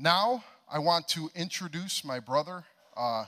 Now, 0.00 0.44
I 0.70 0.78
want 0.78 1.08
to 1.08 1.28
introduce 1.34 2.04
my 2.04 2.20
brother. 2.20 2.62
Uh, 2.96 3.24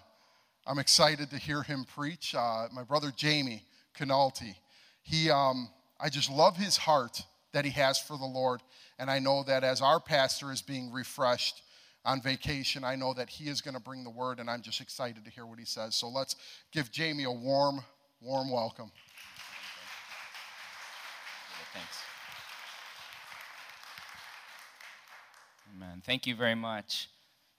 I'm 0.64 0.78
excited 0.78 1.28
to 1.30 1.36
hear 1.36 1.64
him 1.64 1.84
preach. 1.84 2.32
Uh, 2.32 2.68
my 2.72 2.84
brother 2.84 3.10
Jamie 3.16 3.64
Canalti. 3.98 4.54
He, 5.02 5.30
um, 5.30 5.68
I 5.98 6.08
just 6.10 6.30
love 6.30 6.56
his 6.56 6.76
heart 6.76 7.22
that 7.52 7.64
he 7.64 7.72
has 7.72 7.98
for 7.98 8.16
the 8.16 8.24
Lord. 8.24 8.62
And 9.00 9.10
I 9.10 9.18
know 9.18 9.42
that 9.48 9.64
as 9.64 9.80
our 9.80 9.98
pastor 9.98 10.52
is 10.52 10.62
being 10.62 10.92
refreshed 10.92 11.62
on 12.04 12.22
vacation, 12.22 12.84
I 12.84 12.94
know 12.94 13.14
that 13.14 13.28
he 13.28 13.48
is 13.48 13.60
going 13.60 13.74
to 13.74 13.80
bring 13.80 14.04
the 14.04 14.10
word, 14.10 14.38
and 14.38 14.48
I'm 14.48 14.62
just 14.62 14.80
excited 14.80 15.24
to 15.24 15.30
hear 15.32 15.46
what 15.46 15.58
he 15.58 15.64
says. 15.64 15.96
So 15.96 16.08
let's 16.08 16.36
give 16.70 16.92
Jamie 16.92 17.24
a 17.24 17.32
warm, 17.32 17.80
warm 18.20 18.48
welcome. 18.48 18.92
Thanks. 21.74 22.09
Amen. 25.80 26.02
Thank 26.04 26.26
you 26.26 26.34
very 26.34 26.54
much. 26.54 27.08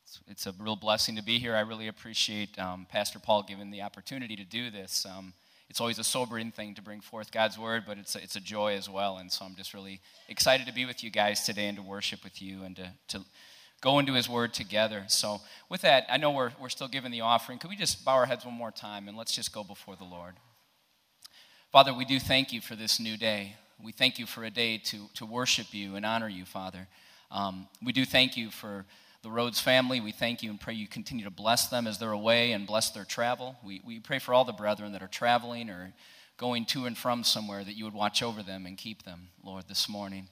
It's, 0.06 0.20
it's, 0.28 0.46
a 0.46 0.54
real 0.60 0.76
blessing 0.76 1.16
to 1.16 1.24
be 1.24 1.40
here. 1.40 1.56
I 1.56 1.62
really 1.62 1.88
appreciate 1.88 2.60
um, 2.60 2.86
Pastor 2.88 3.18
Paul 3.18 3.42
giving 3.42 3.72
the 3.72 3.82
opportunity 3.82 4.36
to 4.36 4.44
do 4.44 4.70
this. 4.70 5.08
Um, 5.08 5.34
it's 5.72 5.82
always 5.82 5.98
a 5.98 6.04
sobering 6.04 6.52
thing 6.52 6.76
to 6.76 6.84
bring 6.84 7.02
forth 7.02 7.32
God's 7.32 7.58
word, 7.58 7.84
but 7.88 7.98
it's 7.98 8.16
a, 8.16 8.22
it's 8.22 8.36
a 8.36 8.40
joy 8.40 8.76
as 8.76 8.88
well. 8.88 9.18
And 9.18 9.32
so 9.32 9.44
I'm 9.44 9.56
just 9.56 9.74
really 9.74 10.02
excited 10.30 10.68
to 10.68 10.74
be 10.74 10.86
with 10.86 11.04
you 11.04 11.10
guys 11.10 11.46
today 11.46 11.68
and 11.68 11.78
to 11.78 11.84
worship 11.84 12.24
with 12.24 12.44
you 12.44 12.62
and 12.62 12.76
to, 12.76 12.92
to 13.08 13.26
go 13.82 13.98
into 13.98 14.14
his 14.14 14.30
word 14.30 14.54
together. 14.54 15.06
So, 15.08 15.42
with 15.68 15.82
that, 15.82 16.06
I 16.08 16.18
know 16.18 16.30
we're, 16.30 16.52
we're 16.62 16.70
still 16.70 16.90
giving 16.90 17.12
the 17.12 17.22
offering. 17.22 17.58
Could 17.58 17.72
we 17.72 17.76
just 17.76 18.06
bow 18.06 18.14
our 18.14 18.28
heads 18.28 18.46
one 18.46 18.54
more 18.54 18.72
time 18.72 19.08
and 19.08 19.18
let's 19.18 19.34
just 19.34 19.52
go 19.52 19.64
before 19.64 19.96
the 19.96 20.04
Lord? 20.04 20.36
Father, 21.72 21.92
we 21.92 22.06
do 22.06 22.20
thank 22.20 22.54
you 22.54 22.62
for 22.62 22.76
this 22.76 23.00
new 23.00 23.18
day. 23.18 23.56
We 23.84 23.92
thank 23.92 24.20
you 24.20 24.28
for 24.28 24.44
a 24.44 24.52
day 24.52 24.78
to, 24.78 25.08
to 25.16 25.26
worship 25.26 25.74
you 25.74 25.96
and 25.96 26.06
honor 26.06 26.30
you, 26.30 26.46
Father. 26.46 26.88
Um, 27.32 27.68
we 27.82 27.94
do 27.94 28.06
thank 28.06 28.36
you 28.36 28.52
for 28.52 28.86
the 29.24 29.30
Rhodes 29.30 29.60
family. 29.60 30.02
We 30.02 30.12
thank 30.12 30.44
you 30.44 30.50
and 30.50 30.60
pray 30.60 30.74
you 30.74 30.88
continue 30.88 31.26
to 31.26 31.32
bless 31.32 31.68
them 31.68 31.88
as 31.88 31.98
they're 31.98 32.12
away 32.12 32.52
and 32.52 32.68
bless 32.68 32.90
their 32.90 33.06
travel. 33.06 33.56
We, 33.64 33.82
we 33.86 34.00
pray 34.00 34.20
for 34.20 34.34
all 34.34 34.46
the 34.46 34.52
brethren 34.52 34.92
that 34.94 35.04
are 35.04 35.08
traveling 35.08 35.70
or 35.70 35.94
going 36.38 36.66
to 36.66 36.86
and 36.86 36.98
from 36.98 37.24
somewhere 37.24 37.64
that 37.64 37.78
you 37.78 37.86
would 37.86 37.94
watch 37.94 38.24
over 38.24 38.42
them 38.42 38.66
and 38.66 38.78
keep 38.78 39.04
them, 39.04 39.30
Lord, 39.44 39.68
this 39.68 39.88
morning. 39.88 40.28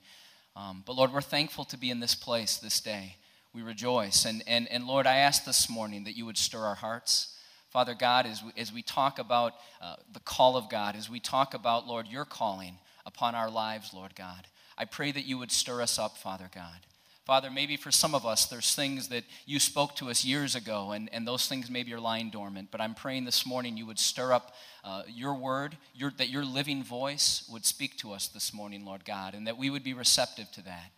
Um, 0.55 0.83
but 0.85 0.95
Lord, 0.95 1.13
we're 1.13 1.21
thankful 1.21 1.65
to 1.65 1.77
be 1.77 1.91
in 1.91 1.99
this 1.99 2.15
place 2.15 2.57
this 2.57 2.81
day. 2.81 3.17
We 3.53 3.61
rejoice. 3.61 4.25
And, 4.25 4.43
and, 4.47 4.67
and 4.71 4.85
Lord, 4.85 5.05
I 5.07 5.17
ask 5.17 5.45
this 5.45 5.69
morning 5.69 6.03
that 6.05 6.17
you 6.17 6.25
would 6.25 6.37
stir 6.37 6.59
our 6.59 6.75
hearts. 6.75 7.35
Father 7.69 7.93
God, 7.93 8.25
as 8.25 8.43
we, 8.43 8.51
as 8.57 8.73
we 8.73 8.81
talk 8.81 9.19
about 9.19 9.53
uh, 9.79 9.95
the 10.11 10.19
call 10.19 10.57
of 10.57 10.69
God, 10.69 10.95
as 10.95 11.09
we 11.09 11.19
talk 11.19 11.53
about, 11.53 11.87
Lord, 11.87 12.07
your 12.07 12.25
calling 12.25 12.79
upon 13.05 13.35
our 13.35 13.49
lives, 13.49 13.93
Lord 13.93 14.15
God, 14.15 14.47
I 14.77 14.85
pray 14.85 15.11
that 15.11 15.25
you 15.25 15.37
would 15.37 15.51
stir 15.51 15.81
us 15.81 15.99
up, 15.99 16.17
Father 16.17 16.49
God. 16.53 16.87
Father, 17.29 17.51
maybe 17.51 17.77
for 17.77 17.91
some 17.91 18.15
of 18.15 18.25
us, 18.25 18.47
there's 18.47 18.73
things 18.73 19.09
that 19.09 19.23
you 19.45 19.59
spoke 19.59 19.95
to 19.97 20.09
us 20.09 20.25
years 20.25 20.55
ago, 20.55 20.93
and, 20.93 21.13
and 21.13 21.27
those 21.27 21.47
things 21.47 21.69
maybe 21.69 21.93
are 21.93 21.99
lying 21.99 22.31
dormant. 22.31 22.69
But 22.71 22.81
I'm 22.81 22.95
praying 22.95 23.25
this 23.25 23.45
morning 23.45 23.77
you 23.77 23.85
would 23.85 23.99
stir 23.99 24.33
up 24.33 24.55
uh, 24.83 25.03
your 25.07 25.35
word, 25.35 25.77
your, 25.93 26.11
that 26.17 26.29
your 26.29 26.43
living 26.43 26.83
voice 26.83 27.47
would 27.47 27.67
speak 27.67 27.97
to 27.97 28.13
us 28.13 28.29
this 28.29 28.51
morning, 28.51 28.83
Lord 28.83 29.05
God, 29.05 29.35
and 29.35 29.45
that 29.45 29.59
we 29.59 29.69
would 29.69 29.83
be 29.83 29.93
receptive 29.93 30.51
to 30.53 30.63
that. 30.63 30.89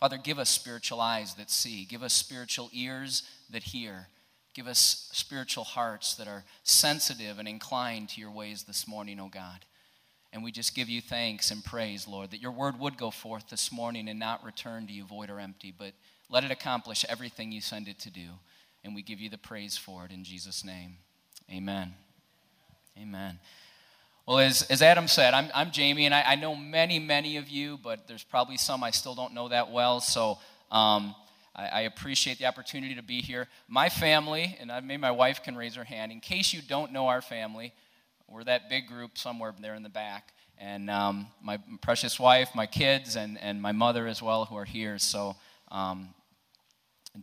Father, 0.00 0.16
give 0.16 0.38
us 0.38 0.48
spiritual 0.48 0.98
eyes 0.98 1.34
that 1.34 1.50
see, 1.50 1.84
give 1.84 2.02
us 2.02 2.14
spiritual 2.14 2.70
ears 2.72 3.24
that 3.50 3.64
hear, 3.64 4.08
give 4.54 4.66
us 4.66 5.10
spiritual 5.12 5.64
hearts 5.64 6.14
that 6.14 6.26
are 6.26 6.44
sensitive 6.62 7.38
and 7.38 7.46
inclined 7.46 8.08
to 8.08 8.20
your 8.22 8.30
ways 8.30 8.62
this 8.62 8.88
morning, 8.88 9.20
O 9.20 9.28
God. 9.28 9.66
And 10.36 10.44
we 10.44 10.52
just 10.52 10.74
give 10.74 10.90
you 10.90 11.00
thanks 11.00 11.50
and 11.50 11.64
praise, 11.64 12.06
Lord, 12.06 12.32
that 12.32 12.42
your 12.42 12.52
word 12.52 12.78
would 12.78 12.98
go 12.98 13.10
forth 13.10 13.48
this 13.48 13.72
morning 13.72 14.06
and 14.06 14.18
not 14.20 14.44
return 14.44 14.86
to 14.86 14.92
you 14.92 15.06
void 15.06 15.30
or 15.30 15.40
empty, 15.40 15.72
but 15.76 15.94
let 16.28 16.44
it 16.44 16.50
accomplish 16.50 17.06
everything 17.08 17.52
you 17.52 17.62
send 17.62 17.88
it 17.88 17.98
to 18.00 18.10
do. 18.10 18.28
And 18.84 18.94
we 18.94 19.00
give 19.00 19.18
you 19.18 19.30
the 19.30 19.38
praise 19.38 19.78
for 19.78 20.04
it 20.04 20.10
in 20.10 20.24
Jesus' 20.24 20.62
name. 20.62 20.98
Amen. 21.50 21.94
Amen. 23.00 23.38
Well, 24.26 24.40
as, 24.40 24.60
as 24.64 24.82
Adam 24.82 25.08
said, 25.08 25.32
I'm, 25.32 25.48
I'm 25.54 25.70
Jamie, 25.70 26.04
and 26.04 26.14
I, 26.14 26.22
I 26.26 26.34
know 26.34 26.54
many, 26.54 26.98
many 26.98 27.38
of 27.38 27.48
you, 27.48 27.78
but 27.82 28.06
there's 28.06 28.22
probably 28.22 28.58
some 28.58 28.84
I 28.84 28.90
still 28.90 29.14
don't 29.14 29.32
know 29.32 29.48
that 29.48 29.70
well. 29.70 30.00
So 30.00 30.38
um, 30.70 31.14
I, 31.54 31.80
appreciate 31.82 32.36
the 32.36 32.44
opportunity 32.44 32.96
to 32.96 33.02
be 33.02 33.22
here. 33.22 33.48
My 33.68 33.88
family, 33.88 34.54
and 34.60 34.70
I, 34.70 34.80
maybe 34.80 35.00
my 35.00 35.12
wife 35.12 35.42
can 35.42 35.56
raise 35.56 35.76
her 35.76 35.84
hand, 35.84 36.12
in 36.12 36.20
case 36.20 36.52
you 36.52 36.60
don't 36.60 36.92
know 36.92 37.08
our 37.08 37.22
family, 37.22 37.72
we're 38.28 38.44
that 38.44 38.68
big 38.68 38.88
group 38.88 39.16
somewhere 39.16 39.54
there 39.60 39.74
in 39.74 39.82
the 39.82 39.88
back. 39.88 40.32
And 40.58 40.88
um, 40.88 41.26
my 41.42 41.58
precious 41.82 42.18
wife, 42.18 42.50
my 42.54 42.66
kids, 42.66 43.16
and, 43.16 43.38
and 43.40 43.60
my 43.60 43.72
mother 43.72 44.06
as 44.06 44.22
well, 44.22 44.46
who 44.46 44.56
are 44.56 44.64
here. 44.64 44.98
So 44.98 45.36
um, 45.70 46.14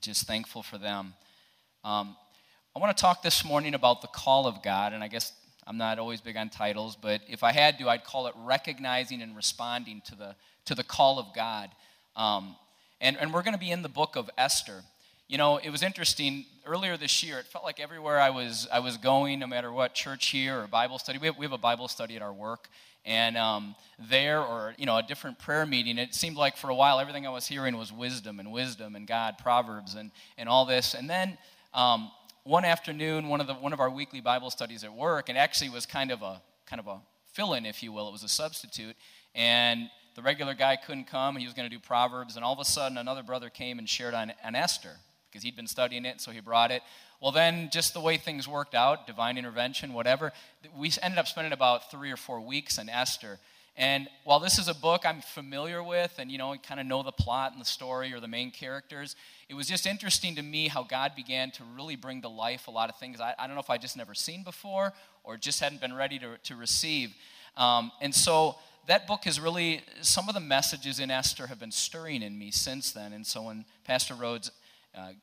just 0.01 0.27
thankful 0.27 0.61
for 0.61 0.77
them. 0.77 1.13
Um, 1.83 2.15
I 2.75 2.79
want 2.79 2.95
to 2.95 3.01
talk 3.01 3.21
this 3.21 3.43
morning 3.43 3.73
about 3.73 4.01
the 4.01 4.07
call 4.07 4.47
of 4.47 4.61
God, 4.63 4.93
and 4.93 5.03
I 5.03 5.07
guess 5.07 5.33
I'm 5.65 5.77
not 5.77 5.97
always 5.97 6.21
big 6.21 6.37
on 6.37 6.49
titles, 6.49 6.95
but 6.95 7.21
if 7.27 7.43
I 7.43 7.51
had 7.51 7.79
to, 7.79 7.89
I'd 7.89 8.03
call 8.03 8.27
it 8.27 8.33
recognizing 8.37 9.21
and 9.21 9.35
responding 9.35 10.01
to 10.05 10.15
the, 10.15 10.35
to 10.65 10.75
the 10.75 10.83
call 10.83 11.19
of 11.19 11.27
God. 11.35 11.69
Um, 12.15 12.55
and, 13.01 13.17
and 13.19 13.33
we're 13.33 13.43
going 13.43 13.53
to 13.53 13.59
be 13.59 13.71
in 13.71 13.81
the 13.81 13.89
book 13.89 14.15
of 14.15 14.29
Esther. 14.37 14.83
You 15.27 15.37
know, 15.37 15.57
it 15.57 15.69
was 15.69 15.83
interesting. 15.83 16.45
Earlier 16.65 16.97
this 16.97 17.23
year, 17.23 17.39
it 17.39 17.45
felt 17.45 17.63
like 17.63 17.79
everywhere 17.79 18.19
I 18.19 18.29
was, 18.29 18.67
I 18.71 18.79
was 18.79 18.97
going, 18.97 19.39
no 19.39 19.47
matter 19.47 19.71
what, 19.71 19.93
church 19.93 20.27
here 20.27 20.59
or 20.59 20.67
Bible 20.67 20.99
study, 20.99 21.17
we 21.17 21.27
have, 21.27 21.37
we 21.37 21.45
have 21.45 21.53
a 21.53 21.57
Bible 21.57 21.87
study 21.87 22.15
at 22.15 22.21
our 22.21 22.33
work. 22.33 22.69
And 23.05 23.37
um, 23.37 23.75
there, 23.99 24.41
or, 24.41 24.73
you 24.77 24.85
know, 24.85 24.97
a 24.97 25.03
different 25.03 25.37
prayer 25.37 25.65
meeting, 25.65 25.97
it 25.97 26.15
seemed 26.15 26.37
like 26.37 26.55
for 26.55 26.69
a 26.69 26.75
while 26.75 26.99
everything 26.99 27.27
I 27.27 27.31
was 27.31 27.45
hearing 27.47 27.75
was 27.77 27.91
wisdom 27.91 28.39
and 28.39 28.51
wisdom 28.51 28.95
and 28.95 29.05
God, 29.05 29.37
Proverbs, 29.37 29.95
and, 29.95 30.11
and 30.37 30.47
all 30.47 30.65
this. 30.65 30.93
And 30.93 31.09
then 31.09 31.37
um, 31.73 32.11
one 32.43 32.63
afternoon, 32.63 33.27
one 33.27 33.41
of, 33.41 33.47
the, 33.47 33.55
one 33.55 33.73
of 33.73 33.79
our 33.79 33.89
weekly 33.89 34.21
Bible 34.21 34.49
studies 34.49 34.83
at 34.83 34.93
work, 34.93 35.27
and 35.27 35.37
actually 35.37 35.69
was 35.69 35.85
kind 35.85 36.11
of 36.11 36.21
a, 36.21 36.41
kind 36.65 36.79
of 36.79 36.87
a 36.87 37.01
fill 37.33 37.53
in, 37.55 37.65
if 37.65 37.83
you 37.83 37.91
will, 37.91 38.07
it 38.07 38.11
was 38.11 38.23
a 38.23 38.29
substitute. 38.29 38.95
And 39.35 39.89
the 40.15 40.21
regular 40.21 40.53
guy 40.53 40.75
couldn't 40.75 41.05
come. 41.07 41.35
He 41.35 41.45
was 41.45 41.53
going 41.53 41.69
to 41.69 41.75
do 41.75 41.79
Proverbs. 41.79 42.35
And 42.35 42.45
all 42.45 42.53
of 42.53 42.59
a 42.59 42.65
sudden, 42.65 42.97
another 42.97 43.23
brother 43.23 43.49
came 43.49 43.79
and 43.79 43.89
shared 43.89 44.13
on, 44.13 44.31
on 44.45 44.55
Esther 44.55 44.95
because 45.29 45.43
he'd 45.43 45.55
been 45.55 45.67
studying 45.67 46.05
it, 46.05 46.21
so 46.21 46.31
he 46.31 46.39
brought 46.39 46.69
it. 46.69 46.83
Well, 47.23 47.31
then, 47.31 47.69
just 47.71 47.93
the 47.93 48.01
way 48.01 48.17
things 48.17 48.49
worked 48.49 48.75
out, 48.75 49.07
divine 49.07 49.37
intervention, 49.37 49.93
whatever, 49.93 50.33
we 50.75 50.91
ended 51.01 51.17
up 51.17 51.25
spending 51.25 51.53
about 51.53 51.89
three 51.89 52.11
or 52.11 52.17
four 52.17 52.41
weeks 52.41 52.77
in 52.77 52.89
Esther. 52.89 53.39
And 53.77 54.09
while 54.25 54.41
this 54.41 54.59
is 54.59 54.67
a 54.67 54.73
book 54.73 55.05
I'm 55.05 55.21
familiar 55.21 55.81
with 55.81 56.15
and, 56.17 56.29
you 56.29 56.37
know, 56.37 56.53
kind 56.57 56.81
of 56.81 56.85
know 56.85 57.01
the 57.01 57.13
plot 57.13 57.53
and 57.53 57.61
the 57.61 57.65
story 57.65 58.11
or 58.11 58.19
the 58.19 58.27
main 58.27 58.51
characters, 58.51 59.15
it 59.47 59.53
was 59.53 59.69
just 59.69 59.87
interesting 59.87 60.35
to 60.35 60.41
me 60.41 60.67
how 60.67 60.83
God 60.83 61.13
began 61.15 61.49
to 61.51 61.63
really 61.77 61.95
bring 61.95 62.21
to 62.23 62.27
life 62.27 62.67
a 62.67 62.71
lot 62.71 62.89
of 62.89 62.97
things 62.97 63.21
I, 63.21 63.33
I 63.39 63.47
don't 63.47 63.55
know 63.55 63.61
if 63.61 63.69
I 63.69 63.77
just 63.77 63.95
never 63.95 64.13
seen 64.13 64.43
before 64.43 64.91
or 65.23 65.37
just 65.37 65.61
hadn't 65.61 65.79
been 65.79 65.93
ready 65.93 66.19
to, 66.19 66.37
to 66.43 66.57
receive. 66.57 67.15
Um, 67.55 67.93
and 68.01 68.13
so 68.13 68.57
that 68.87 69.07
book 69.07 69.23
has 69.23 69.39
really, 69.39 69.79
some 70.01 70.27
of 70.27 70.33
the 70.33 70.41
messages 70.41 70.99
in 70.99 71.09
Esther 71.09 71.47
have 71.47 71.59
been 71.61 71.71
stirring 71.71 72.21
in 72.21 72.37
me 72.37 72.51
since 72.51 72.91
then. 72.91 73.13
And 73.13 73.25
so 73.25 73.43
when 73.43 73.63
Pastor 73.85 74.13
Rhodes 74.13 74.51
uh, 74.93 75.13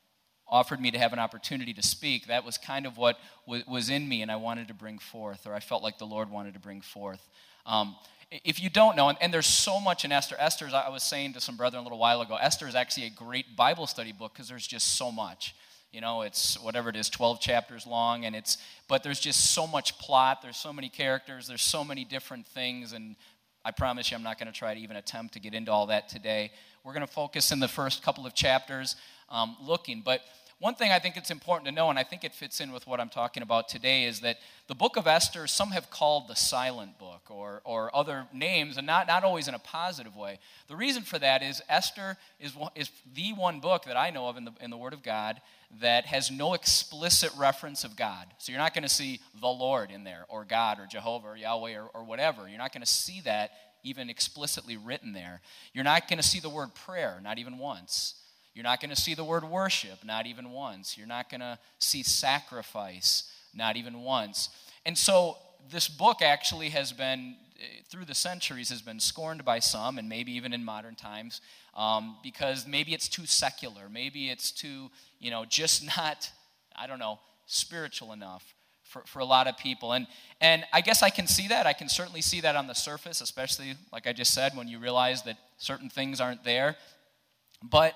offered 0.51 0.81
me 0.81 0.91
to 0.91 0.99
have 0.99 1.13
an 1.13 1.19
opportunity 1.19 1.73
to 1.73 1.81
speak, 1.81 2.27
that 2.27 2.43
was 2.43 2.57
kind 2.57 2.85
of 2.85 2.97
what 2.97 3.17
w- 3.47 3.63
was 3.67 3.89
in 3.89 4.07
me 4.07 4.21
and 4.21 4.29
I 4.29 4.35
wanted 4.35 4.67
to 4.67 4.73
bring 4.73 4.99
forth, 4.99 5.47
or 5.47 5.53
I 5.53 5.61
felt 5.61 5.81
like 5.81 5.97
the 5.97 6.05
Lord 6.05 6.29
wanted 6.29 6.53
to 6.55 6.59
bring 6.59 6.81
forth. 6.81 7.27
Um, 7.65 7.95
if 8.31 8.61
you 8.61 8.69
don't 8.69 8.95
know, 8.95 9.09
and, 9.09 9.17
and, 9.21 9.33
there's 9.33 9.47
so 9.47 9.79
much 9.79 10.05
in 10.05 10.11
Esther, 10.11 10.35
Esther, 10.39 10.69
I 10.73 10.89
was 10.89 11.03
saying 11.03 11.33
to 11.33 11.41
some 11.41 11.57
brethren 11.57 11.81
a 11.81 11.83
little 11.83 11.97
while 11.97 12.21
ago, 12.21 12.37
Esther 12.39 12.67
is 12.67 12.75
actually 12.75 13.07
a 13.07 13.09
great 13.09 13.55
Bible 13.55 13.87
study 13.87 14.13
book 14.13 14.33
because 14.33 14.47
there's 14.47 14.67
just 14.67 14.95
so 14.95 15.11
much. 15.11 15.53
You 15.91 15.99
know, 15.99 16.21
it's 16.21 16.57
whatever 16.61 16.89
it 16.89 16.95
is, 16.95 17.09
12 17.09 17.41
chapters 17.41 17.85
long, 17.85 18.23
and 18.23 18.33
it's, 18.33 18.57
but 18.87 19.03
there's 19.03 19.19
just 19.19 19.53
so 19.53 19.67
much 19.67 19.97
plot, 19.99 20.41
there's 20.41 20.55
so 20.55 20.71
many 20.71 20.87
characters, 20.87 21.47
there's 21.47 21.61
so 21.61 21.83
many 21.83 22.05
different 22.05 22.47
things, 22.47 22.93
and 22.93 23.17
I 23.65 23.71
promise 23.71 24.09
you 24.09 24.17
I'm 24.17 24.23
not 24.23 24.39
going 24.39 24.51
to 24.51 24.57
try 24.57 24.73
to 24.73 24.79
even 24.79 24.95
attempt 24.95 25.33
to 25.33 25.39
get 25.41 25.53
into 25.53 25.71
all 25.71 25.87
that 25.87 26.07
today. 26.07 26.51
We're 26.83 26.93
going 26.93 27.05
to 27.05 27.11
focus 27.11 27.51
in 27.51 27.59
the 27.59 27.67
first 27.67 28.01
couple 28.01 28.25
of 28.25 28.33
chapters 28.33 28.95
um, 29.29 29.57
looking. 29.61 30.01
But 30.03 30.21
one 30.61 30.75
thing 30.75 30.91
I 30.91 30.99
think 30.99 31.17
it's 31.17 31.31
important 31.31 31.65
to 31.65 31.71
know, 31.71 31.89
and 31.89 31.97
I 31.97 32.03
think 32.03 32.23
it 32.23 32.35
fits 32.35 32.61
in 32.61 32.71
with 32.71 32.85
what 32.85 32.99
I'm 32.99 33.09
talking 33.09 33.41
about 33.41 33.67
today, 33.67 34.03
is 34.03 34.19
that 34.19 34.37
the 34.67 34.75
book 34.75 34.95
of 34.95 35.07
Esther, 35.07 35.47
some 35.47 35.71
have 35.71 35.89
called 35.89 36.27
the 36.27 36.35
silent 36.35 36.99
book 36.99 37.23
or, 37.31 37.63
or 37.65 37.93
other 37.95 38.27
names, 38.31 38.77
and 38.77 38.85
not, 38.85 39.07
not 39.07 39.23
always 39.23 39.47
in 39.47 39.55
a 39.55 39.59
positive 39.59 40.15
way. 40.15 40.37
The 40.67 40.75
reason 40.75 41.01
for 41.01 41.17
that 41.17 41.41
is 41.41 41.63
Esther 41.67 42.15
is, 42.39 42.53
is 42.75 42.91
the 43.11 43.33
one 43.33 43.59
book 43.59 43.85
that 43.85 43.97
I 43.97 44.11
know 44.11 44.29
of 44.29 44.37
in 44.37 44.45
the, 44.45 44.51
in 44.61 44.69
the 44.69 44.77
Word 44.77 44.93
of 44.93 45.01
God 45.01 45.41
that 45.81 46.05
has 46.05 46.29
no 46.29 46.53
explicit 46.53 47.31
reference 47.35 47.83
of 47.83 47.95
God. 47.95 48.27
So 48.37 48.51
you're 48.51 48.61
not 48.61 48.75
going 48.75 48.83
to 48.83 48.89
see 48.89 49.19
the 49.39 49.47
Lord 49.47 49.89
in 49.89 50.03
there, 50.03 50.27
or 50.29 50.45
God, 50.45 50.79
or 50.79 50.85
Jehovah, 50.85 51.29
or 51.29 51.37
Yahweh, 51.37 51.75
or, 51.75 51.89
or 51.91 52.03
whatever. 52.03 52.47
You're 52.47 52.59
not 52.59 52.71
going 52.71 52.83
to 52.83 52.87
see 52.87 53.21
that 53.21 53.49
even 53.83 54.11
explicitly 54.11 54.77
written 54.77 55.11
there. 55.11 55.41
You're 55.73 55.83
not 55.83 56.07
going 56.07 56.19
to 56.19 56.23
see 56.23 56.39
the 56.39 56.49
word 56.49 56.75
prayer, 56.75 57.19
not 57.23 57.39
even 57.39 57.57
once. 57.57 58.20
You're 58.53 58.63
not 58.63 58.81
going 58.81 58.89
to 58.89 59.01
see 59.01 59.13
the 59.15 59.23
word 59.23 59.43
worship, 59.43 60.03
not 60.03 60.25
even 60.25 60.51
once. 60.51 60.97
You're 60.97 61.07
not 61.07 61.29
going 61.29 61.41
to 61.41 61.57
see 61.79 62.03
sacrifice, 62.03 63.31
not 63.53 63.77
even 63.77 64.01
once. 64.01 64.49
And 64.85 64.97
so 64.97 65.37
this 65.69 65.87
book 65.87 66.21
actually 66.21 66.69
has 66.69 66.91
been 66.91 67.35
through 67.89 68.05
the 68.05 68.15
centuries 68.15 68.69
has 68.69 68.81
been 68.81 68.99
scorned 68.99 69.45
by 69.45 69.59
some, 69.59 69.97
and 69.97 70.07
maybe 70.09 70.31
even 70.33 70.53
in 70.53 70.63
modern 70.63 70.95
times, 70.95 71.41
um, 71.75 72.17
because 72.23 72.67
maybe 72.67 72.93
it's 72.93 73.07
too 73.07 73.25
secular. 73.25 73.89
Maybe 73.89 74.29
it's 74.29 74.51
too, 74.51 74.89
you 75.19 75.31
know, 75.31 75.45
just 75.45 75.85
not, 75.97 76.29
I 76.75 76.87
don't 76.87 76.99
know, 76.99 77.19
spiritual 77.45 78.13
enough 78.13 78.55
for, 78.83 79.03
for 79.05 79.19
a 79.19 79.25
lot 79.25 79.47
of 79.47 79.57
people. 79.57 79.93
And, 79.93 80.07
and 80.39 80.65
I 80.73 80.81
guess 80.81 81.03
I 81.03 81.09
can 81.09 81.27
see 81.27 81.47
that. 81.49 81.65
I 81.65 81.73
can 81.73 81.89
certainly 81.89 82.21
see 82.21 82.41
that 82.41 82.55
on 82.55 82.67
the 82.67 82.73
surface, 82.73 83.21
especially, 83.21 83.73
like 83.93 84.07
I 84.07 84.13
just 84.13 84.33
said, 84.33 84.55
when 84.55 84.67
you 84.67 84.79
realize 84.79 85.23
that 85.23 85.37
certain 85.57 85.89
things 85.89 86.19
aren't 86.19 86.43
there. 86.43 86.75
But 87.63 87.93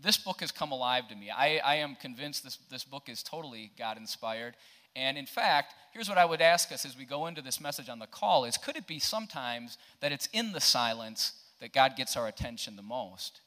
this 0.00 0.16
book 0.16 0.40
has 0.40 0.52
come 0.52 0.72
alive 0.72 1.08
to 1.08 1.16
me. 1.16 1.30
I, 1.30 1.58
I 1.64 1.74
am 1.76 1.96
convinced 1.96 2.44
this, 2.44 2.58
this 2.70 2.84
book 2.84 3.08
is 3.08 3.22
totally 3.22 3.70
God 3.78 3.96
inspired. 3.96 4.54
And 4.94 5.18
in 5.18 5.26
fact, 5.26 5.74
here's 5.92 6.08
what 6.08 6.18
I 6.18 6.24
would 6.24 6.40
ask 6.40 6.72
us 6.72 6.84
as 6.84 6.96
we 6.96 7.04
go 7.04 7.26
into 7.26 7.42
this 7.42 7.60
message 7.60 7.88
on 7.88 7.98
the 7.98 8.06
call 8.06 8.44
is 8.44 8.56
could 8.56 8.76
it 8.76 8.86
be 8.86 8.98
sometimes 8.98 9.78
that 10.00 10.12
it's 10.12 10.28
in 10.32 10.52
the 10.52 10.60
silence 10.60 11.32
that 11.60 11.72
God 11.72 11.96
gets 11.96 12.16
our 12.16 12.26
attention 12.26 12.76
the 12.76 12.82
most? 12.82 13.40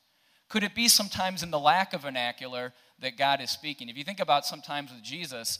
Could 0.47 0.63
it 0.63 0.73
be 0.73 0.87
sometimes 0.87 1.43
in 1.43 1.51
the 1.51 1.59
lack 1.59 1.93
of 1.93 2.01
vernacular 2.01 2.73
that 2.99 3.17
God 3.17 3.41
is 3.41 3.51
speaking? 3.51 3.89
If 3.89 3.97
you 3.97 4.03
think 4.03 4.19
about 4.19 4.45
sometimes 4.45 4.91
with 4.91 5.03
Jesus, 5.03 5.59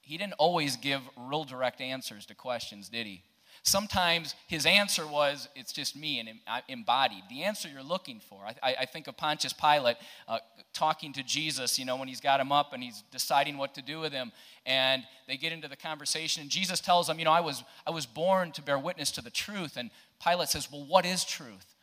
he 0.00 0.16
didn't 0.16 0.34
always 0.34 0.76
give 0.76 1.02
real 1.16 1.44
direct 1.44 1.80
answers 1.80 2.26
to 2.26 2.34
questions, 2.34 2.88
did 2.88 3.06
he? 3.06 3.22
Sometimes 3.66 4.36
his 4.46 4.64
answer 4.64 5.04
was, 5.04 5.48
it's 5.56 5.72
just 5.72 5.96
me 5.96 6.20
and 6.20 6.28
embodied. 6.68 7.24
The 7.28 7.42
answer 7.42 7.68
you're 7.68 7.82
looking 7.82 8.20
for. 8.20 8.38
I, 8.62 8.76
I 8.82 8.86
think 8.86 9.08
of 9.08 9.16
Pontius 9.16 9.52
Pilate 9.52 9.96
uh, 10.28 10.38
talking 10.72 11.12
to 11.14 11.24
Jesus, 11.24 11.76
you 11.76 11.84
know, 11.84 11.96
when 11.96 12.06
he's 12.06 12.20
got 12.20 12.38
him 12.38 12.52
up 12.52 12.72
and 12.72 12.80
he's 12.80 13.02
deciding 13.10 13.58
what 13.58 13.74
to 13.74 13.82
do 13.82 13.98
with 13.98 14.12
him. 14.12 14.30
And 14.66 15.02
they 15.26 15.36
get 15.36 15.52
into 15.52 15.66
the 15.66 15.74
conversation, 15.74 16.42
and 16.42 16.50
Jesus 16.50 16.78
tells 16.78 17.08
him, 17.08 17.18
you 17.18 17.24
know, 17.24 17.32
I 17.32 17.40
was, 17.40 17.64
I 17.84 17.90
was 17.90 18.06
born 18.06 18.52
to 18.52 18.62
bear 18.62 18.78
witness 18.78 19.10
to 19.10 19.20
the 19.20 19.30
truth. 19.30 19.76
And 19.76 19.90
Pilate 20.24 20.48
says, 20.48 20.70
well, 20.70 20.86
what 20.86 21.04
is 21.04 21.24
truth? 21.24 21.74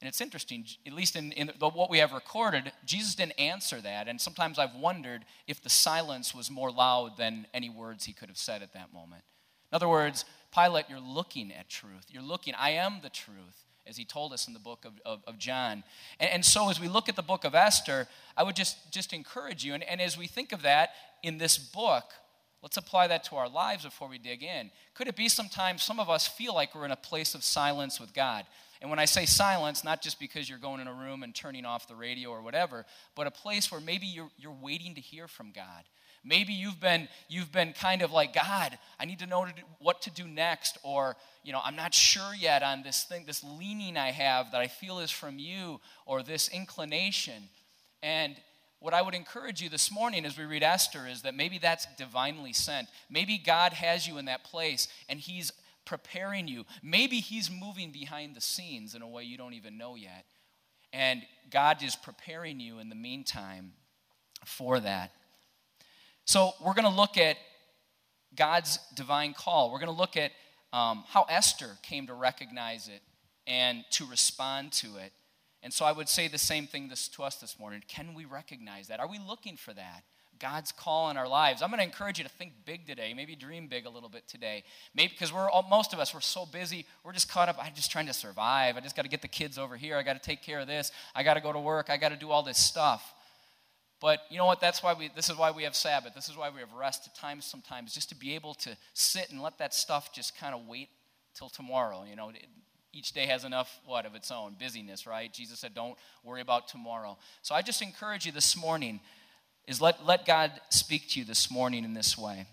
And 0.00 0.08
it's 0.08 0.20
interesting, 0.20 0.64
at 0.84 0.92
least 0.92 1.14
in, 1.14 1.30
in 1.32 1.52
the, 1.56 1.68
what 1.68 1.88
we 1.88 1.98
have 1.98 2.12
recorded, 2.12 2.72
Jesus 2.84 3.14
didn't 3.14 3.38
answer 3.38 3.80
that. 3.80 4.08
And 4.08 4.20
sometimes 4.20 4.58
I've 4.58 4.74
wondered 4.74 5.24
if 5.46 5.62
the 5.62 5.70
silence 5.70 6.34
was 6.34 6.50
more 6.50 6.72
loud 6.72 7.16
than 7.16 7.46
any 7.54 7.70
words 7.70 8.06
he 8.06 8.12
could 8.12 8.28
have 8.28 8.38
said 8.38 8.60
at 8.60 8.72
that 8.72 8.92
moment. 8.92 9.22
In 9.70 9.76
other 9.76 9.88
words, 9.88 10.24
Pilate, 10.54 10.86
you're 10.88 11.00
looking 11.00 11.52
at 11.52 11.68
truth. 11.68 12.06
You're 12.10 12.22
looking, 12.22 12.54
I 12.58 12.70
am 12.70 12.98
the 13.02 13.08
truth, 13.08 13.64
as 13.86 13.96
he 13.96 14.04
told 14.04 14.32
us 14.32 14.46
in 14.46 14.54
the 14.54 14.60
book 14.60 14.84
of, 14.84 14.92
of, 15.04 15.22
of 15.26 15.38
John. 15.38 15.84
And, 16.18 16.30
and, 16.30 16.44
so 16.44 16.70
as 16.70 16.80
we 16.80 16.88
look 16.88 17.08
at 17.08 17.16
the 17.16 17.22
book 17.22 17.44
of 17.44 17.54
Esther, 17.54 18.08
I 18.36 18.42
would 18.42 18.56
just, 18.56 18.92
just 18.92 19.12
encourage 19.12 19.64
you. 19.64 19.74
And, 19.74 19.82
and 19.84 20.00
as 20.00 20.18
we 20.18 20.26
think 20.26 20.52
of 20.52 20.62
that 20.62 20.90
in 21.22 21.38
this 21.38 21.58
book, 21.58 22.04
let's 22.62 22.76
apply 22.76 23.08
that 23.08 23.24
to 23.24 23.36
our 23.36 23.48
lives 23.48 23.84
before 23.84 24.08
we 24.08 24.18
dig 24.18 24.42
in. 24.42 24.70
Could 24.94 25.08
it 25.08 25.16
be 25.16 25.28
sometimes 25.28 25.82
some 25.82 26.00
of 26.00 26.10
us 26.10 26.26
feel 26.26 26.54
like 26.54 26.74
we're 26.74 26.84
in 26.84 26.90
a 26.90 26.96
place 26.96 27.34
of 27.34 27.44
silence 27.44 28.00
with 28.00 28.12
God? 28.12 28.44
And 28.80 28.88
when 28.88 28.98
I 28.98 29.04
say 29.04 29.26
silence, 29.26 29.84
not 29.84 30.02
just 30.02 30.18
because 30.18 30.48
you're 30.48 30.58
going 30.58 30.80
in 30.80 30.88
a 30.88 30.94
room 30.94 31.22
and 31.22 31.34
turning 31.34 31.66
off 31.66 31.86
the 31.86 31.94
radio 31.94 32.30
or 32.30 32.42
whatever, 32.42 32.86
but 33.14 33.26
a 33.26 33.30
place 33.30 33.70
where 33.70 33.80
maybe 33.80 34.06
you're, 34.06 34.30
you're 34.38 34.56
waiting 34.60 34.94
to 34.94 35.00
hear 35.00 35.28
from 35.28 35.52
God. 35.52 35.84
Maybe 36.22 36.52
you've 36.52 36.80
been, 36.80 37.08
you've 37.28 37.50
been 37.50 37.72
kind 37.72 38.02
of 38.02 38.12
like, 38.12 38.34
God, 38.34 38.78
I 38.98 39.06
need 39.06 39.20
to 39.20 39.26
know 39.26 39.46
what 39.78 40.02
to 40.02 40.10
do 40.10 40.28
next, 40.28 40.76
or, 40.82 41.16
you 41.42 41.52
know, 41.52 41.60
I'm 41.64 41.76
not 41.76 41.94
sure 41.94 42.34
yet 42.34 42.62
on 42.62 42.82
this 42.82 43.04
thing, 43.04 43.24
this 43.26 43.42
leaning 43.42 43.96
I 43.96 44.10
have 44.10 44.52
that 44.52 44.60
I 44.60 44.66
feel 44.66 44.98
is 44.98 45.10
from 45.10 45.38
you, 45.38 45.80
or 46.04 46.22
this 46.22 46.48
inclination. 46.48 47.48
And 48.02 48.36
what 48.80 48.94
I 48.94 49.02
would 49.02 49.14
encourage 49.14 49.62
you 49.62 49.68
this 49.68 49.90
morning 49.90 50.24
as 50.24 50.38
we 50.38 50.44
read 50.44 50.62
Esther 50.62 51.06
is 51.06 51.22
that 51.22 51.34
maybe 51.34 51.58
that's 51.58 51.86
divinely 51.96 52.52
sent. 52.52 52.88
Maybe 53.10 53.38
God 53.38 53.72
has 53.74 54.06
you 54.06 54.18
in 54.18 54.24
that 54.26 54.44
place 54.44 54.88
and 55.08 55.20
He's 55.20 55.52
preparing 55.84 56.48
you. 56.48 56.64
Maybe 56.82 57.16
He's 57.16 57.50
moving 57.50 57.92
behind 57.92 58.34
the 58.34 58.40
scenes 58.40 58.94
in 58.94 59.02
a 59.02 59.08
way 59.08 59.24
you 59.24 59.36
don't 59.36 59.54
even 59.54 59.76
know 59.76 59.96
yet. 59.96 60.24
And 60.92 61.22
God 61.50 61.82
is 61.82 61.94
preparing 61.94 62.58
you 62.58 62.78
in 62.78 62.88
the 62.88 62.94
meantime 62.94 63.72
for 64.44 64.80
that. 64.80 65.12
So 66.30 66.52
we're 66.64 66.74
going 66.74 66.84
to 66.84 66.96
look 66.96 67.18
at 67.18 67.38
God's 68.36 68.78
divine 68.94 69.34
call. 69.34 69.72
We're 69.72 69.80
going 69.80 69.92
to 69.92 69.98
look 69.98 70.16
at 70.16 70.30
um, 70.72 71.02
how 71.08 71.26
Esther 71.28 71.76
came 71.82 72.06
to 72.06 72.14
recognize 72.14 72.86
it 72.86 73.02
and 73.48 73.84
to 73.90 74.06
respond 74.06 74.70
to 74.74 74.96
it. 74.98 75.12
And 75.64 75.72
so 75.72 75.84
I 75.84 75.90
would 75.90 76.08
say 76.08 76.28
the 76.28 76.38
same 76.38 76.68
thing 76.68 76.86
this, 76.86 77.08
to 77.08 77.24
us 77.24 77.34
this 77.34 77.58
morning. 77.58 77.82
Can 77.88 78.14
we 78.14 78.26
recognize 78.26 78.86
that? 78.86 79.00
Are 79.00 79.08
we 79.08 79.18
looking 79.18 79.56
for 79.56 79.72
that? 79.72 80.04
God's 80.38 80.70
call 80.70 81.10
in 81.10 81.16
our 81.16 81.26
lives. 81.26 81.62
I'm 81.62 81.70
going 81.70 81.80
to 81.80 81.84
encourage 81.84 82.18
you 82.18 82.24
to 82.24 82.30
think 82.30 82.52
big 82.64 82.86
today. 82.86 83.12
Maybe 83.12 83.34
dream 83.34 83.66
big 83.66 83.84
a 83.84 83.90
little 83.90 84.08
bit 84.08 84.28
today. 84.28 84.62
Maybe 84.94 85.12
because 85.12 85.32
we're 85.32 85.50
all, 85.50 85.66
most 85.68 85.92
of 85.92 85.98
us 85.98 86.14
we're 86.14 86.20
so 86.20 86.46
busy. 86.46 86.86
We're 87.02 87.12
just 87.12 87.28
caught 87.28 87.48
up. 87.48 87.56
I'm 87.60 87.74
just 87.74 87.90
trying 87.90 88.06
to 88.06 88.14
survive. 88.14 88.76
I 88.76 88.80
just 88.80 88.94
got 88.94 89.02
to 89.02 89.08
get 89.08 89.20
the 89.20 89.26
kids 89.26 89.58
over 89.58 89.76
here. 89.76 89.96
I 89.96 90.04
got 90.04 90.12
to 90.12 90.22
take 90.22 90.44
care 90.44 90.60
of 90.60 90.68
this. 90.68 90.92
I 91.12 91.24
got 91.24 91.34
to 91.34 91.40
go 91.40 91.52
to 91.52 91.58
work. 91.58 91.90
I 91.90 91.96
got 91.96 92.10
to 92.10 92.16
do 92.16 92.30
all 92.30 92.44
this 92.44 92.58
stuff. 92.58 93.14
But 94.00 94.20
you 94.30 94.38
know 94.38 94.46
what? 94.46 94.60
That's 94.60 94.82
why 94.82 94.94
we. 94.94 95.10
This 95.14 95.28
is 95.28 95.36
why 95.36 95.50
we 95.50 95.64
have 95.64 95.76
Sabbath. 95.76 96.14
This 96.14 96.28
is 96.28 96.36
why 96.36 96.50
we 96.50 96.60
have 96.60 96.72
rest 96.72 97.06
at 97.06 97.14
times. 97.14 97.44
Sometimes 97.44 97.94
just 97.94 98.08
to 98.08 98.14
be 98.14 98.34
able 98.34 98.54
to 98.54 98.76
sit 98.94 99.30
and 99.30 99.42
let 99.42 99.58
that 99.58 99.74
stuff 99.74 100.12
just 100.12 100.38
kind 100.38 100.54
of 100.54 100.66
wait 100.66 100.88
till 101.34 101.50
tomorrow. 101.50 102.04
You 102.08 102.16
know, 102.16 102.32
each 102.92 103.12
day 103.12 103.26
has 103.26 103.44
enough 103.44 103.78
what 103.84 104.06
of 104.06 104.14
its 104.14 104.30
own 104.30 104.56
busyness, 104.58 105.06
right? 105.06 105.32
Jesus 105.32 105.58
said, 105.58 105.74
"Don't 105.74 105.98
worry 106.24 106.40
about 106.40 106.68
tomorrow." 106.68 107.18
So 107.42 107.54
I 107.54 107.62
just 107.62 107.82
encourage 107.82 108.24
you 108.24 108.32
this 108.32 108.56
morning 108.56 109.00
is 109.66 109.80
let, 109.80 110.04
let 110.04 110.26
God 110.26 110.50
speak 110.70 111.08
to 111.10 111.20
you 111.20 111.24
this 111.24 111.50
morning 111.50 111.84
in 111.84 111.94
this 111.94 112.18
way. 112.18 112.46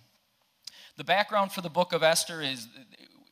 The 0.97 1.03
background 1.03 1.51
for 1.51 1.61
the 1.61 1.69
book 1.69 1.93
of 1.93 2.03
Esther 2.03 2.41
is 2.41 2.67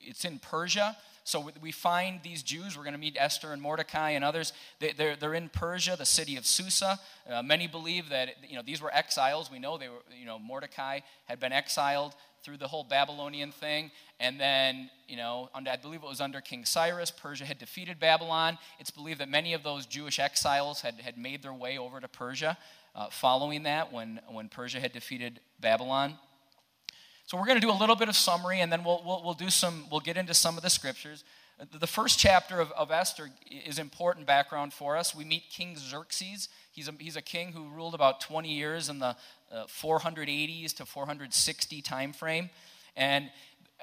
it's 0.01 0.25
in 0.25 0.39
Persia. 0.39 0.97
So 1.25 1.51
we 1.59 1.71
find 1.71 2.19
these 2.21 2.43
Jews, 2.43 2.77
we're 2.77 2.83
going 2.83 2.93
to 2.93 2.99
meet 2.99 3.17
Esther 3.19 3.51
and 3.51 3.59
Mordecai 3.59 4.11
and 4.11 4.23
others. 4.23 4.53
They, 4.79 4.91
are 4.91 5.15
they're 5.15 5.33
in 5.33 5.49
Persia, 5.49 5.95
the 5.97 6.05
city 6.05 6.37
of 6.37 6.45
Susa. 6.45 6.99
Uh, 7.27 7.41
many 7.41 7.65
believe 7.65 8.09
that 8.09 8.35
you 8.47 8.55
know, 8.55 8.61
these 8.63 8.79
were 8.79 8.93
exiles. 8.93 9.49
We 9.51 9.57
know 9.57 9.79
they 9.79 9.89
were, 9.89 10.03
you 10.15 10.27
know, 10.27 10.37
Mordecai 10.37 10.99
had 11.25 11.39
been 11.39 11.51
exiled 11.51 12.13
through 12.43 12.57
the 12.57 12.67
whole 12.67 12.83
Babylonian 12.83 13.51
thing. 13.51 13.89
And 14.19 14.39
then, 14.39 14.91
you 15.07 15.17
know, 15.17 15.49
under, 15.55 15.71
I 15.71 15.77
believe 15.77 16.03
it 16.03 16.07
was 16.07 16.21
under 16.21 16.41
King 16.41 16.63
Cyrus, 16.63 17.09
Persia 17.09 17.45
had 17.45 17.57
defeated 17.57 17.99
Babylon. 17.99 18.59
It's 18.79 18.91
believed 18.91 19.19
that 19.19 19.29
many 19.29 19.53
of 19.53 19.63
those 19.63 19.87
Jewish 19.87 20.19
exiles 20.19 20.81
had, 20.81 21.01
had 21.01 21.17
made 21.17 21.41
their 21.41 21.55
way 21.55 21.79
over 21.79 21.99
to 21.99 22.07
Persia 22.07 22.55
uh, 22.95 23.07
following 23.09 23.63
that 23.63 23.91
when, 23.91 24.19
when 24.29 24.47
Persia 24.47 24.79
had 24.79 24.93
defeated 24.93 25.39
Babylon. 25.59 26.19
So 27.27 27.37
we're 27.37 27.47
going 27.47 27.59
to 27.59 27.65
do 27.65 27.71
a 27.71 27.79
little 27.79 27.95
bit 27.95 28.07
of 28.07 28.15
summary, 28.15 28.61
and 28.61 28.71
then 28.71 28.83
we'll, 28.83 29.01
we'll, 29.03 29.23
we'll, 29.23 29.33
do 29.33 29.49
some, 29.49 29.85
we'll 29.89 29.99
get 29.99 30.15
into 30.15 30.35
some 30.35 30.57
of 30.57 30.63
the 30.63 30.69
scriptures. 30.69 31.23
The 31.79 31.87
first 31.87 32.19
chapter 32.19 32.59
of, 32.59 32.71
of 32.73 32.91
Esther 32.91 33.31
is 33.49 33.79
important 33.79 34.27
background 34.27 34.73
for 34.73 34.95
us. 34.95 35.15
We 35.15 35.25
meet 35.25 35.43
King 35.49 35.75
Xerxes. 35.75 36.49
He's 36.71 36.87
a, 36.87 36.93
he's 36.99 37.15
a 37.15 37.23
king 37.23 37.51
who 37.51 37.67
ruled 37.69 37.95
about 37.95 38.21
20 38.21 38.53
years 38.53 38.89
in 38.89 38.99
the 38.99 39.15
uh, 39.51 39.65
480s 39.65 40.75
to 40.75 40.85
460 40.85 41.81
time 41.81 42.13
frame. 42.13 42.51
And 42.95 43.31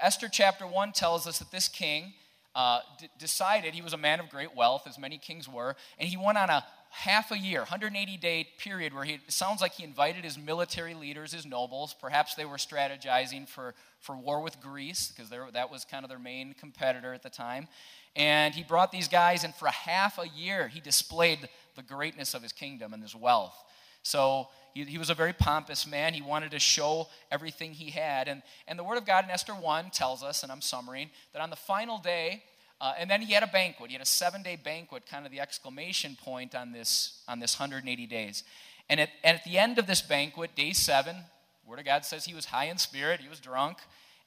Esther 0.01 0.29
chapter 0.31 0.65
1 0.65 0.93
tells 0.93 1.27
us 1.27 1.41
that 1.41 1.51
this 1.51 1.67
king 1.67 2.13
uh, 2.55 2.81
d- 3.01 3.09
decided, 3.19 3.75
he 3.75 3.83
was 3.83 3.93
a 3.93 3.99
man 3.99 4.21
of 4.21 4.29
great 4.29 4.55
wealth, 4.55 4.87
as 4.87 5.01
many 5.01 5.19
kings 5.19 5.49
were, 5.49 5.75
and 5.99 6.09
he 6.09 6.17
went 6.17 6.39
on 6.39 6.49
a 6.49 6.65
half 6.93 7.33
a 7.33 7.39
year, 7.39 7.61
180 7.61 8.19
day 8.19 8.47
period 8.59 8.93
where 8.93 9.05
he 9.05 9.19
sounds 9.29 9.63
like 9.63 9.73
he 9.73 9.83
invited 9.83 10.25
his 10.25 10.37
military 10.39 10.93
leaders, 10.93 11.33
his 11.33 11.47
nobles. 11.47 11.95
Perhaps 11.99 12.35
they 12.35 12.45
were 12.45 12.59
strategizing 12.59 13.49
for, 13.49 13.75
for 13.99 14.15
war 14.15 14.43
with 14.43 14.61
Greece 14.61 15.11
because 15.11 15.31
that 15.31 15.71
was 15.71 15.87
kind 15.87 16.05
of 16.05 16.11
their 16.11 16.19
main 16.19 16.55
competitor 16.55 17.15
at 17.15 17.23
the 17.23 17.31
time. 17.31 17.67
And 18.15 18.55
he 18.55 18.63
brought 18.63 18.93
these 18.93 19.09
guys, 19.09 19.43
and 19.43 19.55
for 19.55 19.69
half 19.69 20.19
a 20.19 20.29
year, 20.29 20.69
he 20.69 20.81
displayed 20.81 21.49
the 21.77 21.83
greatness 21.83 22.35
of 22.35 22.43
his 22.43 22.53
kingdom 22.53 22.93
and 22.93 23.03
his 23.03 23.17
wealth. 23.17 23.57
So 24.03 24.49
he, 24.75 24.85
he 24.85 24.99
was 24.99 25.09
a 25.09 25.15
very 25.15 25.33
pompous 25.33 25.87
man. 25.87 26.13
He 26.13 26.21
wanted 26.21 26.51
to 26.51 26.59
show 26.59 27.09
everything 27.31 27.73
he 27.73 27.91
had. 27.91 28.29
And, 28.29 28.43
and 28.69 28.79
the 28.79 28.85
Word 28.85 28.99
of 28.99 29.07
God 29.07 29.25
in 29.25 29.31
Esther 29.31 29.55
1 29.55 29.91
tells 29.91 30.23
us, 30.23 30.43
and 30.43 30.53
I'm 30.53 30.61
summarizing, 30.61 31.09
that 31.33 31.41
on 31.41 31.49
the 31.49 31.57
final 31.57 31.97
day, 31.97 32.43
uh, 32.83 32.95
and 32.99 33.09
then 33.09 33.23
he 33.23 33.33
had 33.33 33.45
a 33.45 33.47
banquet. 33.47 33.91
He 33.91 33.95
had 33.95 34.03
a 34.03 34.07
seven 34.07 34.43
day 34.43 34.57
banquet, 34.57 35.07
kind 35.07 35.25
of 35.25 35.31
the 35.31 35.39
exclamation 35.39 36.17
point 36.21 36.53
on 36.57 36.73
this, 36.73 37.23
on 37.29 37.39
this 37.39 37.59
180 37.59 38.07
days. 38.07 38.43
And 38.91 38.99
at, 38.99 39.09
and 39.23 39.37
at 39.39 39.45
the 39.45 39.57
end 39.57 39.79
of 39.79 39.87
this 39.87 40.03
banquet, 40.03 40.57
day 40.57 40.73
seven, 40.73 41.17
Word 41.65 41.79
of 41.79 41.85
God 41.85 42.05
says 42.05 42.25
he 42.25 42.35
was 42.35 42.47
high 42.47 42.65
in 42.65 42.79
spirit, 42.79 43.21
he 43.21 43.29
was 43.29 43.39
drunk, 43.39 43.79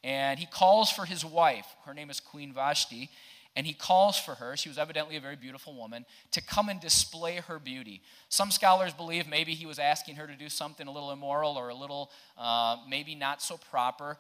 and 0.06 0.40
he 0.40 0.46
calls 0.46 0.90
for 0.90 1.04
his 1.04 1.26
wife. 1.26 1.68
Her 1.86 1.94
name 1.94 2.10
is 2.10 2.22
Queen 2.22 2.54
Vashti. 2.54 3.10
And 3.58 3.66
he 3.66 3.74
calls 3.74 4.18
for 4.18 4.36
her, 4.36 4.58
she 4.58 4.68
was 4.68 4.78
evidently 4.78 5.16
a 5.16 5.22
very 5.22 5.38
beautiful 5.38 5.76
woman, 5.76 6.06
to 6.32 6.42
come 6.42 6.68
and 6.68 6.80
display 6.80 7.36
her 7.36 7.58
beauty. 7.58 8.02
Some 8.28 8.52
scholars 8.52 8.94
believe 8.94 9.28
maybe 9.30 9.54
he 9.54 9.66
was 9.66 9.80
asking 9.80 10.16
her 10.16 10.28
to 10.28 10.36
do 10.36 10.50
something 10.50 10.88
a 10.88 10.92
little 10.92 11.12
immoral 11.12 11.58
or 11.58 11.70
a 11.70 11.76
little 11.76 12.12
uh, 12.38 12.78
maybe 12.88 13.16
not 13.16 13.42
so 13.42 13.58
proper. 13.58 14.18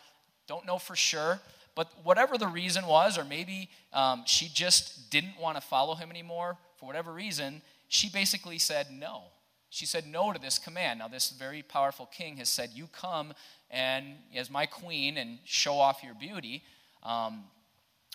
Don't 0.47 0.65
know 0.65 0.77
for 0.77 0.95
sure. 0.95 1.41
But 1.75 1.91
whatever 2.03 2.37
the 2.37 2.47
reason 2.47 2.85
was, 2.87 3.17
or 3.17 3.25
maybe 3.25 3.69
um, 3.91 4.23
she 4.25 4.47
just 4.47 5.09
didn't 5.11 5.39
want 5.39 5.57
to 5.57 5.61
follow 5.61 5.95
him 5.95 6.09
anymore 6.09 6.57
for 6.77 6.85
whatever 6.85 7.11
reason, 7.11 7.61
she 7.89 8.09
basically 8.09 8.57
said 8.57 8.87
no. 8.91 9.23
She 9.69 9.85
said 9.85 10.07
no 10.07 10.31
to 10.31 10.39
this 10.39 10.57
command. 10.57 10.99
Now, 10.99 11.09
this 11.09 11.31
very 11.31 11.61
powerful 11.61 12.05
king 12.05 12.37
has 12.37 12.47
said, 12.47 12.69
You 12.73 12.87
come 12.87 13.33
and 13.69 14.15
as 14.33 14.49
my 14.49 14.65
queen 14.65 15.17
and 15.17 15.39
show 15.43 15.77
off 15.77 16.01
your 16.03 16.15
beauty. 16.15 16.63
Um, 17.03 17.43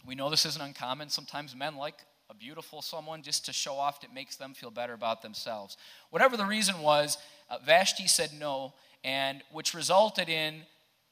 We 0.06 0.14
know 0.14 0.30
this 0.30 0.46
isn't 0.46 0.64
uncommon. 0.64 1.10
Sometimes 1.10 1.54
men 1.54 1.76
like 1.76 1.96
a 2.30 2.34
beautiful 2.34 2.80
someone 2.80 3.22
just 3.22 3.44
to 3.46 3.52
show 3.52 3.74
off, 3.74 4.02
it 4.04 4.14
makes 4.14 4.36
them 4.36 4.54
feel 4.54 4.70
better 4.70 4.94
about 4.94 5.20
themselves. 5.20 5.76
Whatever 6.10 6.36
the 6.36 6.46
reason 6.46 6.80
was, 6.80 7.18
uh, 7.50 7.58
Vashti 7.66 8.06
said 8.06 8.30
no, 8.32 8.72
and 9.04 9.42
which 9.52 9.74
resulted 9.74 10.28
in 10.28 10.62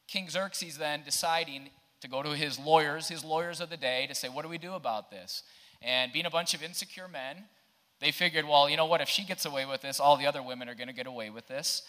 King 0.07 0.31
Xerxes 0.31 0.79
then 0.79 1.03
deciding 1.05 1.71
to 2.01 2.09
go 2.09 2.23
to 2.23 2.31
his 2.31 2.59
lawyers, 2.59 3.09
his 3.09 3.25
lawyers 3.25 3.61
of 3.61 3.71
the 3.71 3.77
day, 3.77 4.07
to 4.07 4.15
say, 4.15 4.29
What 4.29 4.43
do 4.43 4.49
we 4.49 4.59
do 4.59 4.75
about 4.75 5.11
this? 5.11 5.43
And 5.83 6.13
being 6.13 6.27
a 6.27 6.31
bunch 6.31 6.55
of 6.55 6.63
insecure 6.63 7.09
men, 7.09 7.45
they 8.01 8.13
figured, 8.13 8.47
Well, 8.47 8.69
you 8.69 8.77
know 8.77 8.87
what? 8.87 9.01
If 9.01 9.09
she 9.09 9.25
gets 9.25 9.45
away 9.45 9.67
with 9.67 9.83
this, 9.83 10.01
all 10.01 10.17
the 10.17 10.27
other 10.27 10.43
women 10.43 10.69
are 10.69 10.75
going 10.75 10.89
to 10.89 10.95
get 10.95 11.07
away 11.07 11.31
with 11.31 11.47
this. 11.49 11.83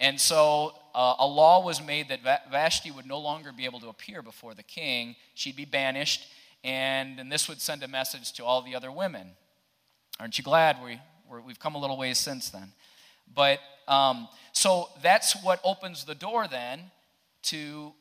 And 0.00 0.20
so 0.20 0.72
uh, 0.94 1.14
a 1.18 1.26
law 1.26 1.64
was 1.64 1.84
made 1.84 2.08
that 2.08 2.50
Vashti 2.50 2.90
would 2.90 3.06
no 3.06 3.18
longer 3.18 3.52
be 3.52 3.64
able 3.66 3.78
to 3.80 3.88
appear 3.88 4.22
before 4.22 4.54
the 4.54 4.62
king. 4.62 5.14
She'd 5.34 5.54
be 5.54 5.64
banished, 5.64 6.26
and, 6.64 7.20
and 7.20 7.30
this 7.30 7.48
would 7.48 7.60
send 7.60 7.82
a 7.82 7.88
message 7.88 8.32
to 8.34 8.44
all 8.44 8.62
the 8.62 8.74
other 8.74 8.90
women. 8.90 9.28
Aren't 10.18 10.38
you 10.38 10.44
glad 10.44 10.78
we, 10.82 10.98
we 11.30 11.52
have 11.52 11.60
come 11.60 11.74
a 11.74 11.78
little 11.78 11.96
ways 11.96 12.18
since 12.18 12.50
then? 12.50 12.72
But 13.32 13.60
um, 13.86 14.28
so 14.52 14.88
that's 15.02 15.40
what 15.42 15.60
opens 15.62 16.04
the 16.04 16.14
door 16.14 16.48
then 16.48 16.90
to 17.44 17.92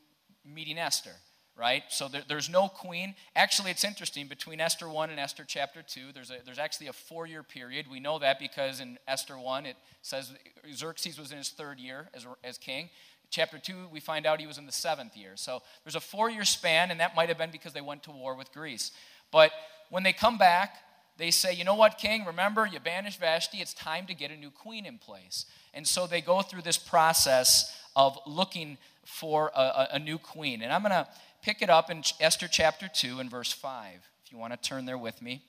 meeting 0.46 0.78
Esther 0.78 1.16
right? 1.58 1.84
So 1.90 2.08
there, 2.08 2.24
there's 2.28 2.50
no 2.50 2.68
queen. 2.68 3.16
Actually, 3.36 3.72
it's 3.72 3.84
interesting. 3.84 4.28
Between 4.28 4.60
Esther 4.60 4.90
1 4.90 5.10
and 5.10 5.20
Esther 5.20 5.44
chapter 5.48 5.82
2, 5.82 6.08
there's, 6.14 6.32
a, 6.32 6.38
there's 6.46 6.60
actually 6.60 6.88
a 6.88 6.94
four 6.94 7.28
year 7.28 7.44
period. 7.44 7.88
We 7.90 8.00
know 8.00 8.20
that 8.20 8.40
because 8.40 8.80
in 8.80 8.98
Esther 9.08 9.38
1, 9.38 9.66
it 9.66 9.76
says 10.02 10.32
Xerxes 10.74 11.20
was 11.20 11.32
in 11.32 11.38
his 11.38 11.50
third 11.50 11.80
year 11.80 12.08
as, 12.14 12.26
as 12.44 12.58
king. 12.58 12.90
Chapter 13.30 13.60
2, 13.60 13.88
we 13.92 14.00
find 14.00 14.26
out 14.26 14.42
he 14.42 14.48
was 14.48 14.58
in 14.58 14.66
the 14.66 14.72
seventh 14.72 15.16
year. 15.16 15.32
So 15.36 15.62
there's 15.86 15.96
a 15.96 16.02
four 16.02 16.30
year 16.30 16.44
span, 16.44 16.92
and 16.92 17.00
that 17.00 17.16
might 17.16 17.30
have 17.30 17.38
been 17.38 17.52
because 17.52 17.74
they 17.74 17.82
went 17.82 18.04
to 18.04 18.12
war 18.12 18.36
with 18.36 18.52
Greece. 18.52 18.92
But 19.32 19.52
when 19.90 20.04
they 20.04 20.14
come 20.14 20.38
back, 20.38 20.78
they 21.18 21.32
say, 21.32 21.54
you 21.54 21.64
know 21.64 21.76
what, 21.76 21.98
king, 21.98 22.26
remember, 22.26 22.66
you 22.66 22.80
banished 22.80 23.20
Vashti, 23.20 23.60
it's 23.60 23.74
time 23.74 24.08
to 24.08 24.14
get 24.14 24.32
a 24.32 24.36
new 24.36 24.50
queen 24.50 24.86
in 24.86 24.98
place. 24.98 25.46
And 25.74 25.88
so 25.88 26.08
they 26.08 26.20
go 26.20 26.42
through 26.42 26.64
this 26.64 26.78
process 26.78 27.78
of 27.96 28.18
looking 28.26 28.78
for 29.06 29.52
a, 29.56 29.90
a 29.94 30.00
new 30.00 30.18
queen. 30.18 30.62
And 30.62 30.72
I'm 30.72 30.82
going 30.82 30.92
to 30.92 31.08
pick 31.42 31.62
it 31.62 31.70
up 31.70 31.90
in 31.90 32.04
Esther 32.20 32.48
chapter 32.48 32.88
2 32.88 33.20
and 33.20 33.30
verse 33.30 33.52
5. 33.52 34.10
If 34.26 34.32
you 34.32 34.38
want 34.38 34.54
to 34.54 34.70
turn 34.70 34.86
there 34.86 34.98
with 34.98 35.22
me. 35.22 35.44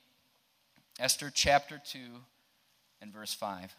Esther 0.99 1.31
chapter 1.33 1.81
2 1.85 1.99
and 3.01 3.13
verse 3.13 3.35
5. 3.35 3.75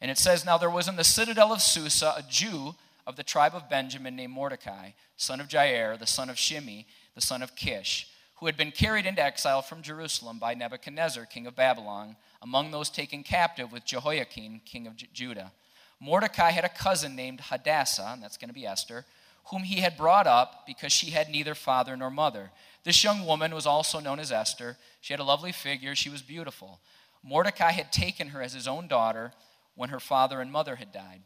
And 0.00 0.10
it 0.10 0.18
says, 0.18 0.44
Now 0.44 0.58
there 0.58 0.70
was 0.70 0.88
in 0.88 0.96
the 0.96 1.04
citadel 1.04 1.52
of 1.52 1.60
Susa 1.60 2.14
a 2.16 2.22
Jew 2.28 2.74
of 3.06 3.16
the 3.16 3.22
tribe 3.22 3.54
of 3.54 3.68
Benjamin 3.68 4.16
named 4.16 4.32
Mordecai, 4.32 4.90
son 5.16 5.40
of 5.40 5.48
Jair, 5.48 5.98
the 5.98 6.06
son 6.06 6.30
of 6.30 6.38
Shimei, 6.38 6.86
the 7.14 7.20
son 7.20 7.42
of 7.42 7.56
Kish, 7.56 8.08
who 8.36 8.46
had 8.46 8.56
been 8.56 8.70
carried 8.70 9.06
into 9.06 9.22
exile 9.22 9.62
from 9.62 9.82
Jerusalem 9.82 10.38
by 10.38 10.54
Nebuchadnezzar, 10.54 11.26
king 11.26 11.46
of 11.46 11.56
Babylon, 11.56 12.16
among 12.40 12.70
those 12.70 12.88
taken 12.88 13.22
captive 13.22 13.72
with 13.72 13.84
Jehoiakim, 13.84 14.62
king 14.64 14.86
of 14.86 14.96
Judah. 14.96 15.52
Mordecai 16.00 16.50
had 16.50 16.64
a 16.64 16.70
cousin 16.70 17.14
named 17.14 17.40
Hadassah, 17.40 18.10
and 18.12 18.22
that's 18.22 18.38
going 18.38 18.48
to 18.48 18.54
be 18.54 18.66
Esther, 18.66 19.04
whom 19.50 19.62
he 19.62 19.80
had 19.80 19.96
brought 19.96 20.26
up 20.26 20.64
because 20.66 20.92
she 20.92 21.10
had 21.10 21.28
neither 21.28 21.54
father 21.54 21.96
nor 21.96 22.10
mother. 22.10 22.50
This 22.84 23.02
young 23.04 23.26
woman 23.26 23.54
was 23.54 23.66
also 23.66 24.00
known 24.00 24.20
as 24.20 24.32
Esther. 24.32 24.76
She 25.00 25.12
had 25.12 25.20
a 25.20 25.24
lovely 25.24 25.52
figure, 25.52 25.94
she 25.94 26.08
was 26.08 26.22
beautiful. 26.22 26.80
Mordecai 27.22 27.72
had 27.72 27.92
taken 27.92 28.28
her 28.28 28.40
as 28.40 28.54
his 28.54 28.66
own 28.66 28.88
daughter 28.88 29.32
when 29.74 29.90
her 29.90 30.00
father 30.00 30.40
and 30.40 30.50
mother 30.50 30.76
had 30.76 30.92
died. 30.92 31.22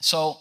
So 0.00 0.38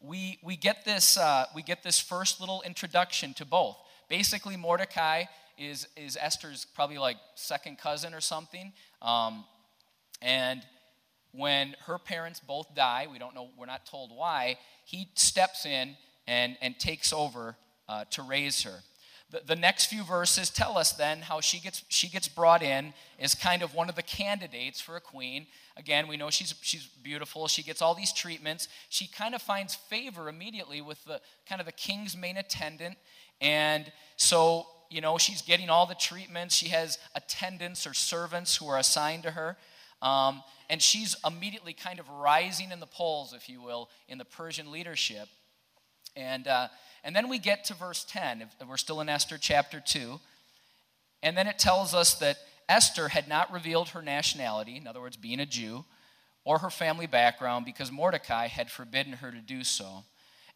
we, 0.00 0.38
we, 0.42 0.56
get 0.56 0.84
this, 0.84 1.18
uh, 1.18 1.46
we 1.54 1.62
get 1.62 1.82
this 1.82 2.00
first 2.00 2.40
little 2.40 2.62
introduction 2.62 3.34
to 3.34 3.44
both. 3.44 3.76
Basically, 4.08 4.56
Mordecai 4.56 5.24
is, 5.58 5.88
is 5.96 6.16
Esther's 6.20 6.66
probably 6.74 6.98
like 6.98 7.16
second 7.34 7.78
cousin 7.78 8.14
or 8.14 8.20
something. 8.20 8.72
Um, 9.02 9.44
and 10.22 10.62
when 11.32 11.74
her 11.86 11.98
parents 11.98 12.40
both 12.40 12.74
die, 12.74 13.08
we 13.10 13.18
don't 13.18 13.34
know, 13.34 13.48
we're 13.58 13.66
not 13.66 13.86
told 13.86 14.10
why, 14.14 14.58
he 14.84 15.08
steps 15.14 15.66
in 15.66 15.96
and, 16.26 16.56
and 16.60 16.78
takes 16.78 17.12
over 17.12 17.56
uh, 17.88 18.04
to 18.10 18.22
raise 18.22 18.62
her. 18.62 18.82
The, 19.30 19.42
the 19.46 19.56
next 19.56 19.86
few 19.86 20.04
verses 20.04 20.50
tell 20.50 20.78
us 20.78 20.92
then 20.92 21.20
how 21.20 21.40
she 21.40 21.58
gets, 21.58 21.84
she 21.88 22.08
gets 22.08 22.28
brought 22.28 22.62
in 22.62 22.94
as 23.18 23.34
kind 23.34 23.62
of 23.62 23.74
one 23.74 23.88
of 23.88 23.96
the 23.96 24.02
candidates 24.02 24.80
for 24.80 24.96
a 24.96 25.00
queen. 25.00 25.46
Again, 25.76 26.06
we 26.06 26.16
know 26.16 26.30
she's, 26.30 26.54
she's 26.60 26.86
beautiful. 26.86 27.48
She 27.48 27.62
gets 27.62 27.82
all 27.82 27.94
these 27.94 28.12
treatments. 28.12 28.68
She 28.90 29.08
kind 29.08 29.34
of 29.34 29.42
finds 29.42 29.74
favor 29.74 30.28
immediately 30.28 30.80
with 30.80 31.04
the 31.04 31.20
kind 31.48 31.60
of 31.60 31.66
the 31.66 31.72
king's 31.72 32.16
main 32.16 32.36
attendant. 32.36 32.96
And 33.40 33.90
so, 34.16 34.66
you 34.88 35.00
know, 35.00 35.18
she's 35.18 35.42
getting 35.42 35.68
all 35.68 35.86
the 35.86 35.96
treatments. 35.96 36.54
She 36.54 36.68
has 36.68 36.98
attendants 37.14 37.86
or 37.86 37.94
servants 37.94 38.56
who 38.56 38.68
are 38.68 38.78
assigned 38.78 39.24
to 39.24 39.32
her. 39.32 39.56
Um, 40.00 40.42
and 40.70 40.80
she's 40.80 41.16
immediately 41.26 41.72
kind 41.72 41.98
of 41.98 42.08
rising 42.08 42.70
in 42.70 42.78
the 42.78 42.86
polls, 42.86 43.32
if 43.32 43.48
you 43.48 43.60
will, 43.62 43.88
in 44.08 44.18
the 44.18 44.24
Persian 44.24 44.70
leadership. 44.70 45.28
And, 46.16 46.46
uh, 46.46 46.68
and 47.02 47.14
then 47.14 47.28
we 47.28 47.38
get 47.38 47.64
to 47.66 47.74
verse 47.74 48.04
10. 48.08 48.44
We're 48.68 48.76
still 48.76 49.00
in 49.00 49.08
Esther 49.08 49.38
chapter 49.38 49.82
2. 49.84 50.20
And 51.22 51.36
then 51.36 51.46
it 51.46 51.58
tells 51.58 51.94
us 51.94 52.14
that 52.14 52.38
Esther 52.68 53.08
had 53.08 53.28
not 53.28 53.52
revealed 53.52 53.90
her 53.90 54.02
nationality, 54.02 54.76
in 54.76 54.86
other 54.86 55.00
words, 55.00 55.16
being 55.16 55.40
a 55.40 55.46
Jew, 55.46 55.84
or 56.44 56.58
her 56.58 56.70
family 56.70 57.06
background 57.06 57.64
because 57.64 57.90
Mordecai 57.90 58.48
had 58.48 58.70
forbidden 58.70 59.14
her 59.14 59.30
to 59.30 59.38
do 59.38 59.64
so. 59.64 60.04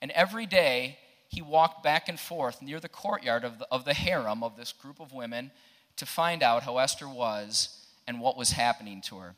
And 0.00 0.10
every 0.12 0.46
day 0.46 0.98
he 1.28 1.42
walked 1.42 1.82
back 1.82 2.08
and 2.08 2.18
forth 2.18 2.62
near 2.62 2.80
the 2.80 2.88
courtyard 2.88 3.44
of 3.44 3.58
the, 3.58 3.66
of 3.70 3.84
the 3.84 3.94
harem 3.94 4.42
of 4.42 4.56
this 4.56 4.72
group 4.72 5.00
of 5.00 5.12
women 5.12 5.50
to 5.96 6.06
find 6.06 6.42
out 6.42 6.62
how 6.62 6.78
Esther 6.78 7.08
was 7.08 7.86
and 8.06 8.20
what 8.20 8.36
was 8.36 8.52
happening 8.52 9.02
to 9.02 9.18
her. 9.18 9.34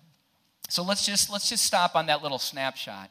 So 0.69 0.85
let's 0.85 1.05
just, 1.05 1.31
let's 1.31 1.49
just 1.49 1.65
stop 1.65 1.97
on 1.97 2.07
that 2.07 2.23
little 2.23 2.39
snapshot 2.39 3.11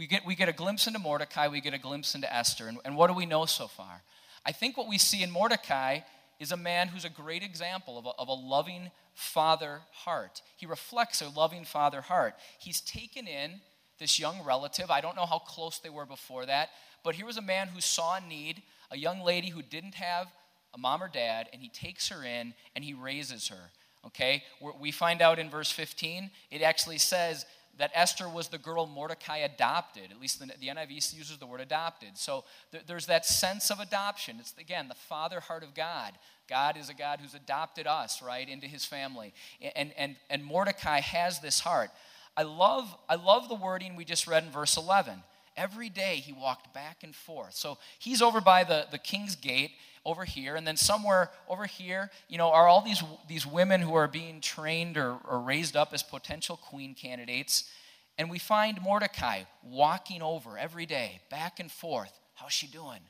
we 0.00 0.06
get, 0.06 0.24
we 0.24 0.34
get 0.34 0.48
a 0.48 0.52
glimpse 0.54 0.86
into 0.86 0.98
Mordecai, 0.98 1.48
we 1.48 1.60
get 1.60 1.74
a 1.74 1.78
glimpse 1.78 2.14
into 2.14 2.34
Esther. 2.34 2.68
And, 2.68 2.78
and 2.86 2.96
what 2.96 3.08
do 3.08 3.12
we 3.12 3.26
know 3.26 3.44
so 3.44 3.66
far? 3.66 4.00
I 4.46 4.52
think 4.52 4.78
what 4.78 4.88
we 4.88 4.96
see 4.96 5.22
in 5.22 5.30
Mordecai 5.30 5.98
is 6.38 6.52
a 6.52 6.56
man 6.56 6.88
who's 6.88 7.04
a 7.04 7.10
great 7.10 7.42
example 7.42 7.98
of 7.98 8.06
a, 8.06 8.12
of 8.18 8.28
a 8.28 8.32
loving 8.32 8.92
father 9.12 9.80
heart. 9.92 10.40
He 10.56 10.64
reflects 10.64 11.20
a 11.20 11.28
loving 11.28 11.66
father 11.66 12.00
heart. 12.00 12.32
He's 12.58 12.80
taken 12.80 13.28
in 13.28 13.60
this 13.98 14.18
young 14.18 14.42
relative. 14.42 14.90
I 14.90 15.02
don't 15.02 15.16
know 15.16 15.26
how 15.26 15.38
close 15.38 15.78
they 15.78 15.90
were 15.90 16.06
before 16.06 16.46
that, 16.46 16.70
but 17.04 17.14
here 17.14 17.26
was 17.26 17.36
a 17.36 17.42
man 17.42 17.68
who 17.68 17.82
saw 17.82 18.16
a 18.16 18.26
need, 18.26 18.62
a 18.90 18.96
young 18.96 19.20
lady 19.20 19.50
who 19.50 19.60
didn't 19.60 19.96
have 19.96 20.28
a 20.72 20.78
mom 20.78 21.02
or 21.02 21.08
dad, 21.08 21.50
and 21.52 21.60
he 21.60 21.68
takes 21.68 22.08
her 22.08 22.24
in 22.24 22.54
and 22.74 22.82
he 22.82 22.94
raises 22.94 23.48
her. 23.48 23.70
Okay? 24.06 24.44
We 24.80 24.92
find 24.92 25.20
out 25.20 25.38
in 25.38 25.50
verse 25.50 25.70
15, 25.70 26.30
it 26.50 26.62
actually 26.62 26.96
says 26.96 27.44
that 27.80 27.90
Esther 27.94 28.28
was 28.28 28.48
the 28.48 28.58
girl 28.58 28.86
Mordecai 28.86 29.38
adopted. 29.38 30.10
At 30.10 30.20
least 30.20 30.38
the, 30.38 30.46
the 30.60 30.68
NIV 30.68 31.14
uses 31.14 31.38
the 31.38 31.46
word 31.46 31.62
adopted. 31.62 32.10
So 32.18 32.44
th- 32.72 32.84
there's 32.86 33.06
that 33.06 33.24
sense 33.24 33.70
of 33.70 33.80
adoption. 33.80 34.36
It's, 34.38 34.54
again, 34.58 34.88
the 34.88 34.94
father 34.94 35.40
heart 35.40 35.62
of 35.62 35.74
God. 35.74 36.12
God 36.46 36.76
is 36.76 36.90
a 36.90 36.94
God 36.94 37.20
who's 37.22 37.32
adopted 37.32 37.86
us, 37.86 38.20
right, 38.20 38.46
into 38.46 38.66
his 38.66 38.84
family. 38.84 39.32
And, 39.74 39.92
and, 39.96 40.16
and 40.28 40.44
Mordecai 40.44 41.00
has 41.00 41.40
this 41.40 41.60
heart. 41.60 41.90
I 42.36 42.42
love, 42.42 42.94
I 43.08 43.14
love 43.14 43.48
the 43.48 43.54
wording 43.54 43.96
we 43.96 44.04
just 44.04 44.26
read 44.26 44.44
in 44.44 44.50
verse 44.50 44.76
11. 44.76 45.22
Every 45.56 45.88
day 45.88 46.16
he 46.16 46.34
walked 46.34 46.74
back 46.74 46.98
and 47.02 47.14
forth. 47.14 47.54
So 47.54 47.78
he's 47.98 48.20
over 48.20 48.42
by 48.42 48.62
the, 48.64 48.88
the 48.90 48.98
king's 48.98 49.36
gate 49.36 49.70
over 50.04 50.24
here, 50.24 50.56
and 50.56 50.66
then 50.66 50.76
somewhere 50.76 51.30
over 51.48 51.66
here, 51.66 52.10
you 52.28 52.38
know, 52.38 52.50
are 52.50 52.66
all 52.66 52.80
these, 52.80 53.02
these 53.28 53.46
women 53.46 53.80
who 53.80 53.94
are 53.94 54.08
being 54.08 54.40
trained 54.40 54.96
or, 54.96 55.16
or 55.28 55.40
raised 55.40 55.76
up 55.76 55.92
as 55.92 56.02
potential 56.02 56.56
queen 56.56 56.94
candidates. 56.94 57.70
And 58.16 58.30
we 58.30 58.38
find 58.38 58.80
Mordecai 58.82 59.42
walking 59.62 60.22
over 60.22 60.58
every 60.58 60.86
day, 60.86 61.20
back 61.30 61.60
and 61.60 61.70
forth. 61.70 62.18
How's 62.34 62.52
she 62.52 62.66
doing? 62.66 63.00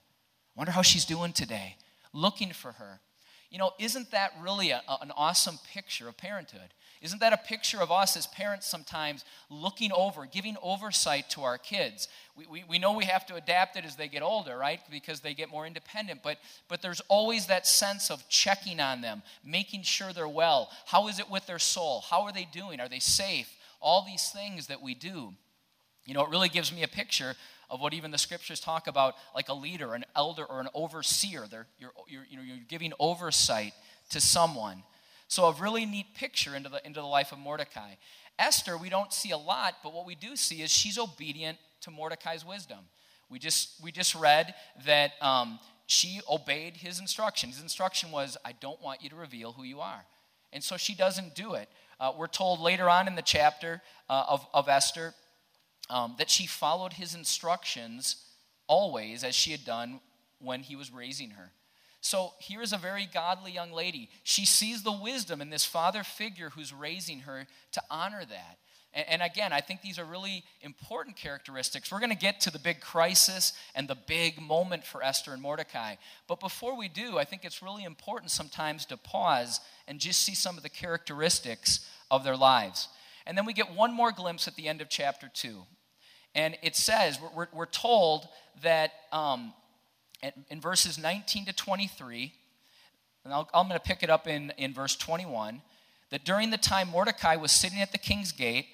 Wonder 0.57 0.73
how 0.73 0.83
she's 0.83 1.05
doing 1.05 1.33
today. 1.33 1.77
Looking 2.13 2.53
for 2.53 2.73
her. 2.73 3.01
You 3.51 3.59
know, 3.59 3.73
isn't 3.79 4.13
that 4.13 4.33
really 4.41 4.71
a, 4.71 4.81
an 5.03 5.13
awesome 5.17 5.59
picture 5.73 6.09
of 6.09 6.17
parenthood? 6.17 6.71
Isn't 7.03 7.21
that 7.21 7.33
a 7.33 7.39
picture 7.39 7.81
of 7.81 7.91
us 7.91 8.17
as 8.17 8.27
parents 8.27 8.67
sometimes 8.67 9.25
looking 9.49 9.91
over, 9.91 10.27
giving 10.27 10.57
oversight 10.63 11.31
to 11.31 11.43
our 11.43 11.57
kids? 11.57 12.09
We, 12.37 12.47
we, 12.47 12.65
we 12.69 12.79
know 12.79 12.93
we 12.93 13.07
have 13.07 13.27
to 13.27 13.37
adapt 13.37 13.77
it 13.77 13.87
as 13.87 13.97
they 13.97 14.07
get 14.07 14.23
older, 14.23 14.57
right? 14.57 14.81
Because 14.91 15.21
they 15.21 15.33
get 15.33 15.51
more 15.51 15.67
independent. 15.67 16.23
But, 16.23 16.39
but 16.69 16.83
there's 16.83 17.01
always 17.09 17.47
that 17.47 17.67
sense 17.67 18.11
of 18.11 18.29
checking 18.29 18.81
on 18.81 19.01
them, 19.01 19.23
making 19.45 19.83
sure 19.83 20.13
they're 20.13 20.29
well. 20.29 20.71
How 20.87 21.09
is 21.09 21.19
it 21.19 21.31
with 21.31 21.47
their 21.47 21.59
soul? 21.59 22.05
How 22.09 22.23
are 22.23 22.33
they 22.33 22.47
doing? 22.53 22.81
Are 22.81 22.89
they 22.89 22.99
safe? 22.99 23.51
All 23.81 24.05
these 24.05 24.29
things 24.29 24.67
that 24.67 24.83
we 24.83 24.95
do. 24.95 25.33
You 26.05 26.15
know, 26.15 26.23
it 26.23 26.31
really 26.31 26.51
gives 26.51 26.73
me 26.73 26.83
a 26.83 26.89
picture 26.89 27.35
of 27.71 27.81
what 27.81 27.95
even 27.95 28.11
the 28.11 28.19
scriptures 28.19 28.61
talk 28.61 28.87
about, 28.87 29.15
like 29.35 29.49
a 29.49 29.55
leader, 29.55 29.95
an 29.95 30.05
elder, 30.17 30.45
or 30.45 30.61
an 30.61 30.69
overseer. 30.75 31.47
They're, 31.51 31.67
you're, 31.79 31.93
you're, 32.09 32.27
you 32.29 32.37
know, 32.37 32.43
you're 32.43 32.59
giving 32.69 32.93
oversight 32.99 33.73
to 34.11 34.21
someone. 34.21 34.83
So, 35.29 35.45
a 35.45 35.53
really 35.53 35.87
neat 35.87 36.15
picture 36.15 36.57
into 36.57 36.69
the, 36.69 36.85
into 36.85 37.01
the 37.01 37.07
life 37.07 37.31
of 37.31 37.39
Mordecai. 37.39 37.95
Esther, 38.39 38.77
we 38.77 38.89
don't 38.89 39.13
see 39.13 39.31
a 39.31 39.39
lot, 39.39 39.77
but 39.83 39.93
what 39.93 40.07
we 40.07 40.15
do 40.15 40.35
see 40.35 40.63
is 40.63 40.71
she's 40.71 40.99
obedient 40.99 41.59
to 41.83 41.91
Mordecai's 41.91 42.45
wisdom. 42.45 42.79
We 43.29 43.39
just, 43.39 43.81
we 43.83 43.93
just 43.93 44.15
read 44.15 44.55
that 44.87 45.13
um, 45.21 45.61
she 45.87 46.21
obeyed 46.29 46.77
his 46.77 46.99
instruction. 46.99 47.51
His 47.51 47.63
instruction 47.63 48.11
was, 48.11 48.37
I 48.45 48.53
don't 48.53 48.83
want 48.83 49.03
you 49.03 49.11
to 49.11 49.17
reveal 49.17 49.53
who 49.53 49.63
you 49.63 49.81
are. 49.81 50.05
And 50.53 50.65
so 50.65 50.77
she 50.77 50.95
doesn't 50.95 51.35
do 51.35 51.55
it. 51.55 51.69
Uh, 52.01 52.13
we're 52.17 52.27
told 52.27 52.61
later 52.61 52.89
on 52.89 53.07
in 53.07 53.15
the 53.15 53.23
chapter 53.23 53.83
uh, 54.09 54.25
of, 54.29 54.47
of 54.53 54.69
Esther 54.69 55.15
um, 55.91 56.15
that 56.19 56.31
she 56.31 56.47
followed 56.47 56.95
his 56.95 57.15
instructions 57.15 58.25
always 58.67 59.25
as 59.25 59.35
she 59.35 59.51
had 59.51 59.65
done 59.65 60.01
when 60.39 60.61
he 60.61 60.77
was 60.77 60.93
raising 60.93 61.31
her. 61.31 61.51
So 62.01 62.33
here's 62.39 62.73
a 62.73 62.79
very 62.79 63.07
godly 63.13 63.53
young 63.53 63.73
lady. 63.73 64.09
She 64.23 64.47
sees 64.47 64.83
the 64.83 64.93
wisdom 64.93 65.43
in 65.43 65.51
this 65.51 65.67
father 65.67 66.03
figure 66.03 66.51
who's 66.51 66.73
raising 66.73 67.21
her 67.21 67.47
to 67.73 67.83
honor 67.91 68.25
that. 68.25 68.59
And, 68.95 69.07
and 69.09 69.23
again, 69.23 69.53
I 69.53 69.61
think 69.61 69.83
these 69.83 69.99
are 69.99 70.05
really 70.05 70.45
important 70.63 71.17
characteristics. 71.17 71.93
We're 71.93 72.01
going 72.01 72.11
to 72.11 72.17
get 72.17 72.41
to 72.43 72.51
the 72.51 72.59
big 72.59 72.81
crisis 72.81 73.53
and 73.75 73.87
the 73.87 73.99
big 74.07 74.41
moment 74.41 74.85
for 74.85 75.03
Esther 75.03 75.33
and 75.33 75.43
Mordecai. 75.43 75.97
But 76.27 76.41
before 76.41 76.77
we 76.77 76.89
do, 76.89 77.19
I 77.19 77.25
think 77.25 77.45
it's 77.45 77.63
really 77.63 77.85
important 77.85 78.31
sometimes 78.31 78.87
to 78.87 78.97
pause 78.97 79.61
and 79.87 79.99
just 79.99 80.21
see 80.21 80.35
some 80.35 80.57
of 80.57 80.63
the 80.63 80.71
characteristics 80.71 81.87
of 82.11 82.25
their 82.25 82.37
lives. 82.37 82.89
And 83.27 83.37
then 83.37 83.45
we 83.45 83.53
get 83.53 83.75
one 83.75 83.93
more 83.93 84.13
glimpse 84.13 84.49
at 84.49 84.57
the 84.57 84.69
end 84.69 84.81
of 84.81 84.89
chapter 84.89 85.31
2. 85.33 85.67
And 86.35 86.57
it 86.63 86.77
says, 86.77 87.19
we're, 87.35 87.49
we're 87.53 87.67
told 87.67 88.29
that 88.63 88.93
um, 89.13 89.53
in 90.49 90.61
verses 90.61 90.99
19 90.99 91.47
to 91.47 91.53
23, 91.53 92.33
and 93.25 93.35
i 93.35 93.39
am 93.39 93.69
going 93.69 93.71
to 93.71 93.81
pick 93.81 94.03
it 94.03 94.11
up 94.11 94.27
in, 94.27 94.53
in 94.57 94.73
verse 94.73 94.97
21, 94.97 95.63
that 96.11 96.25
during 96.25 96.51
the 96.51 96.59
time 96.59 96.89
Mordecai 96.89 97.37
was 97.37 97.53
sitting 97.53 97.81
at 97.81 97.93
the 97.93 97.99
king's 97.99 98.33
gate, 98.33 98.67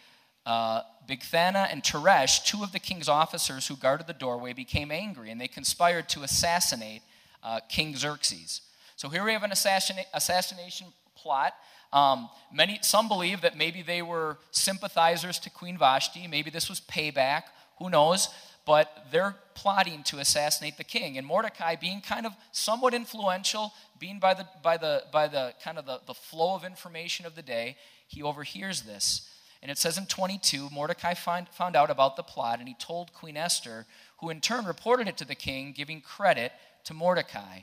uh, 0.45 0.83
Bigthana 1.09 1.69
and 1.71 1.83
Teresh, 1.83 2.45
two 2.45 2.63
of 2.63 2.73
the 2.73 2.79
king's 2.79 3.09
officers 3.09 3.67
who 3.69 3.77
guarded 3.77 4.07
the 4.07 4.13
doorway, 4.13 4.53
became 4.53 4.91
angry 4.91 5.31
and 5.31 5.41
they 5.41 5.49
conspired 5.49 6.09
to 6.11 6.23
assassinate 6.23 7.03
uh, 7.43 7.61
King 7.69 7.97
Xerxes. 7.97 8.63
So 8.97 9.09
here 9.09 9.25
we 9.25 9.33
have 9.33 9.43
an 9.43 9.53
assassination, 9.53 10.09
assassination 10.15 10.87
plot. 11.17 11.55
Um, 11.93 12.29
many, 12.53 12.79
some 12.83 13.09
believe 13.09 13.41
that 13.43 13.57
maybe 13.57 13.83
they 13.83 14.03
were 14.03 14.39
sympathizers 14.51 15.39
to 15.41 15.51
Queen 15.51 15.79
Vashti. 15.79 16.27
Maybe 16.27 16.51
this 16.51 16.69
was 16.69 16.81
payback. 16.81 17.45
Who 17.79 17.91
knows? 17.91 18.29
But 18.65 19.07
they're 19.13 19.37
plotting 19.55 20.03
to 20.05 20.19
assassinate 20.19 20.77
the 20.77 20.85
king. 20.85 21.17
And 21.19 21.27
Mordecai, 21.27 21.77
being 21.77 22.01
kind 22.01 22.27
of 22.27 22.33
somewhat 22.53 22.95
influential, 22.95 23.73
being 23.99 24.19
by 24.19 24.35
the, 24.35 24.47
by 24.63 24.77
the, 24.77 25.05
by 25.13 25.29
the 25.29 25.55
kind 25.63 25.79
of 25.79 25.87
the, 25.87 26.01
the 26.07 26.15
flow 26.15 26.55
of 26.55 26.65
information 26.65 27.27
of 27.27 27.37
the 27.37 27.43
day, 27.43 27.77
he 28.09 28.23
overhears 28.23 28.83
this. 28.83 29.31
And 29.63 29.71
it 29.71 29.79
says 29.79 29.99
in 29.99 30.07
22 30.07 30.69
Mordecai 30.71 31.15
find, 31.15 31.49
found 31.49 31.77
out 31.77 31.91
about 31.91 32.17
the 32.17 32.23
plot, 32.23 32.59
and 32.59 32.69
he 32.69 32.75
told 32.75 33.13
Queen 33.13 33.37
Esther, 33.37 33.87
who 34.19 34.31
in 34.31 34.41
turn 34.41 34.65
reported 34.65 35.09
it 35.09 35.17
to 35.19 35.25
the 35.25 35.35
king, 35.35 35.73
giving 35.73 36.01
credit 36.01 36.53
to 36.85 36.95
Mordecai. 36.95 37.61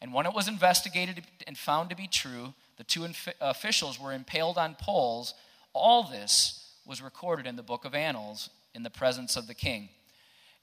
And 0.00 0.14
when 0.14 0.26
it 0.26 0.34
was 0.34 0.48
investigated 0.48 1.24
and 1.46 1.58
found 1.58 1.90
to 1.90 1.96
be 1.96 2.06
true, 2.06 2.54
the 2.80 2.84
two 2.84 3.04
inf- 3.04 3.28
officials 3.42 4.00
were 4.00 4.14
impaled 4.14 4.56
on 4.56 4.74
poles. 4.74 5.34
All 5.74 6.02
this 6.02 6.66
was 6.86 7.02
recorded 7.02 7.46
in 7.46 7.56
the 7.56 7.62
book 7.62 7.84
of 7.84 7.94
Annals 7.94 8.48
in 8.74 8.82
the 8.82 8.88
presence 8.88 9.36
of 9.36 9.46
the 9.46 9.52
king. 9.52 9.90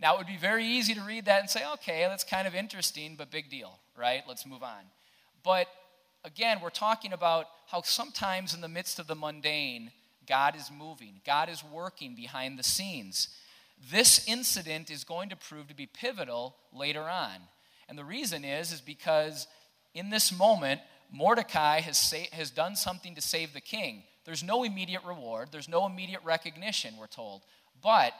Now, 0.02 0.16
it 0.16 0.18
would 0.18 0.26
be 0.26 0.36
very 0.36 0.66
easy 0.66 0.96
to 0.96 1.02
read 1.02 1.26
that 1.26 1.42
and 1.42 1.48
say, 1.50 1.62
okay, 1.74 2.08
that's 2.10 2.24
kind 2.24 2.48
of 2.48 2.56
interesting, 2.56 3.14
but 3.16 3.30
big 3.30 3.52
deal, 3.52 3.78
right? 3.96 4.24
Let's 4.28 4.48
move 4.48 4.64
on. 4.64 4.82
But 5.44 5.68
again, 6.26 6.58
we're 6.60 6.72
talking 6.72 7.14
about 7.14 7.46
how 7.68 7.84
sometimes 7.84 8.56
in 8.56 8.62
the 8.62 8.68
midst 8.68 8.98
of 8.98 9.06
the 9.06 9.14
mundane, 9.14 9.92
God 10.28 10.56
is 10.56 10.72
moving, 10.76 11.22
God 11.24 11.50
is 11.50 11.64
working 11.64 12.16
behind 12.16 12.58
the 12.58 12.64
scenes. 12.64 13.28
This 13.92 14.28
incident 14.28 14.90
is 14.90 15.04
going 15.04 15.30
to 15.30 15.36
prove 15.36 15.68
to 15.68 15.76
be 15.76 15.86
pivotal 15.86 16.56
later 16.74 17.04
on. 17.04 17.36
And 17.88 17.96
the 17.96 18.04
reason 18.04 18.44
is 18.44 18.72
is 18.72 18.82
because 18.82 19.46
in 19.94 20.10
this 20.10 20.36
moment 20.36 20.82
Mordecai 21.12 21.82
has, 21.82 21.98
sa- 21.98 22.30
has 22.32 22.52
done 22.52 22.76
something 22.76 23.16
to 23.16 23.22
save 23.22 23.54
the 23.54 23.62
king. 23.62 24.04
There's 24.26 24.44
no 24.44 24.64
immediate 24.64 25.04
reward, 25.06 25.50
there's 25.52 25.70
no 25.70 25.86
immediate 25.86 26.22
recognition, 26.24 26.96
we're 27.00 27.08
told. 27.08 27.44
But 27.82 28.14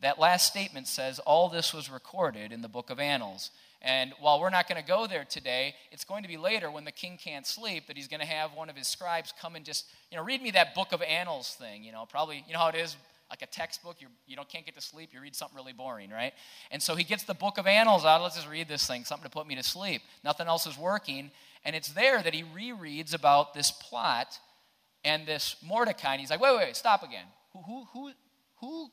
that 0.00 0.18
last 0.18 0.46
statement 0.46 0.86
says 0.88 1.18
all 1.20 1.48
this 1.48 1.72
was 1.72 1.90
recorded 1.90 2.52
in 2.52 2.62
the 2.62 2.68
book 2.68 2.90
of 2.90 2.98
Annals. 2.98 3.50
And 3.82 4.12
while 4.20 4.40
we're 4.40 4.50
not 4.50 4.68
going 4.68 4.80
to 4.80 4.86
go 4.86 5.06
there 5.06 5.24
today, 5.24 5.74
it's 5.90 6.04
going 6.04 6.22
to 6.22 6.28
be 6.28 6.36
later 6.36 6.70
when 6.70 6.84
the 6.84 6.92
king 6.92 7.18
can't 7.22 7.46
sleep 7.46 7.86
that 7.86 7.96
he's 7.96 8.08
going 8.08 8.20
to 8.20 8.26
have 8.26 8.52
one 8.52 8.68
of 8.68 8.76
his 8.76 8.86
scribes 8.86 9.32
come 9.40 9.56
and 9.56 9.64
just, 9.64 9.86
you 10.10 10.18
know, 10.18 10.24
read 10.24 10.42
me 10.42 10.50
that 10.50 10.74
book 10.74 10.92
of 10.92 11.00
Annals 11.00 11.54
thing. 11.58 11.82
You 11.82 11.92
know, 11.92 12.04
probably, 12.06 12.44
you 12.46 12.52
know 12.52 12.58
how 12.58 12.68
it 12.68 12.74
is, 12.74 12.96
like 13.30 13.42
a 13.42 13.46
textbook, 13.46 13.96
you're, 14.00 14.10
you 14.26 14.36
don't, 14.36 14.48
can't 14.48 14.66
get 14.66 14.74
to 14.74 14.80
sleep, 14.80 15.10
you 15.12 15.20
read 15.20 15.36
something 15.36 15.56
really 15.56 15.72
boring, 15.72 16.10
right? 16.10 16.32
And 16.70 16.82
so 16.82 16.96
he 16.96 17.04
gets 17.04 17.22
the 17.22 17.34
book 17.34 17.58
of 17.58 17.66
Annals 17.66 18.04
out. 18.04 18.20
Let's 18.20 18.34
just 18.34 18.48
read 18.48 18.68
this 18.68 18.86
thing, 18.86 19.04
something 19.04 19.24
to 19.24 19.30
put 19.30 19.46
me 19.46 19.54
to 19.54 19.62
sleep. 19.62 20.02
Nothing 20.24 20.48
else 20.48 20.66
is 20.66 20.76
working. 20.76 21.30
And 21.64 21.76
it's 21.76 21.88
there 21.88 22.22
that 22.22 22.34
he 22.34 22.42
rereads 22.42 23.14
about 23.14 23.54
this 23.54 23.70
plot 23.70 24.38
and 25.04 25.26
this 25.26 25.56
Mordecai. 25.64 26.12
And 26.12 26.20
he's 26.20 26.30
like, 26.30 26.40
wait, 26.40 26.56
wait, 26.56 26.66
wait 26.66 26.76
stop 26.76 27.02
again. 27.02 27.26
Who, 27.52 27.62
who, 27.62 27.86
who, 27.92 28.12
who 28.60 28.90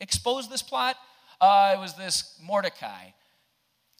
exposed 0.00 0.50
this 0.50 0.62
plot? 0.62 0.96
Uh, 1.40 1.74
it 1.76 1.80
was 1.80 1.94
this 1.94 2.38
Mordecai. 2.42 3.10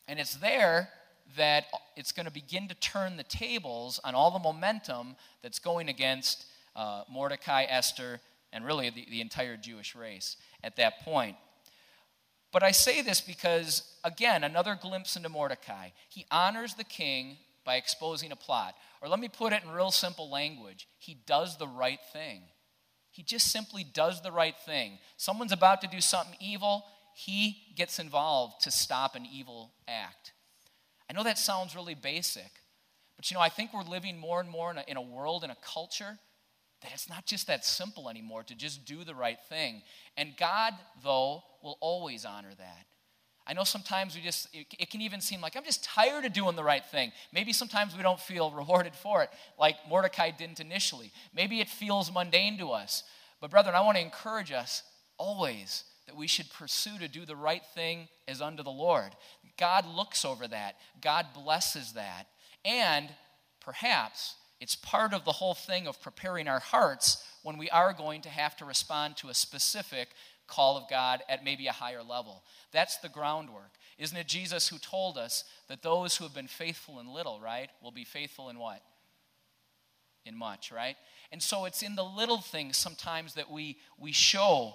And 0.06 0.18
it's 0.18 0.34
there 0.36 0.90
that 1.36 1.64
it's 1.96 2.12
going 2.12 2.26
to 2.26 2.32
begin 2.32 2.68
to 2.68 2.74
turn 2.74 3.16
the 3.16 3.24
tables 3.24 3.98
on 4.04 4.14
all 4.14 4.30
the 4.30 4.38
momentum 4.38 5.16
that's 5.42 5.58
going 5.58 5.88
against 5.88 6.46
uh, 6.76 7.04
Mordecai, 7.10 7.64
Esther, 7.64 8.20
and 8.52 8.64
really 8.64 8.90
the, 8.90 9.06
the 9.10 9.20
entire 9.20 9.56
Jewish 9.56 9.94
race 9.94 10.36
at 10.62 10.76
that 10.76 11.00
point. 11.00 11.36
But 12.52 12.62
I 12.62 12.70
say 12.70 13.02
this 13.02 13.20
because, 13.20 13.82
again, 14.04 14.44
another 14.44 14.78
glimpse 14.80 15.16
into 15.16 15.28
Mordecai. 15.28 15.88
He 16.08 16.24
honors 16.30 16.74
the 16.74 16.84
king 16.84 17.38
by 17.64 17.76
exposing 17.76 18.32
a 18.32 18.36
plot. 18.36 18.74
Or 19.00 19.08
let 19.08 19.20
me 19.20 19.28
put 19.28 19.52
it 19.52 19.62
in 19.62 19.70
real 19.70 19.90
simple 19.90 20.30
language 20.30 20.88
he 20.98 21.14
does 21.26 21.56
the 21.56 21.68
right 21.68 22.00
thing. 22.12 22.42
He 23.10 23.22
just 23.22 23.52
simply 23.52 23.84
does 23.84 24.22
the 24.22 24.32
right 24.32 24.56
thing. 24.66 24.98
Someone's 25.16 25.52
about 25.52 25.80
to 25.82 25.86
do 25.86 26.00
something 26.00 26.36
evil, 26.40 26.84
he 27.14 27.58
gets 27.76 27.98
involved 27.98 28.62
to 28.62 28.70
stop 28.70 29.14
an 29.14 29.24
evil 29.30 29.72
act. 29.86 30.32
I 31.08 31.12
know 31.12 31.22
that 31.22 31.38
sounds 31.38 31.76
really 31.76 31.94
basic, 31.94 32.50
but 33.16 33.30
you 33.30 33.36
know, 33.36 33.40
I 33.40 33.50
think 33.50 33.72
we're 33.72 33.82
living 33.82 34.18
more 34.18 34.40
and 34.40 34.50
more 34.50 34.70
in 34.70 34.78
a, 34.78 34.84
in 34.88 34.96
a 34.96 35.02
world, 35.02 35.44
in 35.44 35.50
a 35.50 35.56
culture, 35.62 36.18
that 36.82 36.92
it's 36.92 37.08
not 37.08 37.24
just 37.24 37.46
that 37.46 37.64
simple 37.64 38.08
anymore 38.08 38.42
to 38.42 38.54
just 38.54 38.84
do 38.84 39.04
the 39.04 39.14
right 39.14 39.38
thing. 39.48 39.82
And 40.16 40.36
God, 40.36 40.74
though, 41.02 41.42
will 41.62 41.78
always 41.80 42.24
honor 42.24 42.52
that. 42.58 42.86
I 43.46 43.52
know 43.52 43.64
sometimes 43.64 44.14
we 44.14 44.22
just, 44.22 44.48
it, 44.54 44.90
can 44.90 45.02
even 45.02 45.20
seem 45.20 45.40
like 45.40 45.54
I'm 45.56 45.64
just 45.64 45.84
tired 45.84 46.24
of 46.24 46.32
doing 46.32 46.56
the 46.56 46.64
right 46.64 46.84
thing. 46.84 47.12
Maybe 47.32 47.52
sometimes 47.52 47.96
we 47.96 48.02
don't 48.02 48.20
feel 48.20 48.50
rewarded 48.56 48.94
for 48.94 49.22
it, 49.22 49.30
like 49.58 49.76
Mordecai 49.88 50.30
didn't 50.30 50.60
initially. 50.60 51.12
Maybe 51.34 51.60
it 51.60 51.68
feels 51.68 52.12
mundane 52.12 52.56
to 52.58 52.70
us. 52.70 53.04
But, 53.40 53.50
brethren, 53.50 53.74
I 53.74 53.82
want 53.82 53.98
to 53.98 54.02
encourage 54.02 54.52
us 54.52 54.82
always 55.18 55.84
that 56.06 56.16
we 56.16 56.26
should 56.26 56.50
pursue 56.50 56.98
to 56.98 57.08
do 57.08 57.26
the 57.26 57.36
right 57.36 57.62
thing 57.74 58.08
as 58.26 58.40
unto 58.40 58.62
the 58.62 58.70
Lord. 58.70 59.10
God 59.58 59.86
looks 59.86 60.24
over 60.24 60.48
that, 60.48 60.76
God 61.00 61.26
blesses 61.34 61.92
that. 61.92 62.26
And 62.64 63.10
perhaps 63.60 64.36
it's 64.60 64.76
part 64.76 65.12
of 65.12 65.24
the 65.24 65.32
whole 65.32 65.54
thing 65.54 65.86
of 65.86 66.00
preparing 66.00 66.48
our 66.48 66.60
hearts 66.60 67.22
when 67.42 67.58
we 67.58 67.68
are 67.70 67.92
going 67.92 68.22
to 68.22 68.30
have 68.30 68.56
to 68.56 68.64
respond 68.64 69.16
to 69.18 69.28
a 69.28 69.34
specific 69.34 70.08
call 70.46 70.76
of 70.76 70.88
God 70.88 71.22
at 71.28 71.44
maybe 71.44 71.66
a 71.66 71.72
higher 71.72 72.02
level. 72.02 72.42
That's 72.72 72.98
the 72.98 73.08
groundwork. 73.08 73.72
Isn't 73.98 74.16
it 74.16 74.26
Jesus 74.26 74.68
who 74.68 74.78
told 74.78 75.16
us 75.16 75.44
that 75.68 75.82
those 75.82 76.16
who 76.16 76.24
have 76.24 76.34
been 76.34 76.48
faithful 76.48 77.00
in 77.00 77.12
little, 77.12 77.40
right, 77.40 77.70
will 77.82 77.92
be 77.92 78.04
faithful 78.04 78.50
in 78.50 78.58
what? 78.58 78.82
In 80.26 80.36
much, 80.36 80.72
right? 80.72 80.96
And 81.32 81.42
so 81.42 81.64
it's 81.64 81.82
in 81.82 81.96
the 81.96 82.04
little 82.04 82.40
things 82.40 82.76
sometimes 82.76 83.34
that 83.34 83.50
we, 83.50 83.78
we 83.98 84.12
show 84.12 84.74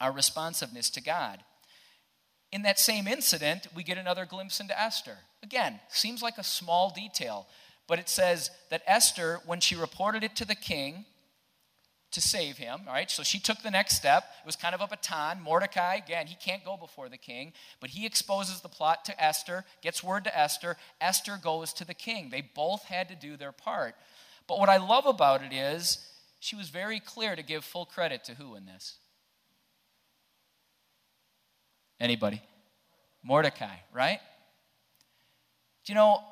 our 0.00 0.12
responsiveness 0.12 0.90
to 0.90 1.00
God. 1.00 1.40
In 2.50 2.62
that 2.62 2.78
same 2.78 3.06
incident, 3.06 3.66
we 3.74 3.82
get 3.82 3.98
another 3.98 4.24
glimpse 4.24 4.60
into 4.60 4.80
Esther. 4.80 5.18
Again, 5.42 5.80
seems 5.88 6.22
like 6.22 6.38
a 6.38 6.44
small 6.44 6.90
detail, 6.90 7.46
but 7.86 7.98
it 7.98 8.08
says 8.08 8.50
that 8.70 8.82
Esther, 8.86 9.40
when 9.44 9.60
she 9.60 9.74
reported 9.76 10.24
it 10.24 10.36
to 10.36 10.44
the 10.44 10.54
king, 10.54 11.04
to 12.10 12.20
save 12.20 12.56
him, 12.56 12.80
all 12.86 12.94
right? 12.94 13.10
So 13.10 13.22
she 13.22 13.38
took 13.38 13.62
the 13.62 13.70
next 13.70 13.96
step. 13.96 14.24
It 14.42 14.46
was 14.46 14.56
kind 14.56 14.74
of 14.74 14.80
a 14.80 14.86
baton. 14.86 15.42
Mordecai, 15.42 15.96
again, 15.96 16.26
he 16.26 16.36
can't 16.36 16.64
go 16.64 16.76
before 16.76 17.08
the 17.08 17.18
king, 17.18 17.52
but 17.80 17.90
he 17.90 18.06
exposes 18.06 18.60
the 18.60 18.68
plot 18.68 19.04
to 19.06 19.22
Esther, 19.22 19.64
gets 19.82 20.02
word 20.02 20.24
to 20.24 20.38
Esther. 20.38 20.76
Esther 21.00 21.38
goes 21.42 21.72
to 21.74 21.84
the 21.84 21.94
king. 21.94 22.30
They 22.30 22.40
both 22.40 22.84
had 22.84 23.08
to 23.08 23.14
do 23.14 23.36
their 23.36 23.52
part. 23.52 23.94
But 24.46 24.58
what 24.58 24.70
I 24.70 24.78
love 24.78 25.04
about 25.04 25.42
it 25.42 25.52
is 25.52 25.98
she 26.40 26.56
was 26.56 26.70
very 26.70 26.98
clear 26.98 27.36
to 27.36 27.42
give 27.42 27.64
full 27.64 27.84
credit 27.84 28.24
to 28.24 28.34
who 28.34 28.54
in 28.54 28.64
this? 28.64 28.96
Anybody? 32.00 32.40
Mordecai, 33.22 33.76
right? 33.92 34.20
Do 35.84 35.92
you 35.92 35.94
know, 35.94 36.22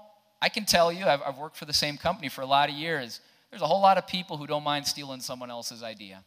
I 0.41 0.49
can 0.49 0.65
tell 0.65 0.91
you, 0.91 1.05
I've, 1.05 1.21
I've 1.21 1.39
worked 1.39 1.57
for 1.57 1.67
the 1.67 1.75
same 1.75 1.99
company 1.99 2.31
for 2.31 2.41
a 2.41 2.47
lot 2.47 2.71
of 2.71 2.75
years 2.75 3.21
there's 3.57 3.63
a 3.63 3.67
whole 3.67 3.81
lot 3.81 3.97
of 3.97 4.07
people 4.07 4.37
who 4.37 4.47
don't 4.47 4.65
mind 4.65 4.87
stealing 4.87 5.23
someone 5.23 5.51
else's 5.51 5.83
idea. 5.83 6.23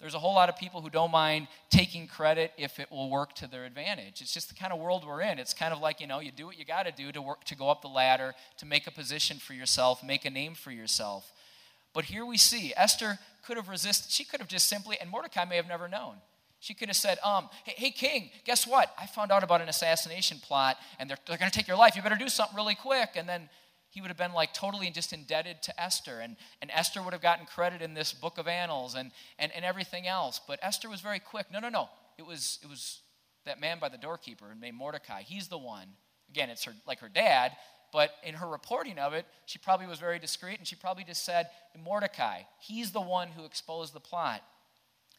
there's 0.00 0.14
a 0.14 0.18
whole 0.18 0.34
lot 0.34 0.48
of 0.48 0.56
people 0.56 0.80
who 0.80 0.90
don't 0.90 1.12
mind 1.12 1.46
taking 1.70 2.08
credit 2.08 2.50
if 2.58 2.80
it 2.80 2.90
will 2.90 3.08
work 3.08 3.34
to 3.34 3.46
their 3.46 3.64
advantage. 3.64 4.20
It's 4.20 4.34
just 4.34 4.48
the 4.48 4.56
kind 4.56 4.72
of 4.72 4.80
world 4.80 5.06
we're 5.06 5.20
in. 5.20 5.38
It's 5.38 5.54
kind 5.54 5.72
of 5.72 5.78
like, 5.78 6.00
you 6.00 6.08
know, 6.08 6.18
you 6.18 6.32
do 6.32 6.44
what 6.44 6.58
you 6.58 6.64
got 6.64 6.86
to 6.86 6.90
do 6.90 7.12
to 7.12 7.22
work 7.22 7.44
to 7.44 7.54
go 7.54 7.70
up 7.70 7.82
the 7.82 7.88
ladder, 7.88 8.34
to 8.58 8.66
make 8.66 8.88
a 8.88 8.90
position 8.90 9.36
for 9.36 9.52
yourself, 9.52 10.02
make 10.02 10.24
a 10.24 10.30
name 10.30 10.54
for 10.56 10.72
yourself. 10.72 11.30
But 11.94 12.06
here 12.06 12.26
we 12.26 12.36
see 12.36 12.72
Esther 12.76 13.20
could 13.46 13.56
have 13.56 13.68
resisted. 13.68 14.10
She 14.10 14.24
could 14.24 14.40
have 14.40 14.48
just 14.48 14.68
simply, 14.68 14.96
and 15.00 15.08
Mordecai 15.08 15.44
may 15.44 15.54
have 15.54 15.68
never 15.68 15.86
known. 15.86 16.16
She 16.58 16.74
could 16.74 16.88
have 16.88 16.96
said, 16.96 17.18
um, 17.24 17.48
hey, 17.62 17.74
hey, 17.76 17.90
king, 17.92 18.30
guess 18.44 18.66
what? 18.66 18.92
I 18.98 19.06
found 19.06 19.30
out 19.30 19.44
about 19.44 19.60
an 19.60 19.68
assassination 19.68 20.38
plot 20.42 20.78
and 20.98 21.08
they're, 21.08 21.18
they're 21.28 21.38
going 21.38 21.50
to 21.50 21.56
take 21.56 21.68
your 21.68 21.76
life. 21.76 21.94
You 21.94 22.02
better 22.02 22.16
do 22.16 22.28
something 22.28 22.56
really 22.56 22.74
quick. 22.74 23.10
And 23.14 23.28
then 23.28 23.48
he 23.92 24.00
would 24.00 24.08
have 24.08 24.16
been 24.16 24.32
like 24.32 24.54
totally 24.54 24.90
just 24.90 25.12
indebted 25.12 25.62
to 25.64 25.80
Esther. 25.80 26.20
And, 26.20 26.36
and 26.62 26.70
Esther 26.72 27.02
would 27.02 27.12
have 27.12 27.20
gotten 27.20 27.44
credit 27.44 27.82
in 27.82 27.92
this 27.92 28.14
book 28.14 28.38
of 28.38 28.48
annals 28.48 28.94
and, 28.94 29.10
and, 29.38 29.52
and 29.54 29.66
everything 29.66 30.08
else. 30.08 30.40
But 30.48 30.58
Esther 30.62 30.88
was 30.88 31.02
very 31.02 31.20
quick. 31.20 31.46
No, 31.52 31.60
no, 31.60 31.68
no. 31.68 31.90
It 32.16 32.24
was, 32.24 32.58
it 32.62 32.70
was 32.70 33.00
that 33.44 33.60
man 33.60 33.78
by 33.78 33.90
the 33.90 33.98
doorkeeper 33.98 34.46
named 34.58 34.78
Mordecai. 34.78 35.20
He's 35.22 35.48
the 35.48 35.58
one. 35.58 35.88
Again, 36.30 36.48
it's 36.48 36.64
her, 36.64 36.72
like 36.86 37.00
her 37.00 37.10
dad, 37.10 37.52
but 37.92 38.12
in 38.24 38.32
her 38.34 38.48
reporting 38.48 38.98
of 38.98 39.12
it, 39.12 39.26
she 39.44 39.58
probably 39.58 39.86
was 39.86 39.98
very 39.98 40.18
discreet 40.18 40.58
and 40.58 40.66
she 40.66 40.74
probably 40.74 41.04
just 41.04 41.22
said, 41.22 41.48
Mordecai, 41.84 42.44
he's 42.60 42.92
the 42.92 43.00
one 43.02 43.28
who 43.28 43.44
exposed 43.44 43.92
the 43.92 44.00
plot. 44.00 44.42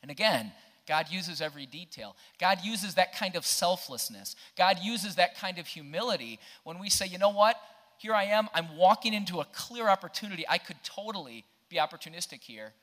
And 0.01 0.09
again, 0.09 0.51
God 0.87 1.05
uses 1.11 1.41
every 1.41 1.67
detail. 1.67 2.15
God 2.39 2.59
uses 2.63 2.95
that 2.95 3.15
kind 3.15 3.35
of 3.35 3.45
selflessness. 3.45 4.35
God 4.57 4.79
uses 4.81 5.15
that 5.15 5.37
kind 5.37 5.59
of 5.59 5.67
humility 5.67 6.39
when 6.63 6.79
we 6.79 6.89
say, 6.89 7.05
you 7.05 7.19
know 7.19 7.29
what? 7.29 7.55
Here 7.97 8.13
I 8.13 8.25
am. 8.25 8.49
I'm 8.53 8.75
walking 8.77 9.13
into 9.13 9.39
a 9.39 9.45
clear 9.45 9.87
opportunity. 9.87 10.45
I 10.47 10.57
could 10.57 10.77
totally 10.83 11.45
be 11.69 11.77
opportunistic 11.77 12.41
here. 12.41 12.73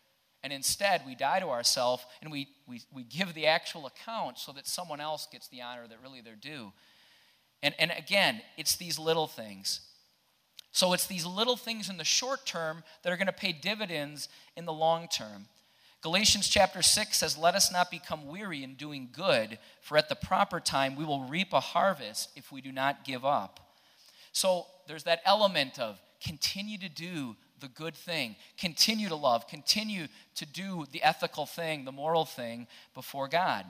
And 0.43 0.53
instead, 0.53 1.03
we 1.07 1.15
die 1.15 1.41
to 1.41 1.49
ourselves 1.49 2.05
and 2.23 2.33
we, 2.33 2.49
we, 2.67 2.81
we 2.93 3.03
give 3.05 3.35
the 3.35 3.47
actual 3.47 3.87
account 3.87 4.39
so 4.39 4.53
that 4.53 4.67
someone 4.67 5.01
else 5.01 5.29
gets 5.31 5.49
the 5.49 5.61
honor 5.61 5.87
that 5.87 5.99
really 6.03 6.23
they're 6.23 6.35
due. 6.35 6.73
And, 7.63 7.75
and 7.79 7.93
again, 7.97 8.41
it's 8.57 8.77
these 8.77 8.99
little 8.99 9.27
things. 9.27 9.81
So 10.73 10.93
it's 10.93 11.07
these 11.07 11.27
little 11.27 11.57
things 11.57 11.91
in 11.91 11.99
the 11.99 12.05
short 12.05 12.47
term 12.47 12.85
that 13.03 13.13
are 13.13 13.17
going 13.17 13.27
to 13.27 13.33
pay 13.33 13.53
dividends 13.53 14.29
in 14.57 14.65
the 14.65 14.73
long 14.73 15.09
term. 15.09 15.47
Galatians 16.03 16.49
chapter 16.49 16.81
6 16.81 17.19
says, 17.19 17.37
Let 17.37 17.55
us 17.55 17.71
not 17.71 17.91
become 17.91 18.27
weary 18.27 18.63
in 18.65 18.75
doing 18.75 19.11
good, 19.13 19.59
for 19.83 19.99
at 19.99 20.09
the 20.09 20.15
proper 20.15 20.59
time 20.59 20.97
we 20.97 21.05
will 21.05 21.25
reap 21.25 21.53
a 21.53 21.61
harvest 21.61 22.31
if 22.37 22.51
we 22.51 22.63
do 22.63 22.73
not 22.73 23.05
give 23.05 23.25
up. 23.25 23.61
So 24.33 24.67
there's 24.91 25.05
that 25.05 25.21
element 25.25 25.79
of 25.79 26.01
continue 26.21 26.77
to 26.77 26.89
do 26.89 27.37
the 27.61 27.69
good 27.69 27.95
thing, 27.95 28.35
continue 28.59 29.09
to 29.09 29.15
love, 29.15 29.47
continue 29.47 30.09
to 30.35 30.45
do 30.45 30.85
the 30.91 31.01
ethical 31.03 31.47
thing, 31.47 31.85
the 31.85 31.93
moral 31.93 32.25
thing 32.25 32.67
before 32.93 33.29
God. 33.29 33.65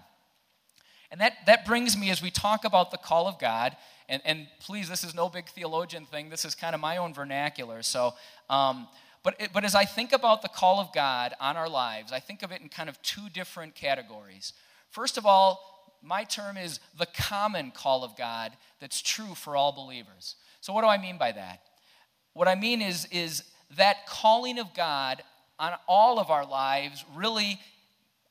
And 1.11 1.21
that, 1.21 1.35
that 1.45 1.67
brings 1.67 1.95
me 1.95 2.11
as 2.11 2.23
we 2.23 2.31
talk 2.31 2.65
about 2.65 2.91
the 2.91 2.97
call 2.97 3.29
of 3.29 3.39
God, 3.39 3.77
and, 4.09 4.23
and 4.25 4.47
please, 4.61 4.89
this 4.89 5.05
is 5.05 5.15
no 5.15 5.29
big 5.29 5.47
theologian 5.49 6.07
thing, 6.07 6.31
this 6.31 6.47
is 6.47 6.55
kind 6.55 6.75
of 6.75 6.81
my 6.81 6.97
own 6.97 7.13
vernacular. 7.13 7.83
So, 7.83 8.15
um, 8.49 8.89
but, 9.23 9.39
it, 9.39 9.51
but 9.53 9.65
as 9.65 9.75
I 9.75 9.85
think 9.85 10.15
about 10.15 10.41
the 10.41 10.49
call 10.49 10.81
of 10.81 10.91
God 10.95 11.35
on 11.39 11.59
our 11.59 11.69
lives, 11.69 12.13
I 12.13 12.21
think 12.21 12.43
of 12.43 12.51
it 12.51 12.63
in 12.63 12.71
kind 12.71 12.89
of 12.89 13.01
two 13.03 13.29
different 13.29 13.75
categories. 13.75 14.55
First 14.89 15.19
of 15.19 15.27
all, 15.27 15.99
my 16.03 16.25
term 16.25 16.57
is 16.57 16.81
the 16.99 17.07
common 17.15 17.73
call 17.73 18.05
of 18.05 18.17
God 18.17 18.53
that's 18.81 19.03
true 19.03 19.35
for 19.35 19.55
all 19.55 19.73
believers. 19.73 20.37
So, 20.61 20.73
what 20.73 20.83
do 20.83 20.89
I 20.89 20.99
mean 20.99 21.19
by 21.19 21.33
that? 21.33 21.63
What 22.35 22.49
I 22.49 22.55
mean 22.55 22.83
is, 22.83 23.07
is 23.11 23.45
that 23.77 24.07
calling 24.07 24.59
of 24.59 24.75
God 24.75 25.23
on 25.59 25.73
all 25.89 26.19
of 26.19 26.31
our 26.31 26.47
lives, 26.47 27.05
really, 27.15 27.61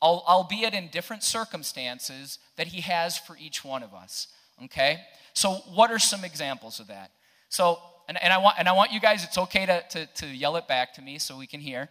albeit 0.01 0.73
in 0.73 0.87
different 0.89 1.23
circumstances, 1.23 2.39
that 2.55 2.67
He 2.67 2.81
has 2.81 3.17
for 3.17 3.37
each 3.39 3.63
one 3.63 3.83
of 3.83 3.93
us. 3.93 4.27
Okay? 4.63 4.99
So, 5.33 5.55
what 5.73 5.91
are 5.91 5.99
some 5.99 6.23
examples 6.23 6.79
of 6.79 6.87
that? 6.87 7.11
So, 7.49 7.79
and, 8.07 8.21
and, 8.21 8.33
I, 8.33 8.37
want, 8.37 8.55
and 8.57 8.67
I 8.67 8.71
want 8.73 8.91
you 8.91 8.99
guys, 8.99 9.23
it's 9.23 9.37
okay 9.37 9.65
to, 9.65 9.83
to, 9.89 10.05
to 10.05 10.27
yell 10.27 10.55
it 10.55 10.67
back 10.67 10.93
to 10.95 11.01
me 11.01 11.19
so 11.19 11.37
we 11.37 11.47
can 11.47 11.59
hear. 11.59 11.89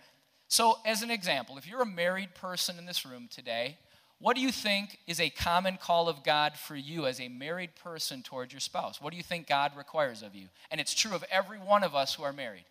So, 0.48 0.78
as 0.84 1.02
an 1.02 1.10
example, 1.10 1.58
if 1.58 1.66
you're 1.66 1.82
a 1.82 1.86
married 1.86 2.34
person 2.34 2.78
in 2.78 2.86
this 2.86 3.04
room 3.04 3.28
today, 3.30 3.76
what 4.20 4.34
do 4.34 4.42
you 4.42 4.50
think 4.50 4.98
is 5.06 5.20
a 5.20 5.30
common 5.30 5.76
call 5.76 6.08
of 6.08 6.24
God 6.24 6.54
for 6.56 6.74
you 6.74 7.06
as 7.06 7.20
a 7.20 7.28
married 7.28 7.76
person 7.76 8.22
towards 8.22 8.52
your 8.52 8.60
spouse? 8.60 9.00
What 9.00 9.10
do 9.10 9.16
you 9.16 9.22
think 9.22 9.46
God 9.46 9.72
requires 9.76 10.22
of 10.22 10.34
you? 10.34 10.48
And 10.70 10.80
it's 10.80 10.92
true 10.92 11.14
of 11.14 11.24
every 11.30 11.58
one 11.58 11.84
of 11.84 11.94
us 11.94 12.14
who 12.14 12.24
are 12.24 12.32
married. 12.32 12.64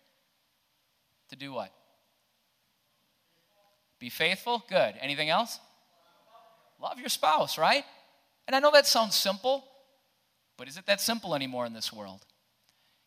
To 1.30 1.36
do 1.36 1.52
what? 1.52 1.72
Be 3.98 4.10
faithful? 4.10 4.62
Good. 4.68 4.94
Anything 5.00 5.30
else? 5.30 5.58
Love 6.80 7.00
your 7.00 7.08
spouse, 7.08 7.56
right? 7.56 7.84
And 8.46 8.54
I 8.54 8.60
know 8.60 8.70
that 8.70 8.86
sounds 8.86 9.14
simple, 9.14 9.64
but 10.56 10.68
is 10.68 10.76
it 10.76 10.86
that 10.86 11.00
simple 11.00 11.34
anymore 11.34 11.66
in 11.66 11.72
this 11.72 11.92
world? 11.92 12.24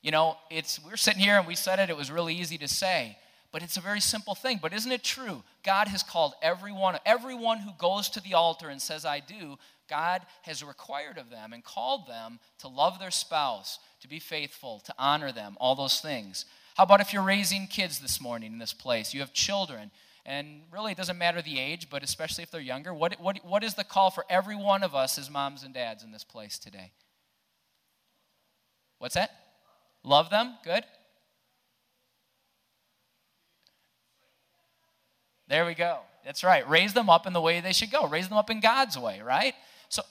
You 0.01 0.11
know, 0.11 0.37
it's 0.49 0.83
we're 0.83 0.97
sitting 0.97 1.21
here 1.21 1.37
and 1.37 1.47
we 1.47 1.55
said 1.55 1.79
it, 1.79 1.91
it 1.91 1.97
was 1.97 2.11
really 2.11 2.35
easy 2.35 2.57
to 2.57 2.67
say, 2.67 3.17
but 3.51 3.61
it's 3.61 3.77
a 3.77 3.81
very 3.81 3.99
simple 3.99 4.35
thing. 4.35 4.59
But 4.61 4.73
isn't 4.73 4.91
it 4.91 5.03
true? 5.03 5.43
God 5.63 5.87
has 5.89 6.03
called 6.03 6.33
everyone, 6.41 6.97
everyone 7.05 7.59
who 7.59 7.71
goes 7.77 8.09
to 8.11 8.21
the 8.21 8.33
altar 8.33 8.69
and 8.69 8.81
says, 8.81 9.05
I 9.05 9.19
do, 9.19 9.57
God 9.89 10.21
has 10.43 10.63
required 10.63 11.17
of 11.17 11.29
them 11.29 11.51
and 11.51 11.63
called 11.63 12.07
them 12.07 12.39
to 12.59 12.69
love 12.69 12.97
their 12.97 13.11
spouse, 13.11 13.79
to 14.01 14.07
be 14.07 14.19
faithful, 14.19 14.79
to 14.85 14.93
honor 14.97 15.31
them, 15.31 15.57
all 15.59 15.75
those 15.75 15.99
things. 15.99 16.45
How 16.77 16.83
about 16.83 17.01
if 17.01 17.11
you're 17.11 17.21
raising 17.21 17.67
kids 17.67 17.99
this 17.99 18.21
morning 18.21 18.53
in 18.53 18.59
this 18.59 18.73
place? 18.73 19.13
You 19.13 19.19
have 19.19 19.33
children, 19.33 19.91
and 20.25 20.61
really 20.71 20.93
it 20.93 20.97
doesn't 20.97 21.17
matter 21.17 21.41
the 21.41 21.59
age, 21.59 21.89
but 21.89 22.03
especially 22.03 22.43
if 22.43 22.51
they're 22.51 22.61
younger. 22.61 22.93
What, 22.93 23.19
what, 23.19 23.39
what 23.45 23.65
is 23.65 23.73
the 23.73 23.83
call 23.83 24.11
for 24.11 24.25
every 24.29 24.55
one 24.55 24.81
of 24.81 24.95
us 24.95 25.17
as 25.17 25.29
moms 25.29 25.63
and 25.63 25.73
dads 25.73 26.03
in 26.03 26.11
this 26.13 26.23
place 26.23 26.57
today? 26.57 26.91
What's 28.99 29.15
that? 29.15 29.31
Love 30.03 30.29
them? 30.29 30.55
Good. 30.63 30.85
There 35.51 35.65
we 35.65 35.73
go. 35.73 35.99
That's 36.23 36.45
right. 36.45 36.67
Raise 36.69 36.93
them 36.93 37.09
up 37.09 37.27
in 37.27 37.33
the 37.33 37.41
way 37.41 37.59
they 37.59 37.73
should 37.73 37.91
go. 37.91 38.07
Raise 38.07 38.29
them 38.29 38.37
up 38.37 38.49
in 38.49 38.61
God's 38.61 38.97
way, 38.97 39.19
right? 39.19 39.53
So 39.89 40.01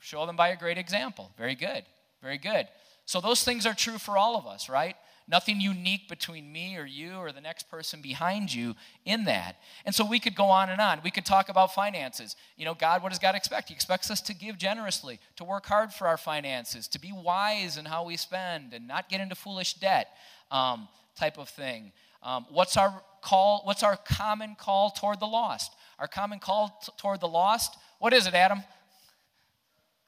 show 0.00 0.24
them 0.24 0.34
by 0.34 0.48
a 0.48 0.56
great 0.56 0.78
example. 0.78 1.30
Very 1.36 1.54
good. 1.54 1.84
Very 2.22 2.38
good. 2.38 2.68
So 3.04 3.20
those 3.20 3.44
things 3.44 3.66
are 3.66 3.74
true 3.74 3.98
for 3.98 4.16
all 4.16 4.34
of 4.34 4.46
us, 4.46 4.70
right? 4.70 4.96
Nothing 5.30 5.60
unique 5.60 6.08
between 6.08 6.50
me 6.50 6.78
or 6.78 6.86
you 6.86 7.16
or 7.16 7.32
the 7.32 7.42
next 7.42 7.68
person 7.70 8.00
behind 8.00 8.50
you 8.50 8.76
in 9.04 9.24
that. 9.24 9.56
And 9.84 9.94
so 9.94 10.06
we 10.06 10.20
could 10.20 10.34
go 10.34 10.46
on 10.46 10.70
and 10.70 10.80
on. 10.80 11.00
We 11.04 11.10
could 11.10 11.26
talk 11.26 11.50
about 11.50 11.74
finances. 11.74 12.34
You 12.56 12.64
know, 12.64 12.72
God, 12.72 13.02
what 13.02 13.10
does 13.10 13.18
God 13.18 13.34
expect? 13.34 13.68
He 13.68 13.74
expects 13.74 14.10
us 14.10 14.22
to 14.22 14.34
give 14.34 14.56
generously, 14.56 15.20
to 15.36 15.44
work 15.44 15.66
hard 15.66 15.92
for 15.92 16.08
our 16.08 16.16
finances, 16.16 16.88
to 16.88 16.98
be 16.98 17.12
wise 17.12 17.76
in 17.76 17.84
how 17.84 18.06
we 18.06 18.16
spend 18.16 18.72
and 18.72 18.88
not 18.88 19.10
get 19.10 19.20
into 19.20 19.34
foolish 19.34 19.74
debt 19.74 20.08
um, 20.50 20.88
type 21.14 21.36
of 21.36 21.50
thing. 21.50 21.92
Um, 22.22 22.46
what's 22.48 22.78
our 22.78 23.02
call? 23.28 23.60
What's 23.64 23.82
our 23.82 23.96
common 23.96 24.56
call 24.58 24.90
toward 24.90 25.20
the 25.20 25.26
lost? 25.26 25.72
Our 25.98 26.08
common 26.08 26.38
call 26.38 26.80
t- 26.82 26.92
toward 26.96 27.20
the 27.20 27.28
lost? 27.28 27.76
What 27.98 28.14
is 28.14 28.26
it, 28.26 28.34
Adam? 28.34 28.62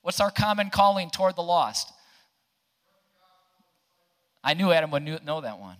What's 0.03 0.21
our 0.21 0.31
common 0.31 0.71
calling 0.71 1.11
toward 1.11 1.37
the 1.37 1.43
lost? 1.43 1.93
I 4.43 4.55
knew 4.55 4.73
Adam 4.73 4.91
would 4.93 5.05
know 5.05 5.43
that 5.43 5.59
one. 5.59 5.77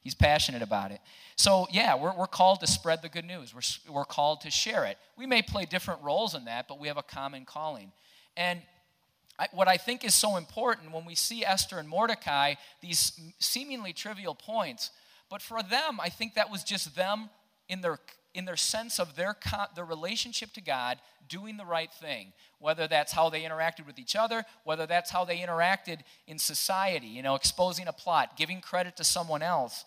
He's 0.00 0.14
passionate 0.14 0.62
about 0.62 0.90
it. 0.90 1.00
So, 1.36 1.66
yeah, 1.70 1.94
we're, 1.94 2.16
we're 2.16 2.26
called 2.26 2.60
to 2.60 2.66
spread 2.66 3.02
the 3.02 3.10
good 3.10 3.26
news. 3.26 3.54
We're, 3.54 3.92
we're 3.92 4.06
called 4.06 4.40
to 4.42 4.50
share 4.50 4.86
it. 4.86 4.96
We 5.18 5.26
may 5.26 5.42
play 5.42 5.66
different 5.66 6.02
roles 6.02 6.34
in 6.34 6.46
that, 6.46 6.68
but 6.68 6.80
we 6.80 6.88
have 6.88 6.96
a 6.96 7.02
common 7.02 7.44
calling. 7.44 7.92
And 8.34 8.62
I, 9.38 9.48
what 9.52 9.68
I 9.68 9.76
think 9.76 10.04
is 10.04 10.14
so 10.14 10.38
important 10.38 10.92
when 10.92 11.04
we 11.04 11.14
see 11.14 11.44
Esther 11.44 11.78
and 11.78 11.86
Mordecai, 11.86 12.54
these 12.80 13.20
seemingly 13.38 13.92
trivial 13.92 14.34
points, 14.34 14.90
but 15.30 15.42
for 15.42 15.62
them, 15.62 15.98
I 16.00 16.08
think 16.08 16.34
that 16.34 16.50
was 16.50 16.64
just 16.64 16.96
them 16.96 17.30
in 17.68 17.80
their 17.80 17.98
in 18.34 18.44
their 18.44 18.56
sense 18.56 19.00
of 19.00 19.16
their, 19.16 19.34
their 19.74 19.84
relationship 19.84 20.52
to 20.52 20.60
God 20.60 20.98
doing 21.28 21.56
the 21.56 21.64
right 21.64 21.92
thing, 21.92 22.32
whether 22.60 22.86
that's 22.86 23.12
how 23.12 23.30
they 23.30 23.42
interacted 23.42 23.86
with 23.86 23.98
each 23.98 24.14
other, 24.14 24.44
whether 24.64 24.86
that's 24.86 25.10
how 25.10 25.24
they 25.24 25.38
interacted 25.38 26.00
in 26.26 26.38
society, 26.38 27.06
you 27.06 27.22
know, 27.22 27.34
exposing 27.34 27.88
a 27.88 27.92
plot, 27.92 28.36
giving 28.36 28.60
credit 28.60 28.96
to 28.96 29.04
someone 29.04 29.42
else. 29.42 29.84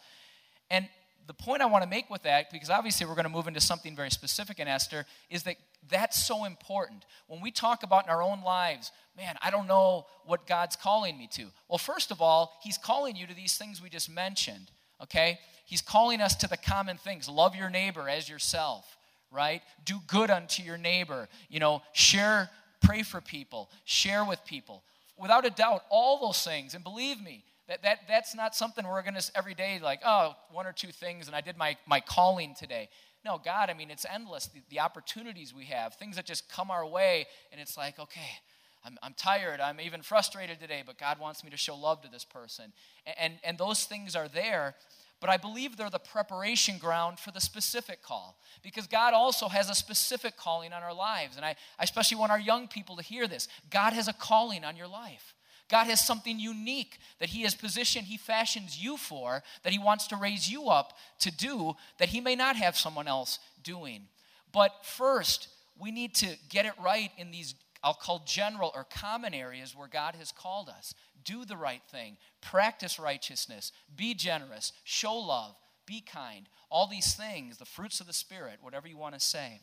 And 0.69 0.89
the 1.27 1.33
point 1.33 1.61
I 1.61 1.65
want 1.67 1.83
to 1.83 1.89
make 1.89 2.09
with 2.09 2.23
that, 2.23 2.51
because 2.51 2.69
obviously 2.69 3.05
we're 3.05 3.15
going 3.15 3.23
to 3.23 3.29
move 3.29 3.47
into 3.47 3.61
something 3.61 3.95
very 3.95 4.11
specific 4.11 4.59
in 4.59 4.67
Esther, 4.67 5.05
is 5.29 5.43
that 5.43 5.55
that's 5.89 6.21
so 6.21 6.45
important. 6.45 7.05
When 7.27 7.41
we 7.41 7.51
talk 7.51 7.83
about 7.83 8.05
in 8.05 8.11
our 8.11 8.21
own 8.21 8.41
lives, 8.41 8.91
man, 9.15 9.35
I 9.41 9.51
don't 9.51 9.67
know 9.67 10.07
what 10.25 10.47
God's 10.47 10.75
calling 10.75 11.17
me 11.17 11.27
to. 11.33 11.47
Well, 11.69 11.77
first 11.77 12.11
of 12.11 12.21
all, 12.21 12.53
He's 12.61 12.77
calling 12.77 13.15
you 13.15 13.27
to 13.27 13.33
these 13.33 13.57
things 13.57 13.81
we 13.81 13.89
just 13.89 14.09
mentioned, 14.09 14.71
okay? 15.03 15.39
He's 15.65 15.81
calling 15.81 16.21
us 16.21 16.35
to 16.35 16.47
the 16.47 16.57
common 16.57 16.97
things 16.97 17.29
love 17.29 17.55
your 17.55 17.69
neighbor 17.69 18.09
as 18.09 18.27
yourself, 18.29 18.97
right? 19.31 19.61
Do 19.85 19.99
good 20.07 20.29
unto 20.29 20.63
your 20.63 20.77
neighbor. 20.77 21.29
You 21.49 21.59
know, 21.59 21.81
share, 21.93 22.49
pray 22.81 23.03
for 23.03 23.21
people, 23.21 23.69
share 23.85 24.25
with 24.25 24.43
people. 24.45 24.83
Without 25.17 25.45
a 25.45 25.49
doubt, 25.49 25.83
all 25.89 26.19
those 26.19 26.43
things, 26.43 26.73
and 26.73 26.83
believe 26.83 27.21
me, 27.21 27.43
that, 27.67 27.83
that, 27.83 27.99
that's 28.07 28.35
not 28.35 28.55
something 28.55 28.85
we're 28.85 29.01
going 29.01 29.13
to 29.13 29.31
every 29.35 29.53
day 29.53 29.79
like, 29.81 30.01
oh, 30.05 30.35
one 30.51 30.65
or 30.65 30.73
two 30.73 30.91
things, 30.91 31.27
and 31.27 31.35
I 31.35 31.41
did 31.41 31.57
my, 31.57 31.77
my 31.85 31.99
calling 31.99 32.53
today. 32.53 32.89
No, 33.23 33.39
God, 33.43 33.69
I 33.69 33.73
mean, 33.73 33.91
it's 33.91 34.05
endless, 34.11 34.47
the, 34.47 34.61
the 34.69 34.79
opportunities 34.79 35.53
we 35.53 35.65
have, 35.65 35.93
things 35.93 36.15
that 36.15 36.25
just 36.25 36.49
come 36.49 36.71
our 36.71 36.85
way, 36.85 37.27
and 37.51 37.61
it's 37.61 37.77
like, 37.77 37.99
okay, 37.99 38.39
I'm, 38.83 38.97
I'm 39.03 39.13
tired, 39.13 39.59
I'm 39.59 39.79
even 39.79 40.01
frustrated 40.01 40.59
today, 40.59 40.83
but 40.85 40.97
God 40.97 41.19
wants 41.19 41.43
me 41.43 41.49
to 41.51 41.57
show 41.57 41.75
love 41.75 42.01
to 42.01 42.09
this 42.09 42.25
person. 42.25 42.73
And, 43.05 43.15
and, 43.19 43.33
and 43.43 43.57
those 43.57 43.85
things 43.85 44.15
are 44.15 44.27
there, 44.27 44.75
but 45.19 45.29
I 45.29 45.37
believe 45.37 45.77
they're 45.77 45.89
the 45.89 45.99
preparation 45.99 46.79
ground 46.79 47.19
for 47.19 47.31
the 47.31 47.39
specific 47.39 48.01
call 48.01 48.37
because 48.63 48.87
God 48.87 49.13
also 49.13 49.47
has 49.47 49.69
a 49.69 49.75
specific 49.75 50.35
calling 50.35 50.73
on 50.73 50.81
our 50.81 50.93
lives. 50.93 51.37
And 51.37 51.45
I, 51.45 51.55
I 51.79 51.83
especially 51.83 52.17
want 52.17 52.31
our 52.31 52.39
young 52.39 52.67
people 52.67 52.95
to 52.97 53.03
hear 53.03 53.27
this 53.27 53.47
God 53.69 53.93
has 53.93 54.07
a 54.07 54.13
calling 54.13 54.63
on 54.63 54.75
your 54.75 54.87
life. 54.87 55.35
God 55.69 55.85
has 55.85 56.05
something 56.05 56.37
unique 56.37 56.97
that 57.19 57.29
He 57.29 57.43
has 57.43 57.55
positioned, 57.55 58.05
He 58.05 58.17
fashions 58.17 58.83
you 58.83 58.97
for, 58.97 59.41
that 59.63 59.71
He 59.71 59.79
wants 59.79 60.07
to 60.07 60.17
raise 60.17 60.51
you 60.51 60.67
up 60.67 60.97
to 61.19 61.31
do, 61.31 61.75
that 61.97 62.09
He 62.09 62.19
may 62.19 62.35
not 62.35 62.57
have 62.57 62.75
someone 62.75 63.07
else 63.07 63.39
doing. 63.63 64.07
But 64.51 64.73
first, 64.83 65.47
we 65.79 65.91
need 65.91 66.13
to 66.15 66.35
get 66.49 66.65
it 66.65 66.73
right 66.83 67.11
in 67.17 67.31
these, 67.31 67.55
I'll 67.83 67.93
call 67.93 68.23
general 68.25 68.71
or 68.75 68.85
common 68.85 69.33
areas 69.33 69.75
where 69.75 69.87
God 69.87 70.15
has 70.15 70.31
called 70.31 70.69
us. 70.69 70.93
Do 71.23 71.45
the 71.45 71.57
right 71.57 71.81
thing, 71.91 72.17
practice 72.41 72.99
righteousness, 72.99 73.71
be 73.95 74.13
generous, 74.13 74.73
show 74.83 75.15
love, 75.15 75.55
be 75.85 76.01
kind. 76.01 76.47
All 76.69 76.87
these 76.87 77.13
things, 77.13 77.57
the 77.57 77.65
fruits 77.65 77.99
of 77.99 78.07
the 78.07 78.13
Spirit, 78.13 78.59
whatever 78.61 78.87
you 78.87 78.97
want 78.97 79.13
to 79.13 79.19
say. 79.19 79.61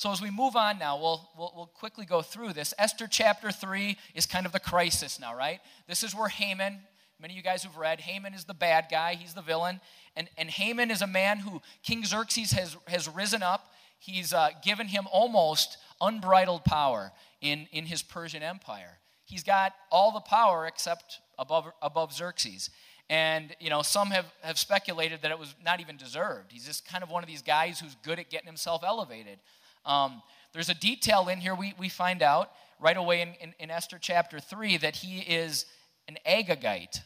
So, 0.00 0.10
as 0.10 0.22
we 0.22 0.30
move 0.30 0.56
on 0.56 0.78
now, 0.78 0.98
we'll, 0.98 1.28
we'll, 1.36 1.52
we'll, 1.54 1.66
quickly 1.66 2.06
go 2.06 2.22
through 2.22 2.54
this. 2.54 2.72
Esther 2.78 3.06
chapter 3.06 3.50
3 3.50 3.98
is 4.14 4.24
kind 4.24 4.46
of 4.46 4.52
the 4.52 4.58
crisis 4.58 5.20
now, 5.20 5.36
right? 5.36 5.60
This 5.86 6.02
is 6.02 6.14
where 6.14 6.28
Haman, 6.28 6.78
many 7.20 7.34
of 7.34 7.36
you 7.36 7.42
guys 7.42 7.62
who've 7.62 7.76
read, 7.76 8.00
Haman 8.00 8.32
is 8.32 8.44
the 8.44 8.54
bad 8.54 8.86
guy, 8.90 9.14
he's 9.14 9.34
the 9.34 9.42
villain. 9.42 9.78
And, 10.16 10.30
and 10.38 10.48
Haman 10.48 10.90
is 10.90 11.02
a 11.02 11.06
man 11.06 11.38
who 11.38 11.60
King 11.82 12.02
Xerxes 12.06 12.52
has, 12.52 12.78
has 12.86 13.08
risen 13.10 13.42
up. 13.42 13.74
He's 13.98 14.32
uh, 14.32 14.48
given 14.64 14.88
him 14.88 15.06
almost 15.12 15.76
unbridled 16.00 16.64
power 16.64 17.12
in, 17.40 17.66
in 17.72 17.86
his 17.86 18.02
Persian 18.02 18.42
Empire. 18.42 18.98
He's 19.24 19.44
got 19.44 19.72
all 19.90 20.12
the 20.12 20.20
power 20.20 20.66
except 20.66 21.20
above, 21.38 21.66
above 21.80 22.12
Xerxes. 22.12 22.70
And, 23.08 23.54
you 23.58 23.70
know, 23.70 23.82
some 23.82 24.10
have, 24.10 24.26
have 24.42 24.58
speculated 24.58 25.22
that 25.22 25.30
it 25.30 25.38
was 25.38 25.54
not 25.64 25.80
even 25.80 25.96
deserved. 25.96 26.52
He's 26.52 26.66
just 26.66 26.86
kind 26.86 27.02
of 27.02 27.10
one 27.10 27.22
of 27.22 27.28
these 27.28 27.42
guys 27.42 27.80
who's 27.80 27.96
good 28.04 28.18
at 28.18 28.30
getting 28.30 28.46
himself 28.46 28.82
elevated. 28.84 29.38
Um, 29.84 30.22
there's 30.52 30.68
a 30.68 30.74
detail 30.74 31.28
in 31.28 31.40
here 31.40 31.54
we, 31.54 31.74
we 31.78 31.88
find 31.88 32.22
out 32.22 32.50
right 32.78 32.96
away 32.96 33.20
in, 33.20 33.34
in, 33.40 33.54
in 33.58 33.70
Esther 33.70 33.98
chapter 34.00 34.40
3 34.40 34.78
that 34.78 34.96
he 34.96 35.20
is 35.20 35.66
an 36.08 36.18
Agagite. 36.26 37.00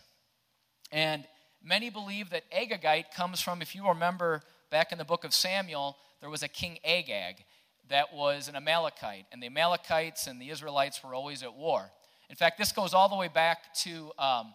And 0.93 1.25
many 1.63 1.91
believe 1.91 2.31
that 2.31 2.45
Agagite 2.51 3.13
comes 3.15 3.41
from, 3.41 3.63
if 3.63 3.75
you 3.75 3.89
remember 3.89 4.43
back 4.71 4.93
in 4.93 4.99
the 4.99 5.05
book 5.05 5.25
of 5.25 5.35
Samuel, 5.35 5.97
there 6.21 6.31
was 6.31 6.43
a 6.43 6.49
king 6.49 6.79
Agag 6.85 7.45
that 7.89 8.15
was 8.15 8.49
an 8.49 8.57
Amalekite. 8.57 9.27
And 9.33 9.43
the 9.43 9.47
Amalekites 9.47 10.27
and 10.27 10.41
the 10.41 10.51
Israelites 10.51 11.03
were 11.03 11.15
always 11.15 11.43
at 11.43 11.55
war. 11.55 11.91
In 12.31 12.37
fact, 12.37 12.59
this 12.59 12.73
goes 12.73 12.95
all 12.95 13.09
the 13.09 13.17
way 13.17 13.29
back 13.29 13.75
to 13.83 14.11
um, 14.19 14.55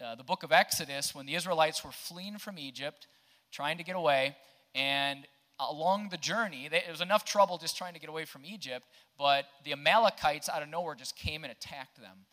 uh, 0.00 0.14
the 0.14 0.24
book 0.24 0.42
of 0.42 0.52
Exodus 0.52 1.14
when 1.14 1.26
the 1.26 1.34
Israelites 1.34 1.84
were 1.84 1.92
fleeing 1.92 2.38
from 2.38 2.58
Egypt, 2.58 3.06
trying 3.52 3.76
to 3.78 3.84
get 3.84 3.96
away. 3.96 4.36
And 4.74 5.26
along 5.58 6.08
the 6.08 6.16
journey, 6.16 6.68
they, 6.68 6.78
it 6.78 6.90
was 6.90 7.02
enough 7.02 7.24
trouble 7.24 7.58
just 7.58 7.76
trying 7.76 7.94
to 7.94 8.00
get 8.00 8.08
away 8.08 8.24
from 8.24 8.44
Egypt, 8.44 8.86
but 9.18 9.44
the 9.64 9.72
Amalekites 9.72 10.48
out 10.48 10.62
of 10.62 10.68
nowhere 10.68 10.94
just 10.94 11.16
came 11.16 11.44
and 11.44 11.52
attacked 11.52 12.00
them. 12.00 12.24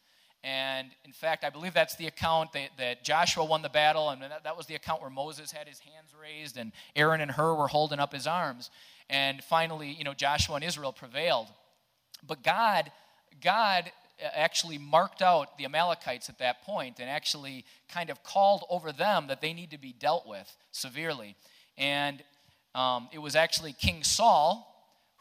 And 0.48 0.92
in 1.04 1.12
fact, 1.12 1.44
I 1.44 1.50
believe 1.50 1.74
that's 1.74 1.98
the 1.98 2.08
account 2.08 2.54
that, 2.54 2.70
that 2.78 3.04
Joshua 3.04 3.44
won 3.44 3.62
the 3.62 3.70
battle, 3.70 4.12
and 4.12 4.22
that, 4.22 4.46
that, 4.46 4.56
was 4.56 4.66
the 4.66 4.76
account 4.76 5.02
where 5.02 5.10
Moses 5.10 5.52
had 5.52 5.68
his 5.68 5.80
hands 5.80 6.16
raised, 6.20 6.56
and 6.56 6.72
Aaron 6.96 7.20
and 7.20 7.30
Hur 7.30 7.54
were 7.54 7.68
holding 7.68 8.00
up 8.00 8.14
his 8.14 8.26
arms. 8.26 8.72
And 9.10 9.44
finally, 9.44 9.90
you 9.90 10.06
know, 10.06 10.14
Joshua 10.14 10.56
and 10.56 10.64
Israel 10.64 10.94
prevailed. 10.94 11.48
But 12.26 12.44
God, 12.44 12.94
God 13.44 13.92
actually 14.22 14.78
marked 14.78 15.22
out 15.22 15.58
the 15.58 15.66
Amalekites 15.66 16.30
at 16.30 16.40
that 16.40 16.64
point 16.64 17.02
and 17.02 17.10
actually 17.10 17.66
kind 17.92 18.10
of 18.10 18.24
called 18.24 18.64
over 18.70 18.94
them 18.94 19.28
that 19.28 19.42
they 19.42 19.52
need 19.52 19.72
to 19.72 19.78
be 19.78 19.92
dealt 19.92 20.26
with 20.26 20.56
severely. 20.72 21.36
And 21.78 22.24
um, 22.74 23.10
it 23.12 23.20
was 23.20 23.36
actually 23.36 23.74
King 23.74 24.02
Saul 24.02 24.77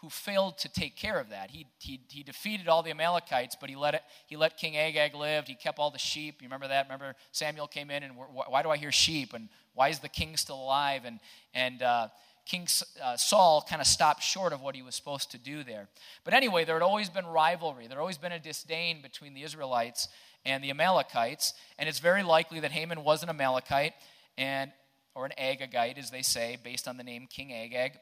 who 0.07 0.11
failed 0.11 0.57
to 0.57 0.69
take 0.69 0.95
care 0.95 1.19
of 1.19 1.31
that. 1.31 1.51
He, 1.51 1.67
he, 1.81 2.01
he 2.09 2.23
defeated 2.23 2.69
all 2.69 2.85
the 2.85 2.91
Amalekites, 2.91 3.57
but 3.61 3.69
he 3.69 3.75
let, 3.75 3.95
it, 3.95 4.03
he 4.29 4.37
let 4.37 4.57
King 4.57 4.77
Agag 4.77 5.17
live. 5.17 5.49
He 5.49 5.57
kept 5.57 5.81
all 5.81 5.91
the 5.91 5.99
sheep. 5.99 6.37
You 6.41 6.47
remember 6.47 6.69
that? 6.69 6.87
Remember 6.87 7.17
Samuel 7.33 7.67
came 7.67 7.91
in 7.91 8.05
and 8.05 8.13
why 8.15 8.63
do 8.63 8.71
I 8.71 8.77
hear 8.77 8.93
sheep? 8.93 9.35
And 9.35 9.49
why 9.75 9.89
is 9.89 9.99
the 9.99 10.09
king 10.09 10.37
still 10.37 10.63
alive? 10.63 11.03
And, 11.05 11.19
and 11.55 11.83
uh, 11.83 12.09
King 12.45 12.69
uh, 13.03 13.17
Saul 13.17 13.67
kind 13.69 13.83
of 13.83 13.89
stopped 13.89 14.23
short 14.23 14.53
of 14.53 14.61
what 14.61 14.77
he 14.77 14.83
was 14.83 14.95
supposed 14.95 15.33
to 15.33 15.39
do 15.39 15.65
there. 15.65 15.89
But 16.23 16.35
anyway, 16.35 16.65
there 16.65 16.77
had 16.77 16.85
always 16.85 17.11
been 17.11 17.27
rivalry. 17.27 17.89
There 17.89 17.97
had 17.97 18.01
always 18.01 18.19
been 18.19 18.31
a 18.31 18.39
disdain 18.39 19.03
between 19.03 19.35
the 19.35 19.43
Israelites 19.43 20.07
and 20.45 20.63
the 20.63 20.71
Amalekites. 20.71 21.53
And 21.81 21.89
it's 21.89 21.99
very 21.99 22.23
likely 22.23 22.61
that 22.61 22.71
Haman 22.71 23.03
was 23.03 23.25
an 23.25 23.29
Amalekite. 23.29 23.95
And 24.39 24.71
or 25.17 25.25
an 25.25 25.33
Agagite, 25.37 25.99
as 25.99 26.11
they 26.11 26.21
say, 26.23 26.59
based 26.63 26.87
on 26.87 26.97
the 26.97 27.03
name 27.03 27.27
King 27.27 27.53
Agag. 27.53 27.93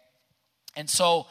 And 0.76 0.90
so 0.90 1.26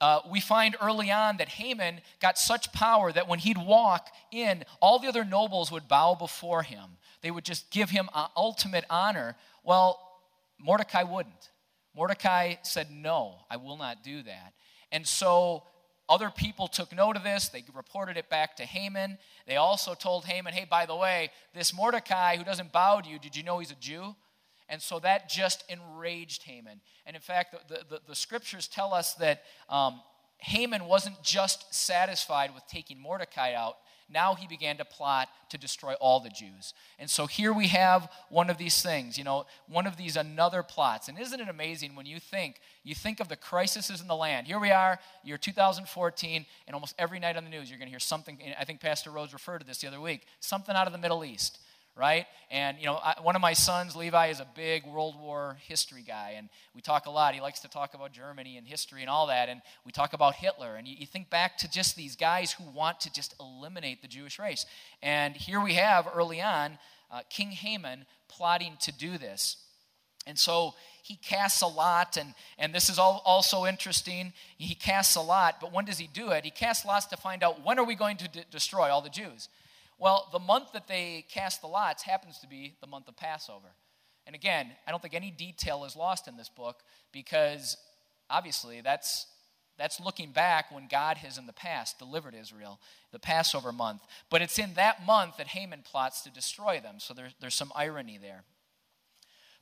uh, 0.00 0.20
we 0.30 0.40
find 0.40 0.76
early 0.80 1.10
on 1.10 1.38
that 1.38 1.48
Haman 1.48 2.00
got 2.20 2.38
such 2.38 2.72
power 2.72 3.12
that 3.12 3.28
when 3.28 3.38
he'd 3.38 3.58
walk 3.58 4.08
in, 4.30 4.64
all 4.80 4.98
the 4.98 5.08
other 5.08 5.24
nobles 5.24 5.72
would 5.72 5.88
bow 5.88 6.14
before 6.14 6.62
him. 6.62 6.98
They 7.22 7.30
would 7.30 7.44
just 7.44 7.70
give 7.70 7.90
him 7.90 8.08
uh, 8.12 8.28
ultimate 8.36 8.84
honor. 8.90 9.36
Well, 9.64 9.98
Mordecai 10.58 11.02
wouldn't. 11.02 11.50
Mordecai 11.94 12.56
said, 12.62 12.90
No, 12.90 13.36
I 13.50 13.56
will 13.56 13.78
not 13.78 14.04
do 14.04 14.22
that. 14.22 14.52
And 14.92 15.06
so 15.06 15.62
other 16.08 16.30
people 16.30 16.68
took 16.68 16.94
note 16.94 17.16
of 17.16 17.24
this. 17.24 17.48
They 17.48 17.64
reported 17.74 18.18
it 18.18 18.28
back 18.28 18.56
to 18.56 18.64
Haman. 18.64 19.18
They 19.46 19.56
also 19.56 19.94
told 19.94 20.26
Haman, 20.26 20.52
Hey, 20.52 20.66
by 20.68 20.84
the 20.84 20.94
way, 20.94 21.30
this 21.54 21.74
Mordecai 21.74 22.36
who 22.36 22.44
doesn't 22.44 22.70
bow 22.70 23.00
to 23.00 23.08
you, 23.08 23.18
did 23.18 23.34
you 23.34 23.42
know 23.42 23.58
he's 23.58 23.70
a 23.70 23.76
Jew? 23.76 24.14
And 24.68 24.82
so 24.82 24.98
that 25.00 25.28
just 25.28 25.64
enraged 25.68 26.42
Haman. 26.42 26.80
And 27.06 27.14
in 27.14 27.22
fact, 27.22 27.54
the, 27.68 27.84
the, 27.88 28.00
the 28.08 28.14
scriptures 28.14 28.66
tell 28.68 28.92
us 28.92 29.14
that 29.14 29.42
um, 29.68 30.00
Haman 30.38 30.86
wasn't 30.86 31.22
just 31.22 31.72
satisfied 31.74 32.54
with 32.54 32.66
taking 32.66 33.00
Mordecai 33.00 33.54
out, 33.54 33.76
now 34.08 34.34
he 34.36 34.46
began 34.46 34.76
to 34.76 34.84
plot 34.84 35.28
to 35.48 35.58
destroy 35.58 35.94
all 35.94 36.20
the 36.20 36.30
Jews. 36.30 36.74
And 36.98 37.10
so 37.10 37.26
here 37.26 37.52
we 37.52 37.66
have 37.68 38.08
one 38.28 38.50
of 38.50 38.56
these 38.56 38.80
things, 38.80 39.18
you 39.18 39.24
know, 39.24 39.46
one 39.66 39.86
of 39.86 39.96
these 39.96 40.16
another 40.16 40.62
plots. 40.62 41.08
And 41.08 41.18
isn't 41.18 41.40
it 41.40 41.48
amazing 41.48 41.96
when 41.96 42.06
you 42.06 42.20
think, 42.20 42.60
you 42.84 42.94
think 42.94 43.18
of 43.18 43.28
the 43.28 43.34
crises 43.34 44.00
in 44.00 44.06
the 44.06 44.14
land. 44.14 44.46
Here 44.46 44.60
we 44.60 44.70
are, 44.70 45.00
year 45.24 45.38
2014, 45.38 46.46
and 46.66 46.74
almost 46.74 46.94
every 47.00 47.18
night 47.18 47.36
on 47.36 47.42
the 47.42 47.50
news 47.50 47.68
you're 47.68 47.78
going 47.78 47.88
to 47.88 47.92
hear 47.92 47.98
something. 47.98 48.38
I 48.58 48.64
think 48.64 48.80
Pastor 48.80 49.10
Rhodes 49.10 49.32
referred 49.32 49.58
to 49.58 49.66
this 49.66 49.78
the 49.78 49.88
other 49.88 50.00
week 50.00 50.26
something 50.38 50.76
out 50.76 50.86
of 50.86 50.92
the 50.92 51.00
Middle 51.00 51.24
East 51.24 51.58
right? 51.96 52.26
And, 52.50 52.78
you 52.78 52.84
know, 52.86 52.96
I, 52.96 53.14
one 53.22 53.36
of 53.36 53.42
my 53.42 53.54
sons, 53.54 53.96
Levi, 53.96 54.26
is 54.26 54.40
a 54.40 54.46
big 54.54 54.86
World 54.86 55.18
War 55.18 55.56
history 55.66 56.04
guy, 56.06 56.34
and 56.36 56.48
we 56.74 56.82
talk 56.82 57.06
a 57.06 57.10
lot. 57.10 57.34
He 57.34 57.40
likes 57.40 57.60
to 57.60 57.68
talk 57.68 57.94
about 57.94 58.12
Germany 58.12 58.58
and 58.58 58.66
history 58.66 59.00
and 59.00 59.10
all 59.10 59.28
that, 59.28 59.48
and 59.48 59.62
we 59.84 59.92
talk 59.92 60.12
about 60.12 60.34
Hitler. 60.34 60.76
And 60.76 60.86
you, 60.86 60.96
you 60.98 61.06
think 61.06 61.30
back 61.30 61.56
to 61.58 61.70
just 61.70 61.96
these 61.96 62.14
guys 62.14 62.52
who 62.52 62.64
want 62.70 63.00
to 63.00 63.12
just 63.12 63.34
eliminate 63.40 64.02
the 64.02 64.08
Jewish 64.08 64.38
race. 64.38 64.66
And 65.02 65.34
here 65.34 65.60
we 65.60 65.74
have, 65.74 66.06
early 66.14 66.42
on, 66.42 66.78
uh, 67.10 67.22
King 67.30 67.50
Haman 67.50 68.04
plotting 68.28 68.76
to 68.82 68.92
do 68.92 69.16
this. 69.16 69.56
And 70.26 70.38
so 70.38 70.74
he 71.02 71.16
casts 71.16 71.62
a 71.62 71.66
lot, 71.66 72.16
and, 72.16 72.34
and 72.58 72.74
this 72.74 72.90
is 72.90 72.98
all, 72.98 73.22
also 73.24 73.64
interesting. 73.64 74.32
He 74.58 74.74
casts 74.74 75.16
a 75.16 75.20
lot, 75.20 75.60
but 75.60 75.72
when 75.72 75.84
does 75.84 75.98
he 75.98 76.08
do 76.12 76.30
it? 76.30 76.44
He 76.44 76.50
casts 76.50 76.84
lots 76.84 77.06
to 77.06 77.16
find 77.16 77.42
out 77.42 77.64
when 77.64 77.78
are 77.78 77.84
we 77.84 77.94
going 77.94 78.16
to 78.18 78.28
destroy 78.50 78.90
all 78.90 79.00
the 79.00 79.08
Jews. 79.08 79.48
Well, 79.98 80.28
the 80.32 80.38
month 80.38 80.72
that 80.72 80.88
they 80.88 81.24
cast 81.30 81.60
the 81.60 81.68
lots 81.68 82.02
happens 82.02 82.38
to 82.40 82.46
be 82.46 82.74
the 82.80 82.86
month 82.86 83.08
of 83.08 83.16
Passover. 83.16 83.68
And 84.26 84.34
again, 84.34 84.70
I 84.86 84.90
don't 84.90 85.00
think 85.00 85.14
any 85.14 85.30
detail 85.30 85.84
is 85.84 85.96
lost 85.96 86.28
in 86.28 86.36
this 86.36 86.48
book 86.48 86.82
because 87.12 87.76
obviously 88.28 88.80
that's 88.80 89.26
that's 89.78 90.00
looking 90.00 90.30
back 90.30 90.72
when 90.72 90.88
God 90.88 91.18
has 91.18 91.36
in 91.36 91.46
the 91.46 91.52
past 91.52 91.98
delivered 91.98 92.34
Israel, 92.34 92.80
the 93.12 93.18
Passover 93.18 93.72
month. 93.72 94.00
But 94.30 94.40
it's 94.40 94.58
in 94.58 94.72
that 94.74 95.04
month 95.04 95.36
that 95.36 95.48
Haman 95.48 95.82
plots 95.84 96.22
to 96.22 96.30
destroy 96.30 96.80
them. 96.80 96.94
So 96.98 97.12
there, 97.12 97.28
there's 97.40 97.54
some 97.54 97.72
irony 97.74 98.18
there. 98.18 98.44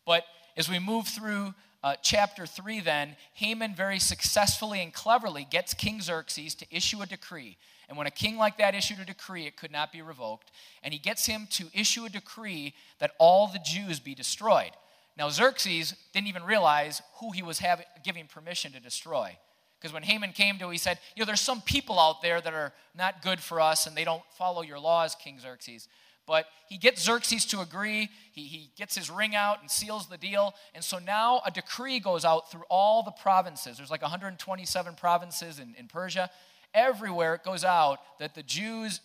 But 0.06 0.24
as 0.56 0.68
we 0.68 0.78
move 0.78 1.08
through 1.08 1.54
uh, 1.82 1.96
chapter 2.00 2.46
3, 2.46 2.80
then, 2.80 3.16
Haman 3.34 3.74
very 3.74 3.98
successfully 3.98 4.80
and 4.80 4.92
cleverly 4.92 5.46
gets 5.50 5.74
King 5.74 6.00
Xerxes 6.00 6.54
to 6.56 6.66
issue 6.70 7.02
a 7.02 7.06
decree 7.06 7.58
and 7.88 7.98
when 7.98 8.06
a 8.06 8.10
king 8.10 8.36
like 8.36 8.58
that 8.58 8.74
issued 8.74 8.98
a 8.98 9.04
decree, 9.04 9.46
it 9.46 9.56
could 9.56 9.70
not 9.70 9.92
be 9.92 10.02
revoked. 10.02 10.50
And 10.82 10.92
he 10.92 10.98
gets 10.98 11.26
him 11.26 11.46
to 11.52 11.66
issue 11.74 12.04
a 12.04 12.08
decree 12.08 12.74
that 12.98 13.12
all 13.18 13.48
the 13.48 13.58
Jews 13.58 14.00
be 14.00 14.14
destroyed. 14.14 14.70
Now, 15.16 15.28
Xerxes 15.28 15.94
didn't 16.12 16.28
even 16.28 16.44
realize 16.44 17.02
who 17.20 17.30
he 17.30 17.42
was 17.42 17.62
giving 18.02 18.26
permission 18.26 18.72
to 18.72 18.80
destroy. 18.80 19.36
Because 19.78 19.92
when 19.92 20.02
Haman 20.02 20.32
came 20.32 20.58
to 20.58 20.64
him, 20.64 20.72
he 20.72 20.78
said, 20.78 20.98
You 21.14 21.20
know, 21.20 21.26
there's 21.26 21.40
some 21.40 21.60
people 21.60 22.00
out 22.00 22.22
there 22.22 22.40
that 22.40 22.54
are 22.54 22.72
not 22.96 23.22
good 23.22 23.38
for 23.38 23.60
us 23.60 23.86
and 23.86 23.94
they 23.94 24.04
don't 24.04 24.22
follow 24.36 24.62
your 24.62 24.78
laws, 24.78 25.14
King 25.14 25.38
Xerxes. 25.38 25.88
But 26.26 26.46
he 26.68 26.78
gets 26.78 27.04
Xerxes 27.04 27.44
to 27.46 27.60
agree. 27.60 28.08
He, 28.32 28.44
he 28.44 28.70
gets 28.76 28.94
his 28.94 29.10
ring 29.10 29.34
out 29.34 29.60
and 29.60 29.70
seals 29.70 30.08
the 30.08 30.16
deal. 30.16 30.54
And 30.74 30.82
so 30.82 30.98
now 30.98 31.42
a 31.44 31.50
decree 31.50 32.00
goes 32.00 32.24
out 32.24 32.50
through 32.50 32.64
all 32.70 33.02
the 33.02 33.10
provinces. 33.10 33.76
There's 33.76 33.90
like 33.90 34.00
127 34.00 34.94
provinces 34.94 35.58
in, 35.58 35.74
in 35.78 35.86
Persia. 35.86 36.30
Everywhere 36.74 37.34
it 37.34 37.44
goes 37.44 37.64
out 37.64 38.00
that 38.18 38.34
the 38.34 38.42
Jews, 38.42 39.00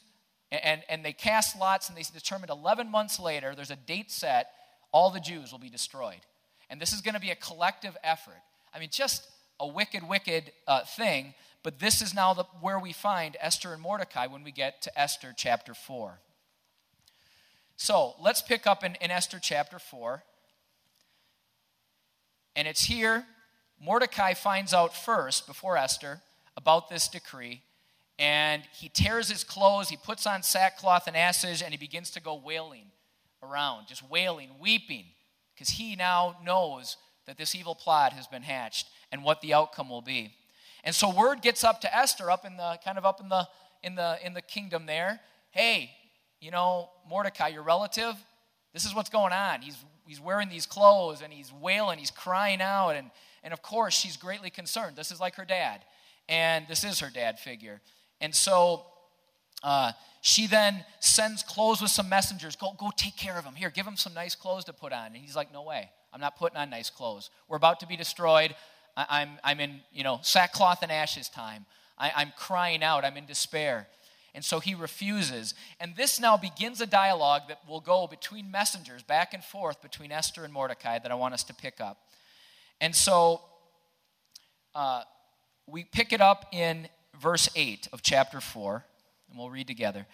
and, 0.51 0.81
and 0.89 1.05
they 1.05 1.13
cast 1.13 1.57
lots 1.57 1.87
and 1.87 1.97
they 1.97 2.03
determined 2.13 2.49
11 2.49 2.89
months 2.89 3.19
later, 3.19 3.53
there's 3.55 3.71
a 3.71 3.75
date 3.75 4.11
set, 4.11 4.51
all 4.91 5.11
the 5.11 5.19
Jews 5.19 5.51
will 5.51 5.59
be 5.59 5.69
destroyed. 5.69 6.21
And 6.69 6.81
this 6.81 6.93
is 6.93 7.01
going 7.01 7.15
to 7.15 7.21
be 7.21 7.31
a 7.31 7.35
collective 7.35 7.95
effort. 8.03 8.41
I 8.73 8.79
mean, 8.79 8.89
just 8.91 9.27
a 9.59 9.67
wicked, 9.67 10.07
wicked 10.07 10.51
uh, 10.67 10.83
thing. 10.83 11.33
But 11.63 11.79
this 11.79 12.01
is 12.01 12.13
now 12.13 12.33
the, 12.33 12.43
where 12.61 12.79
we 12.79 12.93
find 12.93 13.35
Esther 13.39 13.73
and 13.73 13.81
Mordecai 13.81 14.27
when 14.27 14.43
we 14.43 14.51
get 14.51 14.81
to 14.83 14.99
Esther 14.99 15.33
chapter 15.35 15.73
4. 15.73 16.19
So 17.75 18.15
let's 18.19 18.41
pick 18.41 18.65
up 18.65 18.83
in, 18.83 18.95
in 19.01 19.11
Esther 19.11 19.39
chapter 19.41 19.79
4. 19.79 20.23
And 22.55 22.67
it's 22.67 22.85
here, 22.85 23.25
Mordecai 23.81 24.33
finds 24.33 24.73
out 24.73 24.95
first, 24.95 25.47
before 25.47 25.77
Esther, 25.77 26.21
about 26.59 26.89
this 26.89 27.07
decree. 27.07 27.63
And 28.19 28.61
he 28.73 28.89
tears 28.89 29.29
his 29.29 29.43
clothes, 29.43 29.89
he 29.89 29.97
puts 29.97 30.27
on 30.27 30.43
sackcloth 30.43 31.07
and 31.07 31.17
ashes, 31.17 31.63
and 31.63 31.71
he 31.71 31.77
begins 31.77 32.11
to 32.11 32.21
go 32.21 32.35
wailing 32.35 32.91
around, 33.41 33.87
just 33.87 34.07
wailing, 34.07 34.49
weeping, 34.59 35.05
because 35.55 35.69
he 35.69 35.95
now 35.95 36.35
knows 36.43 36.97
that 37.25 37.37
this 37.37 37.55
evil 37.55 37.73
plot 37.73 38.13
has 38.13 38.27
been 38.27 38.43
hatched 38.43 38.87
and 39.11 39.23
what 39.23 39.41
the 39.41 39.53
outcome 39.53 39.89
will 39.89 40.01
be. 40.01 40.33
And 40.83 40.93
so 40.93 41.09
word 41.09 41.41
gets 41.41 41.63
up 41.63 41.81
to 41.81 41.97
Esther, 41.97 42.29
up 42.29 42.45
in 42.45 42.57
the 42.57 42.77
kind 42.83 42.97
of 42.97 43.05
up 43.05 43.19
in 43.21 43.29
the 43.29 43.47
in 43.81 43.95
the 43.95 44.17
in 44.23 44.33
the 44.33 44.41
kingdom 44.41 44.85
there. 44.85 45.19
Hey, 45.51 45.91
you 46.39 46.51
know, 46.51 46.89
Mordecai, 47.09 47.47
your 47.47 47.63
relative, 47.63 48.15
this 48.73 48.85
is 48.85 48.93
what's 48.93 49.09
going 49.09 49.33
on. 49.33 49.61
He's, 49.61 49.77
he's 50.05 50.21
wearing 50.21 50.49
these 50.49 50.65
clothes 50.65 51.21
and 51.21 51.33
he's 51.33 51.51
wailing, 51.51 51.99
he's 51.99 52.11
crying 52.11 52.61
out. 52.61 52.91
And, 52.91 53.09
and 53.43 53.53
of 53.53 53.61
course, 53.61 53.93
she's 53.93 54.17
greatly 54.17 54.49
concerned. 54.49 54.95
This 54.95 55.11
is 55.11 55.19
like 55.19 55.35
her 55.35 55.45
dad. 55.45 55.81
And 56.29 56.67
this 56.67 56.83
is 56.83 56.99
her 56.99 57.09
dad 57.09 57.39
figure. 57.39 57.81
And 58.21 58.33
so 58.33 58.85
uh, 59.63 59.91
she 60.21 60.47
then 60.47 60.85
sends 60.99 61.43
clothes 61.43 61.81
with 61.81 61.91
some 61.91 62.07
messengers. 62.07 62.55
Go, 62.55 62.73
go 62.77 62.91
take 62.95 63.17
care 63.17 63.37
of 63.37 63.43
him. 63.43 63.55
Here, 63.55 63.69
give 63.69 63.85
him 63.85 63.97
some 63.97 64.13
nice 64.13 64.35
clothes 64.35 64.65
to 64.65 64.73
put 64.73 64.93
on. 64.93 65.07
And 65.07 65.17
he's 65.17 65.35
like, 65.35 65.51
no 65.51 65.63
way. 65.63 65.89
I'm 66.13 66.21
not 66.21 66.37
putting 66.37 66.57
on 66.57 66.69
nice 66.69 66.89
clothes. 66.89 67.29
We're 67.47 67.57
about 67.57 67.79
to 67.81 67.87
be 67.87 67.97
destroyed. 67.97 68.55
I, 68.95 69.01
am 69.01 69.07
I'm, 69.09 69.39
I'm 69.43 69.59
in, 69.59 69.79
you 69.91 70.03
know, 70.03 70.19
sackcloth 70.21 70.83
and 70.83 70.91
ashes 70.91 71.29
time. 71.29 71.65
I, 71.97 72.11
I'm 72.15 72.31
crying 72.37 72.83
out. 72.83 73.03
I'm 73.03 73.17
in 73.17 73.25
despair. 73.25 73.87
And 74.35 74.45
so 74.45 74.59
he 74.59 74.75
refuses. 74.75 75.55
And 75.79 75.95
this 75.95 76.19
now 76.19 76.37
begins 76.37 76.79
a 76.79 76.85
dialogue 76.85 77.43
that 77.47 77.59
will 77.67 77.81
go 77.81 78.05
between 78.05 78.51
messengers, 78.51 79.01
back 79.01 79.33
and 79.33 79.43
forth 79.43 79.81
between 79.81 80.11
Esther 80.11 80.43
and 80.43 80.53
Mordecai, 80.53 80.99
that 80.99 81.11
I 81.11 81.15
want 81.15 81.33
us 81.33 81.43
to 81.45 81.53
pick 81.53 81.81
up. 81.81 81.97
And 82.79 82.95
so 82.95 83.41
uh, 84.75 85.03
we 85.71 85.83
pick 85.83 86.13
it 86.13 86.21
up 86.21 86.47
in 86.51 86.87
verse 87.19 87.49
8 87.55 87.89
of 87.93 88.01
chapter 88.01 88.41
4, 88.41 88.83
and 89.29 89.37
we'll 89.37 89.49
read 89.49 89.67
together. 89.67 90.05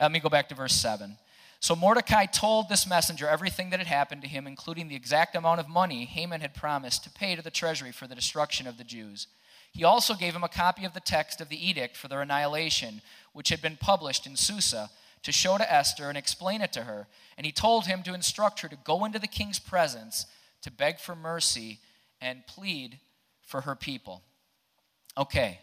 Let 0.00 0.12
me 0.12 0.20
go 0.20 0.28
back 0.28 0.48
to 0.48 0.54
verse 0.54 0.74
7. 0.74 1.16
So 1.60 1.74
Mordecai 1.74 2.26
told 2.26 2.68
this 2.68 2.86
messenger 2.86 3.26
everything 3.26 3.70
that 3.70 3.78
had 3.78 3.86
happened 3.86 4.22
to 4.22 4.28
him, 4.28 4.46
including 4.46 4.88
the 4.88 4.96
exact 4.96 5.34
amount 5.34 5.60
of 5.60 5.68
money 5.68 6.04
Haman 6.04 6.42
had 6.42 6.54
promised 6.54 7.04
to 7.04 7.10
pay 7.10 7.36
to 7.36 7.42
the 7.42 7.50
treasury 7.50 7.92
for 7.92 8.06
the 8.06 8.14
destruction 8.14 8.66
of 8.66 8.76
the 8.76 8.84
Jews. 8.84 9.28
He 9.72 9.82
also 9.82 10.14
gave 10.14 10.34
him 10.34 10.44
a 10.44 10.48
copy 10.48 10.84
of 10.84 10.92
the 10.92 11.00
text 11.00 11.40
of 11.40 11.48
the 11.48 11.68
edict 11.68 11.96
for 11.96 12.08
their 12.08 12.20
annihilation, 12.20 13.00
which 13.32 13.48
had 13.48 13.62
been 13.62 13.76
published 13.76 14.26
in 14.26 14.36
Susa, 14.36 14.90
to 15.22 15.32
show 15.32 15.56
to 15.56 15.72
Esther 15.72 16.08
and 16.10 16.18
explain 16.18 16.60
it 16.60 16.72
to 16.74 16.82
her. 16.82 17.06
And 17.36 17.46
he 17.46 17.52
told 17.52 17.86
him 17.86 18.02
to 18.02 18.14
instruct 18.14 18.60
her 18.60 18.68
to 18.68 18.76
go 18.84 19.04
into 19.04 19.18
the 19.18 19.26
king's 19.26 19.58
presence 19.58 20.26
to 20.62 20.70
beg 20.70 20.98
for 20.98 21.16
mercy 21.16 21.80
and 22.20 22.46
plead 22.46 22.98
for 23.40 23.62
her 23.62 23.74
people. 23.74 24.22
Okay, 25.16 25.60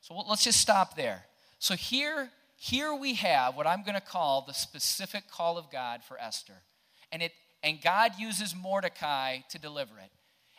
so 0.00 0.14
let's 0.28 0.44
just 0.44 0.60
stop 0.60 0.96
there. 0.96 1.24
So 1.58 1.74
here, 1.74 2.30
here 2.56 2.94
we 2.94 3.14
have 3.14 3.56
what 3.56 3.66
I'm 3.66 3.82
going 3.82 3.94
to 3.94 4.00
call 4.00 4.42
the 4.42 4.54
specific 4.54 5.30
call 5.30 5.58
of 5.58 5.70
God 5.70 6.02
for 6.02 6.18
Esther. 6.18 6.62
And, 7.12 7.22
it, 7.22 7.32
and 7.62 7.82
God 7.82 8.12
uses 8.18 8.54
Mordecai 8.54 9.38
to 9.50 9.58
deliver 9.58 9.98
it. 9.98 10.10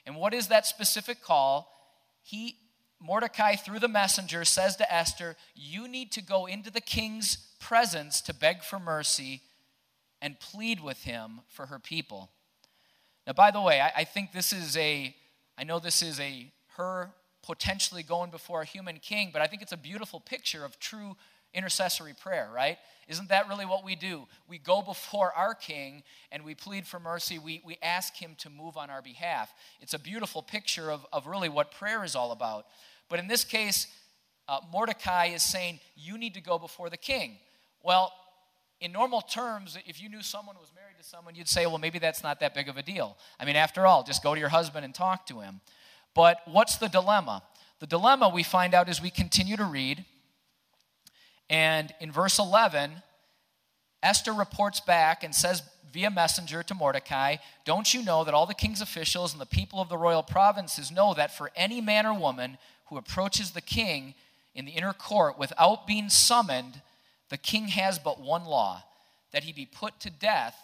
And 0.06 0.16
what 0.16 0.34
is 0.34 0.48
that 0.50 0.68
specific 0.68 1.24
call? 1.24 1.72
He, 2.22 2.58
Mordecai, 3.02 3.56
through 3.56 3.80
the 3.80 3.88
messenger, 3.88 4.46
says 4.46 4.76
to 4.78 4.94
Esther, 4.94 5.36
You 5.56 5.88
need 5.88 6.12
to 6.14 6.22
go 6.22 6.46
into 6.46 6.72
the 6.72 6.82
king's 6.82 7.38
presence 7.60 8.22
to 8.22 8.34
beg 8.34 8.64
for 8.64 8.80
mercy 8.80 9.42
and 10.22 10.40
plead 10.40 10.84
with 10.84 11.04
him 11.04 11.42
for 11.48 11.66
her 11.68 11.80
people. 11.80 12.30
Now, 13.26 13.34
by 13.34 13.50
the 13.50 13.62
way, 13.62 13.82
I, 13.82 13.92
I 13.98 14.04
think 14.04 14.32
this 14.32 14.54
is 14.54 14.78
a, 14.78 15.16
I 15.58 15.64
know 15.64 15.80
this 15.80 16.04
is 16.04 16.20
a 16.20 16.52
her 16.78 17.12
potentially 17.46 18.04
going 18.04 18.32
before 18.32 18.62
a 18.62 18.66
human 18.66 18.98
king, 18.98 19.30
but 19.32 19.42
I 19.42 19.48
think 19.48 19.62
it's 19.62 19.72
a 19.72 19.78
beautiful 19.78 20.20
picture 20.20 20.66
of 20.66 20.80
true 20.80 21.16
intercessory 21.54 22.14
prayer, 22.14 22.50
right? 22.54 22.78
Isn't 23.08 23.30
that 23.30 23.48
really 23.48 23.66
what 23.66 23.84
we 23.84 23.96
do? 23.96 24.28
We 24.48 24.58
go 24.58 24.82
before 24.82 25.32
our 25.34 25.54
king 25.54 26.04
and 26.32 26.44
we 26.44 26.54
plead 26.54 26.86
for 26.86 27.00
mercy. 27.00 27.40
We, 27.40 27.62
we 27.66 27.78
ask 27.82 28.16
him 28.16 28.36
to 28.40 28.50
move 28.50 28.78
on 28.78 28.90
our 28.90 29.02
behalf. 29.02 29.54
It's 29.80 29.94
a 29.94 30.00
beautiful 30.00 30.42
picture 30.42 30.92
of, 30.92 31.06
of 31.14 31.28
really 31.28 31.50
what 31.50 31.72
prayer 31.72 32.04
is 32.04 32.16
all 32.16 32.32
about. 32.32 32.66
But 33.10 33.20
in 33.20 33.28
this 33.28 33.44
case, 33.44 33.88
uh, 34.48 34.60
Mordecai 34.72 35.28
is 35.28 35.44
saying, 35.44 35.80
You 35.96 36.18
need 36.18 36.34
to 36.34 36.42
go 36.42 36.60
before 36.60 36.90
the 36.90 36.98
king. 36.98 37.38
Well, 37.84 38.12
in 38.82 38.92
normal 38.92 39.22
terms, 39.22 39.78
if 39.88 40.02
you 40.02 40.10
knew 40.10 40.22
someone 40.22 40.58
was 40.60 40.72
married 40.76 40.98
to 40.98 41.04
someone, 41.04 41.36
you'd 41.36 41.48
say, 41.48 41.66
Well, 41.66 41.78
maybe 41.78 42.00
that's 42.00 42.24
not 42.24 42.40
that 42.42 42.54
big 42.54 42.68
of 42.68 42.78
a 42.78 42.84
deal. 42.84 43.18
I 43.40 43.46
mean, 43.46 43.56
after 43.56 43.86
all, 43.86 44.04
just 44.04 44.24
go 44.24 44.34
to 44.34 44.40
your 44.40 44.50
husband 44.50 44.84
and 44.84 44.94
talk 44.94 45.26
to 45.28 45.40
him. 45.40 45.62
But 46.16 46.38
what's 46.46 46.78
the 46.78 46.88
dilemma? 46.88 47.44
The 47.80 47.88
dilemma 47.88 48.30
we 48.30 48.42
find 48.42 48.74
out 48.74 48.90
as 48.90 49.02
we 49.02 49.12
continue 49.12 49.58
to 49.58 49.66
read. 49.66 50.06
And 51.50 51.94
in 52.00 52.12
verse 52.12 52.40
11, 52.40 53.04
Esther 54.02 54.34
reports 54.34 54.80
back 54.80 55.24
and 55.24 55.36
says 55.36 55.62
via 55.92 56.10
messenger 56.10 56.64
to 56.64 56.74
Mordecai, 56.74 57.36
Don't 57.66 57.94
you 57.94 58.04
know 58.04 58.24
that 58.24 58.34
all 58.34 58.46
the 58.46 58.54
king's 58.54 58.82
officials 58.82 59.34
and 59.34 59.42
the 59.42 59.46
people 59.46 59.80
of 59.80 59.90
the 59.90 59.98
royal 59.98 60.24
provinces 60.24 60.92
know 60.92 61.14
that 61.14 61.36
for 61.36 61.52
any 61.56 61.82
man 61.82 62.06
or 62.06 62.18
woman 62.18 62.58
who 62.88 62.98
approaches 62.98 63.52
the 63.52 63.62
king 63.62 64.16
in 64.54 64.66
the 64.66 64.72
inner 64.72 64.94
court 64.94 65.38
without 65.38 65.86
being 65.86 66.10
summoned, 66.10 66.82
the 67.30 67.38
king 67.38 67.68
has 67.70 68.00
but 68.00 68.20
one 68.20 68.46
law 68.46 68.84
that 69.32 69.44
he 69.44 69.52
be 69.52 69.66
put 69.66 70.00
to 70.00 70.10
death 70.10 70.56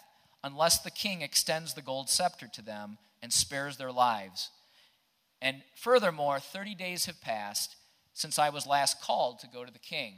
unless 0.42 0.78
the 0.78 0.90
king 0.90 1.20
extends 1.20 1.74
the 1.74 1.82
gold 1.82 2.08
scepter 2.08 2.48
to 2.48 2.62
them 2.62 2.96
and 3.22 3.32
spares 3.32 3.76
their 3.76 3.92
lives. 3.92 4.50
And 5.42 5.62
furthermore, 5.74 6.38
30 6.38 6.76
days 6.76 7.06
have 7.06 7.20
passed 7.20 7.74
since 8.14 8.38
I 8.38 8.48
was 8.50 8.64
last 8.64 9.02
called 9.02 9.40
to 9.40 9.48
go 9.48 9.64
to 9.64 9.72
the 9.72 9.78
king. 9.80 10.14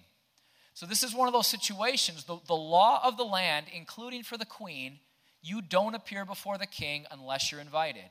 So, 0.74 0.86
this 0.86 1.02
is 1.02 1.14
one 1.14 1.28
of 1.28 1.32
those 1.32 1.46
situations. 1.46 2.24
The, 2.24 2.38
the 2.46 2.54
law 2.54 3.00
of 3.02 3.16
the 3.16 3.24
land, 3.24 3.66
including 3.72 4.22
for 4.22 4.36
the 4.36 4.44
queen, 4.44 4.98
you 5.42 5.62
don't 5.62 5.94
appear 5.94 6.24
before 6.26 6.58
the 6.58 6.66
king 6.66 7.06
unless 7.10 7.50
you're 7.50 7.60
invited. 7.60 8.10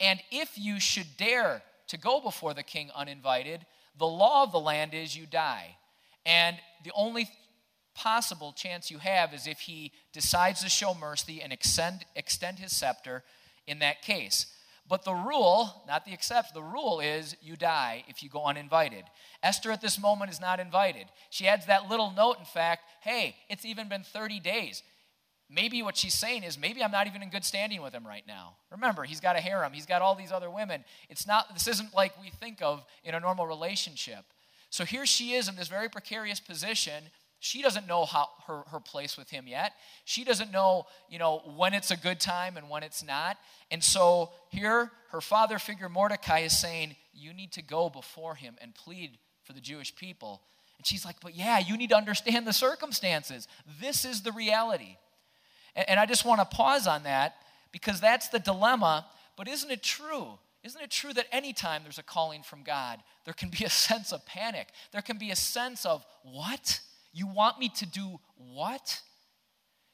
And 0.00 0.20
if 0.30 0.56
you 0.56 0.80
should 0.80 1.16
dare 1.18 1.62
to 1.88 1.98
go 1.98 2.20
before 2.20 2.54
the 2.54 2.62
king 2.62 2.90
uninvited, 2.94 3.66
the 3.98 4.06
law 4.06 4.42
of 4.42 4.52
the 4.52 4.60
land 4.60 4.94
is 4.94 5.16
you 5.16 5.26
die. 5.26 5.76
And 6.24 6.56
the 6.84 6.92
only 6.94 7.28
possible 7.94 8.52
chance 8.52 8.90
you 8.90 8.98
have 8.98 9.34
is 9.34 9.46
if 9.46 9.60
he 9.60 9.92
decides 10.12 10.62
to 10.62 10.68
show 10.68 10.94
mercy 10.94 11.42
and 11.42 11.52
extend, 11.52 12.04
extend 12.14 12.58
his 12.58 12.74
scepter 12.74 13.24
in 13.66 13.80
that 13.80 14.02
case. 14.02 14.46
But 14.88 15.04
the 15.04 15.14
rule, 15.14 15.82
not 15.88 16.04
the 16.04 16.12
exception, 16.12 16.52
the 16.54 16.62
rule 16.62 17.00
is 17.00 17.36
you 17.42 17.56
die 17.56 18.04
if 18.08 18.22
you 18.22 18.28
go 18.28 18.44
uninvited. 18.44 19.04
Esther 19.42 19.72
at 19.72 19.80
this 19.80 19.98
moment 19.98 20.30
is 20.30 20.40
not 20.40 20.60
invited. 20.60 21.06
She 21.30 21.48
adds 21.48 21.66
that 21.66 21.88
little 21.88 22.12
note, 22.12 22.38
in 22.38 22.44
fact, 22.44 22.84
hey, 23.00 23.34
it's 23.48 23.64
even 23.64 23.88
been 23.88 24.04
30 24.04 24.38
days. 24.40 24.82
Maybe 25.48 25.82
what 25.82 25.96
she's 25.96 26.14
saying 26.14 26.42
is 26.42 26.58
maybe 26.58 26.82
i'm 26.82 26.90
not 26.90 27.06
even 27.06 27.22
in 27.22 27.30
good 27.30 27.44
standing 27.44 27.80
with 27.80 27.92
him 27.92 28.04
right 28.06 28.24
now. 28.26 28.56
Remember 28.70 29.04
he's 29.04 29.20
got 29.20 29.36
a 29.36 29.40
harem. 29.40 29.72
He's 29.72 29.86
got 29.86 30.02
all 30.02 30.16
these 30.16 30.32
other 30.32 30.50
women. 30.50 30.84
It's 31.08 31.26
not 31.26 31.54
this 31.54 31.68
isn't 31.68 31.94
like 31.94 32.20
we 32.20 32.30
think 32.30 32.60
of 32.62 32.84
in 33.04 33.14
a 33.14 33.20
normal 33.20 33.46
relationship. 33.46 34.24
So 34.70 34.84
here 34.84 35.06
she 35.06 35.34
is 35.34 35.48
in 35.48 35.54
this 35.54 35.68
very 35.68 35.88
precarious 35.88 36.40
position 36.40 37.04
she 37.38 37.62
doesn't 37.62 37.86
know 37.86 38.04
how 38.04 38.28
her, 38.46 38.62
her 38.70 38.80
place 38.80 39.16
with 39.16 39.30
him 39.30 39.46
yet 39.46 39.72
she 40.04 40.24
doesn't 40.24 40.52
know 40.52 40.86
you 41.08 41.18
know 41.18 41.42
when 41.56 41.74
it's 41.74 41.90
a 41.90 41.96
good 41.96 42.20
time 42.20 42.56
and 42.56 42.68
when 42.68 42.82
it's 42.82 43.04
not 43.04 43.36
and 43.70 43.82
so 43.82 44.30
here 44.50 44.90
her 45.10 45.20
father 45.20 45.58
figure 45.58 45.88
mordecai 45.88 46.40
is 46.40 46.58
saying 46.58 46.96
you 47.12 47.32
need 47.32 47.52
to 47.52 47.62
go 47.62 47.88
before 47.88 48.34
him 48.34 48.54
and 48.60 48.74
plead 48.74 49.18
for 49.44 49.52
the 49.52 49.60
jewish 49.60 49.94
people 49.94 50.42
and 50.78 50.86
she's 50.86 51.04
like 51.04 51.16
but 51.20 51.34
yeah 51.34 51.58
you 51.58 51.76
need 51.76 51.90
to 51.90 51.96
understand 51.96 52.46
the 52.46 52.52
circumstances 52.52 53.46
this 53.80 54.04
is 54.04 54.22
the 54.22 54.32
reality 54.32 54.96
and 55.76 56.00
I 56.00 56.06
just 56.06 56.24
want 56.24 56.40
to 56.40 56.56
pause 56.56 56.86
on 56.86 57.02
that 57.02 57.36
because 57.70 58.00
that's 58.00 58.28
the 58.28 58.38
dilemma. 58.38 59.06
But 59.36 59.46
isn't 59.46 59.70
it 59.70 59.82
true? 59.82 60.38
Isn't 60.64 60.80
it 60.80 60.90
true 60.90 61.12
that 61.12 61.26
anytime 61.30 61.82
there's 61.82 61.98
a 61.98 62.02
calling 62.02 62.42
from 62.42 62.62
God, 62.62 63.00
there 63.24 63.34
can 63.34 63.50
be 63.50 63.64
a 63.64 63.70
sense 63.88 64.12
of 64.12 64.24
panic? 64.24 64.68
There 64.92 65.02
can 65.02 65.18
be 65.18 65.30
a 65.30 65.36
sense 65.36 65.84
of, 65.84 66.04
what? 66.24 66.80
You 67.16 67.26
want 67.26 67.58
me 67.58 67.70
to 67.70 67.86
do 67.86 68.20
what? 68.36 69.00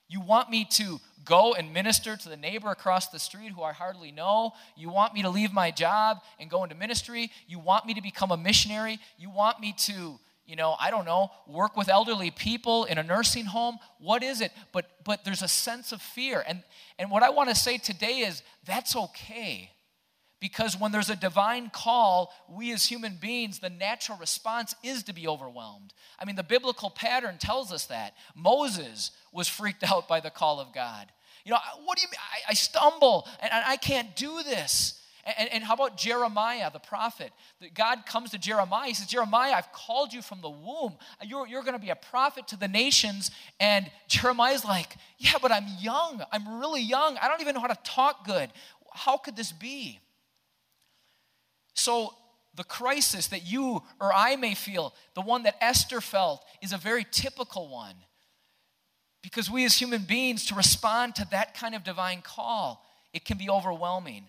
You 0.09 0.21
want 0.21 0.51
me 0.51 0.67
to 0.73 0.99
go 1.25 1.55
and 1.55 1.73
minister 1.73 2.17
to 2.17 2.29
the 2.29 2.37
neighbor 2.37 2.69
across 2.69 3.11
the 3.11 3.21
street 3.21 3.53
who 3.53 3.63
I 3.63 3.73
hardly 3.73 4.11
know. 4.11 4.55
You 4.77 4.91
want 4.91 5.15
me 5.15 5.23
to 5.23 5.31
leave 5.31 5.53
my 5.53 5.71
job 5.71 6.19
and 6.41 6.51
go 6.51 6.65
into 6.65 6.75
ministry. 6.75 7.31
You 7.47 7.61
want 7.61 7.87
me 7.87 7.95
to 7.95 8.03
become 8.03 8.33
a 8.33 8.37
missionary. 8.37 8.99
You 9.19 9.31
want 9.31 9.61
me 9.61 9.73
to, 9.85 10.19
you 10.47 10.57
know, 10.57 10.75
I 10.81 10.91
don't 10.91 11.05
know, 11.05 11.31
work 11.47 11.77
with 11.77 11.89
elderly 11.89 12.33
people 12.33 12.87
in 12.87 12.99
a 12.99 13.05
nursing 13.05 13.45
home. 13.45 13.79
What 14.01 14.25
is 14.25 14.41
it? 14.41 14.51
But 14.73 14.87
but 15.05 15.25
there's 15.25 15.43
a 15.43 15.49
sense 15.49 15.93
of 15.93 16.03
fear. 16.03 16.43
And 16.45 16.65
and 16.99 17.09
what 17.09 17.23
I 17.23 17.31
want 17.31 17.51
to 17.51 17.55
say 17.55 17.79
today 17.79 18.19
is 18.19 18.43
that's 18.67 18.97
okay. 18.97 19.71
Because 20.43 20.77
when 20.77 20.91
there's 20.91 21.09
a 21.09 21.15
divine 21.15 21.71
call, 21.71 22.35
we 22.49 22.73
as 22.73 22.85
human 22.85 23.15
beings, 23.15 23.61
the 23.61 23.71
natural 23.71 24.19
response 24.19 24.75
is 24.83 25.05
to 25.05 25.13
be 25.13 25.29
overwhelmed. 25.29 25.95
I 26.19 26.25
mean, 26.25 26.35
the 26.35 26.43
biblical 26.43 26.91
pattern 26.91 27.39
tells 27.39 27.71
us 27.71 27.87
that. 27.87 28.17
Moses 28.35 29.13
was 29.31 29.47
freaked 29.47 29.85
out 29.89 30.09
by 30.09 30.19
the 30.19 30.31
call 30.31 30.59
of 30.59 30.75
God. 30.75 31.13
You 31.45 31.53
know, 31.53 31.59
what 31.85 31.97
do 31.97 32.03
you 32.03 32.09
mean? 32.09 32.19
I, 32.19 32.51
I 32.51 32.55
stumble 32.55 33.29
and, 33.41 33.53
I 33.53 33.77
can't 33.77 34.17
do 34.17 34.43
this. 34.43 35.01
And, 35.39 35.49
and, 35.53 35.63
how 35.63 35.75
about 35.75 35.97
Jeremiah, 35.97 36.69
the 36.73 36.81
prophet? 36.81 37.31
God 37.75 38.05
comes 38.05 38.31
to 38.31 38.39
Jeremiah. 38.39 38.89
He 38.89 38.95
says, 38.95 39.07
Jeremiah, 39.07 39.53
I've 39.53 39.71
called 39.71 40.13
you 40.13 40.23
from 40.23 40.41
the 40.41 40.51
womb. 40.51 40.97
You're, 41.25 41.47
you're 41.47 41.63
going 41.63 41.75
to 41.75 41.79
be 41.79 41.91
a 41.91 41.97
prophet 41.97 42.49
to 42.49 42.57
the 42.57 42.67
nations. 42.67 43.31
And 43.61 43.89
Jeremiah's 44.09 44.65
like, 44.65 44.97
Yeah, 45.19 45.35
but 45.41 45.53
I'm 45.53 45.67
young. 45.79 46.25
I'm 46.33 46.59
really 46.59 46.83
young. 46.83 47.17
I 47.23 47.29
don't 47.29 47.41
even 47.41 47.55
know 47.55 47.61
how 47.61 47.69
to 47.69 47.79
talk 47.85 48.27
good. 48.27 48.51
How 48.93 49.17
could 49.17 49.37
this 49.37 49.53
be? 49.53 50.01
So, 51.75 52.15
the 52.55 52.65
crisis 52.65 53.29
that 53.29 53.51
you 53.51 53.83
or 53.99 54.13
I 54.13 54.37
may 54.37 54.55
feel, 54.55 54.93
the 55.15 55.23
one 55.23 55.45
that 55.45 55.57
Esther 55.63 56.03
felt, 56.03 56.45
is 56.61 56.73
a 56.73 56.79
very 56.79 57.07
typical 57.11 57.69
one. 57.69 57.95
Because 59.23 59.51
we 59.51 59.65
as 59.65 59.75
human 59.75 60.03
beings, 60.03 60.47
to 60.47 60.55
respond 60.55 61.15
to 61.15 61.27
that 61.31 61.55
kind 61.55 61.75
of 61.75 61.85
divine 61.85 62.21
call, 62.23 62.85
it 63.15 63.25
can 63.25 63.39
be 63.39 63.49
overwhelming. 63.49 64.25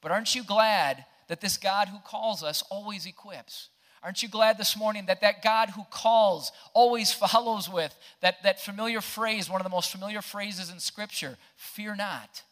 But 0.00 0.10
aren't 0.10 0.34
you 0.34 0.42
glad 0.42 1.04
that 1.28 1.40
this 1.40 1.56
God 1.56 1.88
who 1.88 1.98
calls 1.98 2.42
us 2.42 2.62
always 2.70 3.06
equips? 3.06 3.68
Aren't 4.02 4.22
you 4.22 4.28
glad 4.28 4.58
this 4.58 4.76
morning 4.76 5.06
that 5.06 5.20
that 5.22 5.42
God 5.42 5.70
who 5.70 5.84
calls 5.90 6.52
always 6.74 7.12
follows 7.12 7.68
with 7.68 7.94
that, 8.20 8.42
that 8.44 8.60
familiar 8.60 9.00
phrase, 9.00 9.50
one 9.50 9.60
of 9.60 9.64
the 9.64 9.70
most 9.70 9.90
familiar 9.90 10.22
phrases 10.22 10.70
in 10.70 10.78
Scripture 10.78 11.36
fear 11.56 11.94
not, 11.96 12.42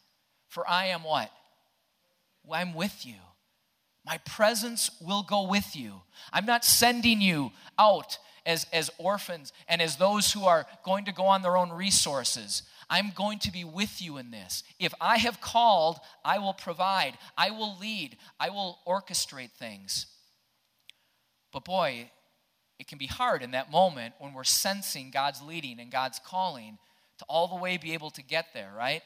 for 0.47 0.69
I 0.69 0.87
am 0.87 1.03
what? 1.03 1.31
I'm 2.51 2.73
with 2.73 3.05
you. 3.05 3.15
My 4.05 4.19
presence 4.19 4.91
will 5.01 5.23
go 5.23 5.47
with 5.47 5.75
you. 5.75 6.01
I'm 6.31 6.45
not 6.45 6.63
sending 6.63 7.21
you 7.21 7.51
out 7.79 8.17
as, 8.45 8.67
as 8.71 8.91
orphans 8.97 9.51
and 9.67 9.81
as 9.81 9.97
those 9.97 10.31
who 10.31 10.45
are 10.45 10.67
going 10.83 11.05
to 11.05 11.11
go 11.11 11.25
on 11.25 11.41
their 11.41 11.57
own 11.57 11.71
resources. 11.71 12.63
I'm 12.89 13.11
going 13.15 13.39
to 13.39 13.51
be 13.51 13.63
with 13.63 14.01
you 14.01 14.17
in 14.17 14.29
this. 14.29 14.63
If 14.79 14.93
I 15.01 15.17
have 15.17 15.41
called, 15.41 15.97
I 16.23 16.37
will 16.37 16.53
provide, 16.53 17.17
I 17.37 17.49
will 17.49 17.77
lead, 17.79 18.17
I 18.39 18.51
will 18.51 18.79
orchestrate 18.87 19.51
things. 19.51 20.05
But 21.51 21.65
boy, 21.65 22.11
it 22.79 22.87
can 22.87 22.97
be 22.97 23.07
hard 23.07 23.41
in 23.41 23.51
that 23.51 23.71
moment 23.71 24.13
when 24.19 24.33
we're 24.33 24.43
sensing 24.43 25.09
God's 25.09 25.41
leading 25.41 25.79
and 25.79 25.91
God's 25.91 26.19
calling 26.23 26.77
to 27.19 27.25
all 27.27 27.47
the 27.47 27.55
way 27.55 27.77
be 27.77 27.93
able 27.93 28.11
to 28.11 28.21
get 28.21 28.47
there, 28.53 28.71
right? 28.77 29.01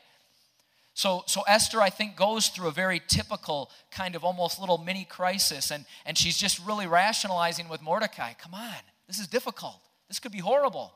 So, 1.00 1.24
so 1.28 1.44
Esther, 1.48 1.80
I 1.80 1.90
think, 1.90 2.18
goes 2.18 2.50
through 2.50 2.68
a 2.68 2.72
very 2.72 3.02
typical 3.08 3.72
kind 3.90 4.18
of 4.18 4.26
almost 4.26 4.60
little 4.60 4.78
mini 4.78 5.06
crisis, 5.06 5.72
and, 5.72 5.86
and 6.06 6.18
she's 6.18 6.38
just 6.38 6.60
really 6.68 6.88
rationalizing 6.88 7.70
with 7.70 7.82
Mordecai. 7.82 8.34
Come 8.34 8.54
on, 8.54 8.82
this 9.08 9.18
is 9.18 9.26
difficult. 9.26 9.80
This 10.10 10.20
could 10.20 10.34
be 10.34 10.40
horrible. 10.40 10.92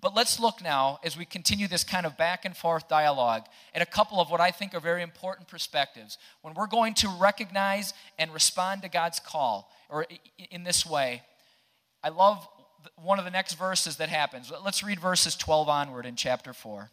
But 0.00 0.14
let's 0.14 0.40
look 0.40 0.62
now, 0.62 0.98
as 1.04 1.14
we 1.14 1.26
continue 1.26 1.68
this 1.68 1.84
kind 1.84 2.06
of 2.06 2.16
back 2.16 2.46
and 2.46 2.56
forth 2.56 2.88
dialogue, 2.88 3.44
at 3.74 3.82
a 3.82 3.86
couple 3.86 4.18
of 4.18 4.30
what 4.30 4.40
I 4.40 4.50
think 4.50 4.74
are 4.74 4.80
very 4.80 5.02
important 5.02 5.46
perspectives. 5.46 6.16
When 6.40 6.54
we're 6.54 6.66
going 6.66 6.94
to 6.94 7.08
recognize 7.20 7.92
and 8.18 8.32
respond 8.32 8.80
to 8.80 8.88
God's 8.88 9.20
call, 9.20 9.70
or 9.90 10.06
in 10.50 10.64
this 10.64 10.86
way, 10.86 11.20
I 12.02 12.08
love 12.08 12.48
one 12.96 13.18
of 13.18 13.26
the 13.26 13.30
next 13.30 13.56
verses 13.56 13.96
that 13.96 14.08
happens. 14.08 14.50
Let's 14.64 14.82
read 14.82 14.98
verses 14.98 15.36
12 15.36 15.68
onward 15.68 16.06
in 16.06 16.16
chapter 16.16 16.54
4. 16.54 16.90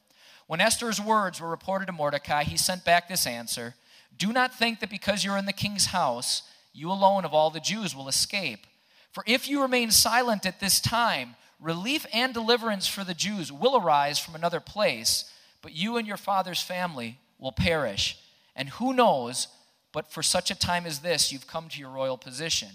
When 0.50 0.62
Esther's 0.62 1.00
words 1.00 1.39
were 1.39 1.47
reported 1.47 1.86
to 1.86 1.91
Mordecai, 1.91 2.43
he 2.43 2.58
sent 2.58 2.84
back 2.84 3.08
this 3.08 3.28
answer 3.28 3.76
Do 4.18 4.34
not 4.34 4.52
think 4.52 4.80
that 4.80 4.89
because 4.89 5.24
you're 5.24 5.38
in 5.38 5.45
the 5.45 5.54
king's 5.54 5.86
house, 5.86 6.41
you 6.74 6.91
alone 6.91 7.24
of 7.24 7.36
all 7.36 7.52
the 7.52 7.60
Jews 7.60 7.95
will 7.95 8.08
escape. 8.08 8.66
For 9.12 9.24
if 9.28 9.47
you 9.47 9.62
remain 9.62 9.91
silent 9.91 10.47
at 10.47 10.60
this 10.60 10.80
time, 10.80 11.36
relief 11.60 12.04
and 12.12 12.34
deliverance 12.34 12.88
for 12.88 13.04
the 13.04 13.14
Jews 13.14 13.52
will 13.52 13.78
arise 13.78 14.18
from 14.18 14.34
another 14.34 14.60
place, 14.60 15.32
but 15.62 15.76
you 15.76 15.97
and 15.97 16.08
your 16.08 16.18
father's 16.18 16.64
family 16.64 17.20
will 17.38 17.52
perish. 17.52 18.18
And 18.56 18.70
who 18.70 18.91
knows, 18.91 19.50
but 19.93 20.12
for 20.12 20.24
such 20.24 20.50
a 20.50 20.58
time 20.58 20.88
as 20.88 21.02
this, 21.02 21.32
you've 21.32 21.45
come 21.45 21.70
to 21.70 21.80
your 21.80 21.91
royal 21.91 22.18
position. 22.18 22.70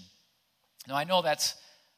Now, 0.87 0.95
I 0.95 1.03
know 1.03 1.21
that's 1.21 1.55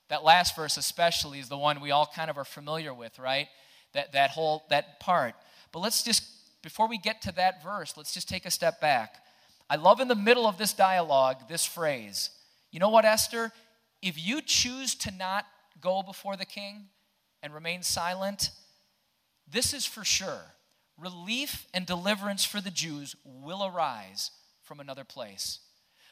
that 0.10 0.24
last 0.24 0.56
verse 0.56 0.76
especially 0.76 1.38
is 1.38 1.50
the 1.50 1.58
one 1.58 1.82
we 1.82 1.92
all 1.92 2.10
kind 2.16 2.32
of 2.32 2.38
are 2.40 2.46
familiar 2.46 2.96
with, 2.96 3.20
right? 3.20 3.48
That, 3.94 4.14
that 4.14 4.32
whole 4.32 4.64
that 4.72 5.00
part. 5.00 5.36
But 5.72 5.80
let's 5.80 6.04
just, 6.04 6.24
before 6.62 6.88
we 6.88 6.98
get 6.98 7.22
to 7.24 7.32
that 7.34 7.64
verse, 7.64 7.96
let's 7.98 8.14
just 8.14 8.30
take 8.30 8.46
a 8.46 8.52
step 8.52 8.80
back. 8.82 9.18
I 9.70 9.76
love 9.76 10.00
in 10.00 10.08
the 10.08 10.16
middle 10.16 10.48
of 10.48 10.58
this 10.58 10.74
dialogue 10.74 11.48
this 11.50 11.66
phrase. 11.66 12.30
You 12.72 12.80
know 12.80 12.90
what, 12.90 13.06
Esther? 13.06 13.52
If 14.02 14.24
you 14.24 14.42
choose 14.42 14.96
to 14.96 15.12
not 15.12 15.46
go 15.82 16.04
before 16.04 16.38
the 16.38 16.46
king 16.46 16.88
and 17.44 17.54
remain 17.54 17.84
silent, 17.84 18.52
this 19.50 19.74
is 19.74 19.86
for 19.86 20.04
sure. 20.04 20.54
Relief 20.98 21.68
and 21.74 21.86
deliverance 21.86 22.44
for 22.44 22.62
the 22.62 22.72
Jews 22.72 23.16
will 23.24 23.66
arise 23.66 24.32
from 24.64 24.80
another 24.80 25.04
place. 25.04 25.60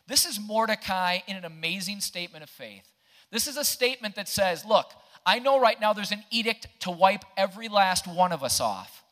This 0.08 0.26
is 0.26 0.40
Mordecai 0.40 1.20
in 1.28 1.36
an 1.36 1.46
amazing 1.46 2.02
statement 2.02 2.44
of 2.44 2.50
faith. 2.50 2.88
This 3.32 3.48
is 3.48 3.58
a 3.58 3.66
statement 3.66 4.16
that 4.16 4.30
says, 4.30 4.66
Look, 4.66 4.92
I 5.26 5.40
know 5.40 5.60
right 5.60 5.82
now 5.82 5.94
there's 5.94 6.12
an 6.12 6.24
edict 6.30 6.68
to 6.82 6.92
wipe 6.92 7.26
every 7.36 7.68
last 7.68 8.08
one 8.08 8.32
of 8.32 8.44
us 8.44 8.62
off. 8.62 9.04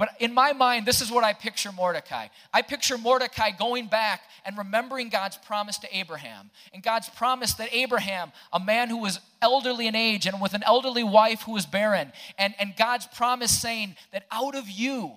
But 0.00 0.16
in 0.18 0.32
my 0.32 0.54
mind, 0.54 0.86
this 0.86 1.02
is 1.02 1.10
what 1.10 1.24
I 1.24 1.34
picture 1.34 1.70
Mordecai. 1.72 2.28
I 2.54 2.62
picture 2.62 2.96
Mordecai 2.96 3.50
going 3.50 3.86
back 3.86 4.22
and 4.46 4.56
remembering 4.56 5.10
God's 5.10 5.36
promise 5.36 5.76
to 5.80 5.94
Abraham. 5.94 6.50
And 6.72 6.82
God's 6.82 7.10
promise 7.10 7.52
that 7.56 7.68
Abraham, 7.70 8.32
a 8.50 8.58
man 8.58 8.88
who 8.88 8.96
was 8.96 9.20
elderly 9.42 9.86
in 9.86 9.94
age 9.94 10.24
and 10.24 10.40
with 10.40 10.54
an 10.54 10.62
elderly 10.64 11.04
wife 11.04 11.42
who 11.42 11.52
was 11.52 11.66
barren, 11.66 12.14
and, 12.38 12.54
and 12.58 12.74
God's 12.78 13.08
promise 13.08 13.60
saying 13.60 13.94
that 14.10 14.24
out 14.30 14.54
of 14.54 14.70
you, 14.70 15.12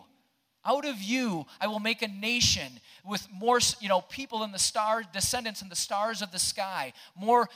out 0.65 0.83
of 0.83 1.01
you, 1.01 1.45
I 1.61 1.67
will 1.67 1.79
make 1.79 2.01
a 2.01 2.09
nation 2.09 2.81
with 3.05 3.25
more, 3.31 3.59
you 3.79 3.87
know, 3.87 4.01
people 4.01 4.39
than 4.39 4.51
the 4.51 4.59
stars, 4.59 5.05
descendants 5.13 5.61
in 5.61 5.69
the 5.69 5.77
stars 5.77 6.21
of 6.21 6.33
the 6.33 6.39
sky, 6.39 6.91
more 7.15 7.47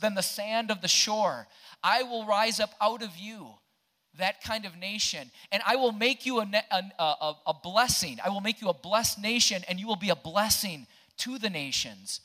than 0.00 0.14
the 0.14 0.22
sand 0.22 0.70
of 0.70 0.80
the 0.80 0.88
shore. 0.88 1.46
I 1.82 2.04
will 2.04 2.24
rise 2.24 2.58
up 2.58 2.72
out 2.80 3.02
of 3.02 3.18
you 3.18 3.50
that 4.18 4.42
kind 4.42 4.64
of 4.64 4.76
nation. 4.76 5.30
And 5.52 5.62
I 5.66 5.76
will 5.76 5.92
make 5.92 6.26
you 6.26 6.40
a, 6.40 6.50
a, 6.70 7.02
a, 7.02 7.34
a, 7.46 7.54
blessing. 7.54 8.18
I 8.24 8.28
will 8.28 8.40
make 8.40 8.60
you 8.60 8.68
a 8.68 8.74
blessed 8.74 9.20
nation, 9.20 9.62
and 9.68 9.78
you 9.78 9.86
will 9.86 9.96
be 9.96 10.10
a 10.10 10.16
blessing 10.16 10.86
to 11.18 11.38
the 11.38 11.50
nations. 11.50 12.20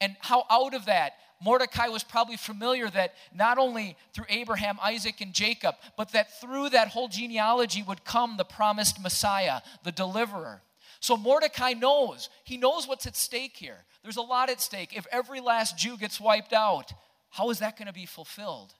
And 0.00 0.16
how 0.20 0.44
out 0.50 0.74
of 0.74 0.86
that, 0.86 1.14
Mordecai 1.42 1.88
was 1.88 2.04
probably 2.04 2.36
familiar 2.36 2.88
that 2.90 3.14
not 3.34 3.58
only 3.58 3.96
through 4.12 4.26
Abraham, 4.28 4.78
Isaac, 4.82 5.20
and 5.20 5.32
Jacob, 5.32 5.74
but 5.96 6.12
that 6.12 6.40
through 6.40 6.70
that 6.70 6.88
whole 6.88 7.08
genealogy 7.08 7.82
would 7.82 8.04
come 8.04 8.36
the 8.36 8.44
promised 8.44 9.00
Messiah, 9.00 9.60
the 9.82 9.92
deliverer. 9.92 10.62
So 11.00 11.16
Mordecai 11.16 11.72
knows, 11.72 12.28
he 12.44 12.58
knows 12.58 12.86
what's 12.86 13.06
at 13.06 13.16
stake 13.16 13.56
here. 13.56 13.84
There's 14.02 14.18
a 14.18 14.22
lot 14.22 14.50
at 14.50 14.60
stake. 14.60 14.94
If 14.94 15.06
every 15.10 15.40
last 15.40 15.78
Jew 15.78 15.96
gets 15.96 16.20
wiped 16.20 16.52
out, 16.52 16.92
how 17.30 17.48
is 17.48 17.60
that 17.60 17.78
going 17.78 17.86
to 17.86 17.94
be 17.94 18.06
fulfilled? 18.06 18.74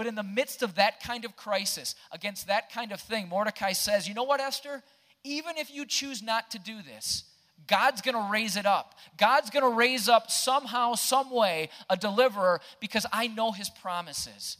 But 0.00 0.06
in 0.06 0.14
the 0.14 0.22
midst 0.22 0.62
of 0.62 0.76
that 0.76 1.02
kind 1.02 1.26
of 1.26 1.36
crisis, 1.36 1.94
against 2.10 2.46
that 2.46 2.72
kind 2.72 2.90
of 2.90 3.02
thing, 3.02 3.28
Mordecai 3.28 3.72
says, 3.72 4.08
You 4.08 4.14
know 4.14 4.22
what, 4.22 4.40
Esther? 4.40 4.82
Even 5.24 5.58
if 5.58 5.70
you 5.70 5.84
choose 5.84 6.22
not 6.22 6.50
to 6.52 6.58
do 6.58 6.80
this, 6.80 7.24
God's 7.66 8.00
going 8.00 8.14
to 8.14 8.32
raise 8.32 8.56
it 8.56 8.64
up. 8.64 8.94
God's 9.18 9.50
going 9.50 9.62
to 9.62 9.76
raise 9.76 10.08
up 10.08 10.30
somehow, 10.30 10.94
some 10.94 11.30
way, 11.30 11.68
a 11.90 11.98
deliverer 11.98 12.62
because 12.80 13.04
I 13.12 13.26
know 13.26 13.52
his 13.52 13.68
promises. 13.68 14.56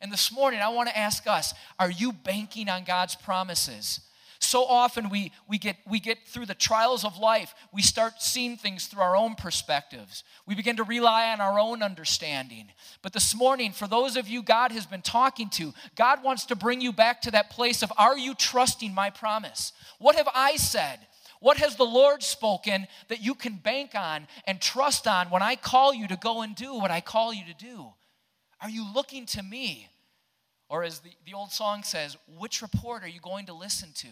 And 0.00 0.10
this 0.10 0.32
morning, 0.32 0.60
I 0.60 0.70
want 0.70 0.88
to 0.88 0.96
ask 0.96 1.26
us 1.26 1.52
are 1.78 1.90
you 1.90 2.10
banking 2.10 2.70
on 2.70 2.84
God's 2.84 3.14
promises? 3.14 4.00
So 4.52 4.66
often 4.66 5.08
we, 5.08 5.32
we, 5.48 5.56
get, 5.56 5.78
we 5.86 5.98
get 5.98 6.28
through 6.28 6.44
the 6.44 6.54
trials 6.54 7.06
of 7.06 7.16
life, 7.16 7.54
we 7.72 7.80
start 7.80 8.20
seeing 8.20 8.58
things 8.58 8.86
through 8.86 9.00
our 9.00 9.16
own 9.16 9.34
perspectives. 9.34 10.24
We 10.46 10.54
begin 10.54 10.76
to 10.76 10.84
rely 10.84 11.32
on 11.32 11.40
our 11.40 11.58
own 11.58 11.82
understanding. 11.82 12.66
But 13.00 13.14
this 13.14 13.34
morning, 13.34 13.72
for 13.72 13.88
those 13.88 14.14
of 14.14 14.28
you 14.28 14.42
God 14.42 14.70
has 14.70 14.84
been 14.84 15.00
talking 15.00 15.48
to, 15.52 15.72
God 15.96 16.22
wants 16.22 16.44
to 16.44 16.54
bring 16.54 16.82
you 16.82 16.92
back 16.92 17.22
to 17.22 17.30
that 17.30 17.48
place 17.48 17.82
of 17.82 17.90
are 17.96 18.18
you 18.18 18.34
trusting 18.34 18.92
my 18.92 19.08
promise? 19.08 19.72
What 19.98 20.16
have 20.16 20.28
I 20.34 20.56
said? 20.56 20.98
What 21.40 21.56
has 21.56 21.76
the 21.76 21.84
Lord 21.84 22.22
spoken 22.22 22.88
that 23.08 23.22
you 23.22 23.34
can 23.34 23.54
bank 23.54 23.92
on 23.94 24.28
and 24.46 24.60
trust 24.60 25.08
on 25.08 25.30
when 25.30 25.40
I 25.40 25.56
call 25.56 25.94
you 25.94 26.06
to 26.08 26.16
go 26.16 26.42
and 26.42 26.54
do 26.54 26.74
what 26.74 26.90
I 26.90 27.00
call 27.00 27.32
you 27.32 27.46
to 27.46 27.54
do? 27.54 27.86
Are 28.60 28.68
you 28.68 28.84
looking 28.92 29.24
to 29.28 29.42
me? 29.42 29.88
Or 30.68 30.84
as 30.84 30.98
the, 30.98 31.10
the 31.24 31.32
old 31.32 31.52
song 31.52 31.84
says, 31.84 32.18
which 32.38 32.60
report 32.60 33.02
are 33.02 33.08
you 33.08 33.20
going 33.20 33.46
to 33.46 33.54
listen 33.54 33.92
to? 33.94 34.08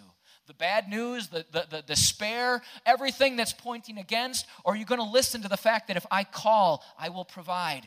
The 0.50 0.54
bad 0.54 0.88
news, 0.88 1.28
the, 1.28 1.46
the, 1.52 1.64
the 1.70 1.82
despair, 1.82 2.60
everything 2.84 3.36
that's 3.36 3.52
pointing 3.52 3.98
against? 3.98 4.46
Or 4.64 4.72
are 4.72 4.76
you 4.76 4.84
going 4.84 5.00
to 5.00 5.06
listen 5.06 5.42
to 5.42 5.48
the 5.48 5.56
fact 5.56 5.86
that 5.86 5.96
if 5.96 6.04
I 6.10 6.24
call, 6.24 6.82
I 6.98 7.08
will 7.08 7.24
provide? 7.24 7.86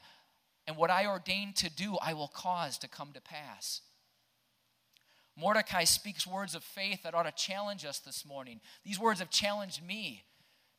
And 0.65 0.77
what 0.77 0.89
I 0.89 1.05
ordain 1.05 1.51
to 1.57 1.69
do, 1.69 1.97
I 2.01 2.13
will 2.13 2.29
cause 2.29 2.77
to 2.77 2.87
come 2.87 3.11
to 3.15 3.19
pass. 3.19 3.81
Mordecai 5.35 5.83
speaks 5.83 6.25
words 6.25 6.55
of 6.55 6.63
faith 6.63 7.03
that 7.03 7.13
ought 7.13 7.23
to 7.23 7.33
challenge 7.33 7.83
us 7.83 7.99
this 7.99 8.25
morning. 8.25 8.61
These 8.85 8.97
words 8.97 9.19
have 9.19 9.29
challenged 9.29 9.85
me 9.85 10.23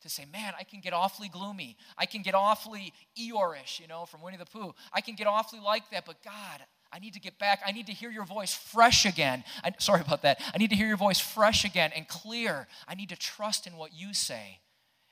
to 0.00 0.08
say, 0.08 0.24
man, 0.32 0.54
I 0.58 0.64
can 0.64 0.80
get 0.80 0.94
awfully 0.94 1.28
gloomy. 1.28 1.76
I 1.98 2.06
can 2.06 2.22
get 2.22 2.34
awfully 2.34 2.94
Eeyore-ish, 3.18 3.78
you 3.78 3.88
know, 3.88 4.06
from 4.06 4.22
Winnie 4.22 4.38
the 4.38 4.46
Pooh. 4.46 4.74
I 4.90 5.02
can 5.02 5.16
get 5.16 5.26
awfully 5.26 5.60
like 5.60 5.90
that, 5.90 6.06
but 6.06 6.22
God, 6.24 6.64
I 6.94 7.00
need 7.00 7.14
to 7.14 7.20
get 7.20 7.40
back. 7.40 7.60
I 7.66 7.72
need 7.72 7.86
to 7.88 7.92
hear 7.92 8.08
your 8.08 8.24
voice 8.24 8.54
fresh 8.54 9.04
again. 9.04 9.42
I, 9.64 9.72
sorry 9.78 10.00
about 10.00 10.22
that. 10.22 10.40
I 10.54 10.58
need 10.58 10.70
to 10.70 10.76
hear 10.76 10.86
your 10.86 10.96
voice 10.96 11.18
fresh 11.18 11.64
again 11.64 11.90
and 11.94 12.06
clear. 12.06 12.68
I 12.86 12.94
need 12.94 13.08
to 13.08 13.16
trust 13.16 13.66
in 13.66 13.76
what 13.76 13.92
you 13.92 14.14
say 14.14 14.60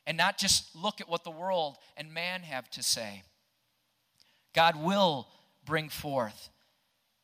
and 0.07 0.17
not 0.17 0.39
just 0.39 0.77
look 0.77 1.01
at 1.01 1.09
what 1.09 1.25
the 1.25 1.31
world 1.33 1.79
and 1.97 2.15
man 2.15 2.43
have 2.43 2.71
to 2.71 2.85
say. 2.85 3.25
God 4.55 4.81
will 4.81 5.27
bring 5.65 5.89
forth 5.89 6.51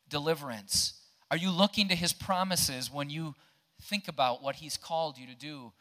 deliverance. 0.09 0.93
Are 1.31 1.37
you 1.37 1.51
looking 1.51 1.87
to 1.87 1.95
his 1.95 2.11
promises 2.11 2.91
when 2.91 3.09
you 3.09 3.35
think 3.83 4.09
about 4.09 4.43
what 4.43 4.55
he's 4.55 4.75
called 4.75 5.17
you 5.17 5.27
to 5.27 5.35
do 5.35 5.71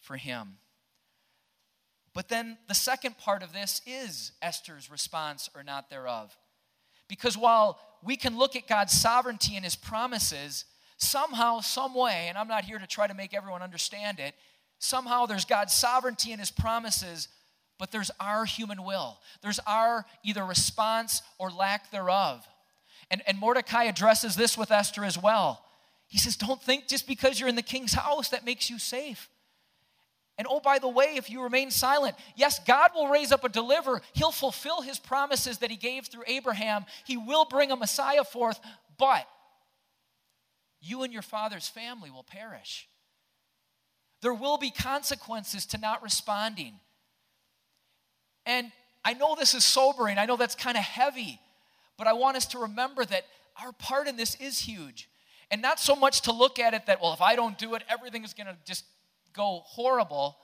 for 0.00 0.16
him? 0.16 0.56
But 2.12 2.28
then 2.28 2.58
the 2.66 2.74
second 2.74 3.18
part 3.18 3.44
of 3.44 3.52
this 3.52 3.82
is 3.86 4.32
Esther's 4.42 4.90
response 4.90 5.48
or 5.54 5.62
not 5.62 5.90
thereof. 5.90 6.36
Because 7.08 7.36
while 7.36 7.78
we 8.02 8.16
can 8.16 8.38
look 8.38 8.56
at 8.56 8.68
God's 8.68 8.92
sovereignty 8.92 9.56
and 9.56 9.64
his 9.64 9.76
promises, 9.76 10.64
somehow, 10.96 11.60
some 11.60 11.94
way, 11.94 12.26
and 12.28 12.38
I'm 12.38 12.48
not 12.48 12.64
here 12.64 12.78
to 12.78 12.86
try 12.86 13.06
to 13.06 13.14
make 13.14 13.34
everyone 13.34 13.62
understand 13.62 14.20
it, 14.20 14.34
somehow 14.78 15.26
there's 15.26 15.44
God's 15.44 15.74
sovereignty 15.74 16.32
and 16.32 16.40
his 16.40 16.50
promises, 16.50 17.28
but 17.78 17.90
there's 17.90 18.10
our 18.20 18.44
human 18.44 18.84
will. 18.84 19.18
There's 19.42 19.60
our 19.66 20.06
either 20.22 20.44
response 20.44 21.22
or 21.38 21.50
lack 21.50 21.90
thereof. 21.90 22.46
And, 23.10 23.22
and 23.26 23.38
Mordecai 23.38 23.84
addresses 23.84 24.36
this 24.36 24.56
with 24.56 24.70
Esther 24.70 25.04
as 25.04 25.20
well. 25.20 25.64
He 26.06 26.18
says, 26.18 26.36
Don't 26.36 26.62
think 26.62 26.88
just 26.88 27.06
because 27.06 27.38
you're 27.38 27.48
in 27.48 27.56
the 27.56 27.62
king's 27.62 27.94
house 27.94 28.28
that 28.30 28.44
makes 28.44 28.70
you 28.70 28.78
safe. 28.78 29.28
And 30.36 30.48
oh, 30.50 30.60
by 30.60 30.78
the 30.78 30.88
way, 30.88 31.14
if 31.16 31.30
you 31.30 31.42
remain 31.42 31.70
silent, 31.70 32.16
yes, 32.34 32.58
God 32.66 32.90
will 32.94 33.08
raise 33.08 33.30
up 33.30 33.44
a 33.44 33.48
deliverer. 33.48 34.02
He'll 34.14 34.32
fulfill 34.32 34.82
his 34.82 34.98
promises 34.98 35.58
that 35.58 35.70
he 35.70 35.76
gave 35.76 36.06
through 36.06 36.24
Abraham. 36.26 36.86
He 37.04 37.16
will 37.16 37.44
bring 37.44 37.70
a 37.70 37.76
Messiah 37.76 38.24
forth, 38.24 38.58
but 38.98 39.28
you 40.80 41.02
and 41.02 41.12
your 41.12 41.22
father's 41.22 41.68
family 41.68 42.10
will 42.10 42.24
perish. 42.24 42.88
There 44.22 44.34
will 44.34 44.58
be 44.58 44.70
consequences 44.70 45.66
to 45.66 45.78
not 45.78 46.02
responding. 46.02 46.74
And 48.44 48.72
I 49.04 49.14
know 49.14 49.36
this 49.38 49.54
is 49.54 49.64
sobering, 49.64 50.18
I 50.18 50.26
know 50.26 50.36
that's 50.36 50.54
kind 50.54 50.76
of 50.76 50.82
heavy, 50.82 51.38
but 51.96 52.06
I 52.06 52.14
want 52.14 52.36
us 52.36 52.46
to 52.46 52.58
remember 52.58 53.04
that 53.04 53.24
our 53.62 53.72
part 53.72 54.08
in 54.08 54.16
this 54.16 54.34
is 54.36 54.58
huge. 54.58 55.08
And 55.50 55.62
not 55.62 55.78
so 55.78 55.94
much 55.94 56.22
to 56.22 56.32
look 56.32 56.58
at 56.58 56.74
it 56.74 56.86
that, 56.86 57.00
well, 57.00 57.12
if 57.12 57.20
I 57.20 57.36
don't 57.36 57.56
do 57.56 57.74
it, 57.74 57.82
everything 57.88 58.24
is 58.24 58.34
going 58.34 58.46
to 58.46 58.56
just 58.64 58.84
go 59.34 59.62
horrible. 59.64 60.36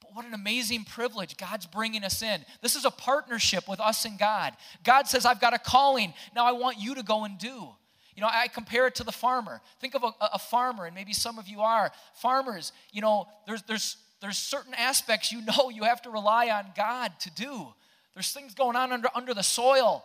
But 0.00 0.14
what 0.14 0.24
an 0.24 0.34
amazing 0.34 0.84
privilege. 0.84 1.36
God's 1.36 1.66
bringing 1.66 2.04
us 2.04 2.22
in. 2.22 2.44
This 2.62 2.76
is 2.76 2.84
a 2.84 2.90
partnership 2.90 3.68
with 3.68 3.80
us 3.80 4.04
and 4.04 4.18
God. 4.18 4.54
God 4.84 5.08
says, 5.08 5.26
I've 5.26 5.40
got 5.40 5.54
a 5.54 5.58
calling. 5.58 6.14
Now 6.34 6.46
I 6.46 6.52
want 6.52 6.78
you 6.78 6.94
to 6.94 7.02
go 7.02 7.24
and 7.24 7.38
do. 7.38 7.68
You 8.14 8.22
know, 8.22 8.28
I 8.32 8.48
compare 8.48 8.86
it 8.86 8.94
to 8.96 9.04
the 9.04 9.12
farmer. 9.12 9.60
Think 9.80 9.94
of 9.94 10.02
a, 10.02 10.10
a 10.32 10.38
farmer, 10.38 10.86
and 10.86 10.94
maybe 10.94 11.12
some 11.12 11.38
of 11.38 11.48
you 11.48 11.60
are 11.60 11.92
farmers. 12.14 12.72
You 12.90 13.02
know, 13.02 13.26
there's, 13.46 13.62
there's, 13.62 13.98
there's 14.22 14.38
certain 14.38 14.72
aspects 14.74 15.32
you 15.32 15.42
know 15.42 15.70
you 15.70 15.84
have 15.84 16.00
to 16.02 16.10
rely 16.10 16.48
on 16.48 16.66
God 16.74 17.12
to 17.20 17.30
do. 17.30 17.68
There's 18.14 18.32
things 18.32 18.54
going 18.54 18.76
on 18.76 18.92
under, 18.92 19.08
under 19.14 19.34
the 19.34 19.42
soil 19.42 20.02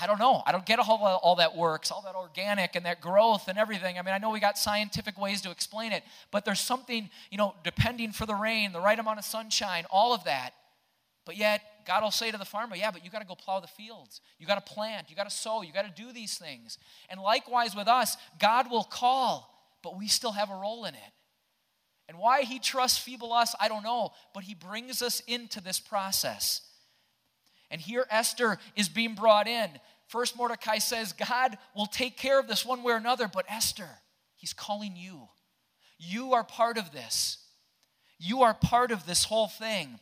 I 0.00 0.06
don't 0.06 0.18
know. 0.18 0.42
I 0.46 0.52
don't 0.52 0.66
get 0.66 0.78
all 0.80 1.36
that 1.36 1.56
works, 1.56 1.90
all 1.90 2.02
that 2.02 2.14
organic 2.14 2.74
and 2.74 2.86
that 2.86 3.00
growth 3.00 3.48
and 3.48 3.58
everything. 3.58 3.98
I 3.98 4.02
mean, 4.02 4.14
I 4.14 4.18
know 4.18 4.30
we 4.30 4.40
got 4.40 4.58
scientific 4.58 5.18
ways 5.18 5.40
to 5.42 5.50
explain 5.50 5.92
it, 5.92 6.02
but 6.30 6.44
there's 6.44 6.60
something, 6.60 7.10
you 7.30 7.38
know, 7.38 7.54
depending 7.62 8.12
for 8.12 8.26
the 8.26 8.34
rain, 8.34 8.72
the 8.72 8.80
right 8.80 8.98
amount 8.98 9.18
of 9.18 9.24
sunshine, 9.24 9.84
all 9.90 10.12
of 10.14 10.24
that. 10.24 10.50
But 11.26 11.36
yet, 11.36 11.62
God 11.86 12.02
will 12.02 12.10
say 12.10 12.30
to 12.30 12.38
the 12.38 12.44
farmer, 12.44 12.76
yeah, 12.76 12.90
but 12.90 13.04
you 13.04 13.10
got 13.10 13.20
to 13.20 13.26
go 13.26 13.34
plow 13.34 13.60
the 13.60 13.66
fields. 13.66 14.20
You 14.38 14.46
got 14.46 14.66
to 14.66 14.72
plant. 14.72 15.10
You 15.10 15.16
got 15.16 15.28
to 15.28 15.34
sow. 15.34 15.62
You 15.62 15.72
got 15.72 15.84
to 15.84 16.02
do 16.02 16.12
these 16.12 16.38
things. 16.38 16.76
And 17.08 17.20
likewise 17.20 17.76
with 17.76 17.88
us, 17.88 18.16
God 18.40 18.70
will 18.70 18.84
call, 18.84 19.50
but 19.82 19.96
we 19.96 20.08
still 20.08 20.32
have 20.32 20.50
a 20.50 20.56
role 20.56 20.86
in 20.86 20.94
it. 20.94 21.00
And 22.08 22.18
why 22.18 22.42
he 22.42 22.58
trusts 22.58 22.98
feeble 22.98 23.32
us, 23.32 23.54
I 23.60 23.68
don't 23.68 23.82
know, 23.82 24.10
but 24.34 24.44
he 24.44 24.54
brings 24.54 25.00
us 25.00 25.20
into 25.20 25.62
this 25.62 25.80
process. 25.80 26.62
And 27.70 27.80
here 27.80 28.06
Esther 28.10 28.58
is 28.76 28.88
being 28.88 29.14
brought 29.14 29.48
in. 29.48 29.70
First, 30.06 30.36
Mordecai 30.36 30.78
says, 30.78 31.12
God 31.12 31.56
will 31.74 31.86
take 31.86 32.16
care 32.16 32.38
of 32.38 32.46
this 32.46 32.64
one 32.64 32.82
way 32.82 32.92
or 32.92 32.96
another, 32.96 33.28
but 33.28 33.46
Esther, 33.48 33.88
he's 34.36 34.52
calling 34.52 34.96
you. 34.96 35.28
You 35.98 36.34
are 36.34 36.44
part 36.44 36.78
of 36.78 36.92
this. 36.92 37.38
You 38.18 38.42
are 38.42 38.54
part 38.54 38.90
of 38.90 39.06
this 39.06 39.24
whole 39.24 39.48
thing. 39.48 39.98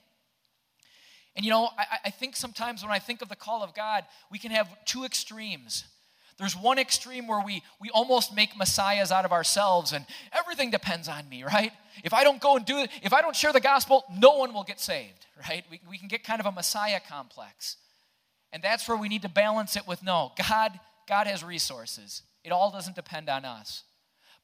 And 1.34 1.44
you 1.44 1.50
know, 1.50 1.70
I, 1.78 1.98
I, 2.06 2.10
think 2.10 2.36
sometimes 2.36 2.82
when 2.82 2.92
I 2.92 2.98
think 2.98 3.22
of 3.22 3.28
the 3.28 3.36
call 3.36 3.62
of 3.62 3.74
God, 3.74 4.04
we 4.30 4.38
can 4.38 4.50
have 4.50 4.68
two 4.84 5.04
extremes. 5.04 5.84
There's 6.39 6.57
one 6.57 6.78
extreme 6.78 7.26
where 7.26 7.45
we, 7.45 7.62
we 7.80 7.91
almost 7.91 8.35
make 8.35 8.57
messiahs 8.57 9.12
out 9.12 9.24
of 9.24 9.33
ourselves 9.33 9.93
and 9.93 10.05
everything 10.33 10.70
depends 10.70 11.09
on 11.09 11.28
me, 11.28 11.45
right? 11.45 11.72
If 12.05 12.12
I 12.12 12.24
don't 12.24 12.41
go 12.41 12.57
and 12.57 12.64
do 12.64 12.78
it, 12.78 12.91
if 13.03 13.12
I 13.12 13.20
don't 13.22 13.37
share 13.37 13.53
the 13.53 13.61
gospel, 13.61 14.05
no 14.18 14.37
one 14.37 14.53
will 14.55 14.64
get 14.64 14.80
saved, 14.80 15.26
right? 15.49 15.64
We, 15.70 15.80
we 15.89 15.99
can 15.99 16.09
get 16.09 16.24
kind 16.24 16.41
of 16.41 16.47
a 16.47 16.53
messiah 16.53 17.01
complex. 17.07 17.76
And 18.53 18.62
that's 18.62 18.89
where 18.89 18.97
we 18.97 19.09
need 19.09 19.22
to 19.22 19.28
balance 19.28 19.76
it 19.76 19.87
with 19.87 20.03
no, 20.03 20.33
God, 20.49 20.78
God 21.09 21.26
has 21.26 21.43
resources. 21.43 22.22
It 22.45 22.53
all 22.53 22.70
doesn't 22.70 22.97
depend 22.97 23.28
on 23.28 23.45
us. 23.45 23.85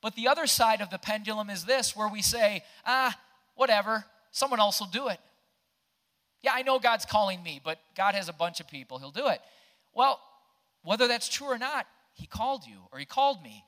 But 0.00 0.14
the 0.14 0.28
other 0.28 0.46
side 0.46 0.80
of 0.80 0.90
the 0.90 0.98
pendulum 0.98 1.50
is 1.50 1.64
this 1.64 1.96
where 1.96 2.08
we 2.08 2.22
say, 2.22 2.62
ah, 2.86 3.18
whatever, 3.54 4.04
someone 4.30 4.60
else 4.60 4.80
will 4.80 4.86
do 4.86 5.08
it. 5.08 5.18
Yeah, 6.42 6.52
I 6.54 6.62
know 6.62 6.78
God's 6.78 7.04
calling 7.04 7.42
me, 7.42 7.60
but 7.62 7.78
God 7.96 8.14
has 8.14 8.28
a 8.28 8.32
bunch 8.32 8.60
of 8.60 8.68
people, 8.68 8.98
He'll 8.98 9.10
do 9.10 9.26
it. 9.26 9.40
Well, 9.92 10.20
whether 10.82 11.08
that's 11.08 11.28
true 11.28 11.48
or 11.48 11.58
not, 11.58 11.86
He 12.14 12.26
called 12.26 12.66
you 12.66 12.78
or 12.92 12.98
He 12.98 13.04
called 13.04 13.42
me. 13.42 13.64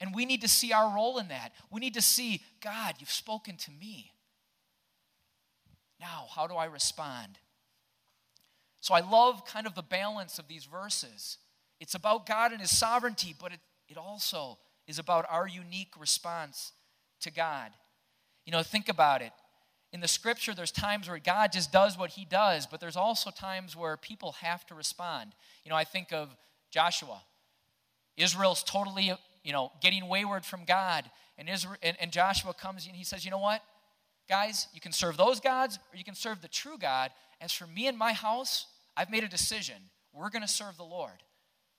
And 0.00 0.14
we 0.14 0.26
need 0.26 0.42
to 0.42 0.48
see 0.48 0.72
our 0.72 0.94
role 0.94 1.18
in 1.18 1.28
that. 1.28 1.52
We 1.70 1.80
need 1.80 1.94
to 1.94 2.02
see, 2.02 2.42
God, 2.62 2.96
you've 2.98 3.10
spoken 3.10 3.56
to 3.58 3.70
me. 3.70 4.12
Now, 6.00 6.26
how 6.34 6.46
do 6.46 6.54
I 6.54 6.66
respond? 6.66 7.38
So 8.80 8.92
I 8.92 9.00
love 9.00 9.46
kind 9.46 9.66
of 9.66 9.74
the 9.74 9.82
balance 9.82 10.38
of 10.38 10.48
these 10.48 10.64
verses. 10.64 11.38
It's 11.80 11.94
about 11.94 12.26
God 12.26 12.52
and 12.52 12.60
His 12.60 12.76
sovereignty, 12.76 13.34
but 13.40 13.52
it, 13.52 13.60
it 13.88 13.96
also 13.96 14.58
is 14.86 14.98
about 14.98 15.26
our 15.30 15.48
unique 15.48 15.92
response 15.98 16.72
to 17.20 17.30
God. 17.30 17.70
You 18.44 18.52
know, 18.52 18.62
think 18.62 18.88
about 18.88 19.22
it. 19.22 19.32
In 19.94 20.00
the 20.00 20.08
scripture, 20.08 20.54
there's 20.54 20.72
times 20.72 21.08
where 21.08 21.20
God 21.20 21.52
just 21.52 21.70
does 21.70 21.96
what 21.96 22.10
He 22.10 22.24
does, 22.24 22.66
but 22.66 22.80
there's 22.80 22.96
also 22.96 23.30
times 23.30 23.76
where 23.76 23.96
people 23.96 24.32
have 24.40 24.66
to 24.66 24.74
respond. 24.74 25.30
You 25.64 25.70
know, 25.70 25.76
I 25.76 25.84
think 25.84 26.12
of 26.12 26.36
Joshua. 26.72 27.22
Israel's 28.16 28.64
totally, 28.64 29.12
you 29.44 29.52
know, 29.52 29.70
getting 29.80 30.08
wayward 30.08 30.44
from 30.44 30.64
God. 30.64 31.08
And, 31.38 31.48
Israel, 31.48 31.76
and, 31.80 31.96
and 32.00 32.10
Joshua 32.10 32.52
comes 32.54 32.88
and 32.88 32.96
he 32.96 33.04
says, 33.04 33.24
You 33.24 33.30
know 33.30 33.38
what? 33.38 33.62
Guys, 34.28 34.66
you 34.74 34.80
can 34.80 34.90
serve 34.90 35.16
those 35.16 35.38
gods 35.38 35.78
or 35.92 35.96
you 35.96 36.02
can 36.02 36.16
serve 36.16 36.42
the 36.42 36.48
true 36.48 36.76
God. 36.76 37.12
As 37.40 37.52
for 37.52 37.68
me 37.68 37.86
and 37.86 37.96
my 37.96 38.14
house, 38.14 38.66
I've 38.96 39.12
made 39.12 39.22
a 39.22 39.28
decision. 39.28 39.76
We're 40.12 40.30
going 40.30 40.42
to 40.42 40.48
serve 40.48 40.76
the 40.76 40.82
Lord. 40.82 41.22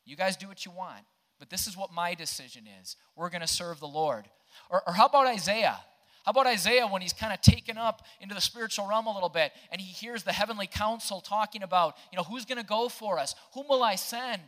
You 0.05 0.16
guys 0.16 0.38
do 0.38 0.47
what 0.47 0.66
you 0.66 0.72
want, 0.72 1.03
but 1.38 1.49
this 1.49 1.68
is 1.68 1.76
what 1.76 1.91
my 1.91 2.13
decision 2.13 2.63
is. 2.82 2.95
We're 3.18 3.30
going 3.30 3.41
to 3.41 3.47
serve 3.47 3.82
the 3.82 3.88
Lord. 3.88 4.30
Or, 4.70 4.84
or 4.88 4.93
how 4.93 5.07
about 5.07 5.28
Isaiah? 5.28 5.80
How 6.26 6.32
about 6.32 6.47
Isaiah 6.47 6.88
when 6.88 7.03
he's 7.03 7.13
kind 7.13 7.32
of 7.32 7.39
taken 7.41 7.78
up 7.78 8.03
into 8.19 8.34
the 8.34 8.41
spiritual 8.41 8.88
realm 8.88 9.05
a 9.05 9.13
little 9.13 9.30
bit 9.30 9.51
and 9.71 9.80
he 9.80 9.88
hears 9.88 10.23
the 10.23 10.32
heavenly 10.32 10.65
council 10.65 11.21
talking 11.21 11.61
about, 11.61 11.95
you 12.11 12.17
know, 12.17 12.23
who's 12.23 12.45
going 12.45 12.57
to 12.57 12.65
go 12.65 12.89
for 12.89 13.19
us? 13.19 13.36
Whom 13.53 13.67
will 13.69 13.84
I 13.84 13.93
send? 13.93 14.41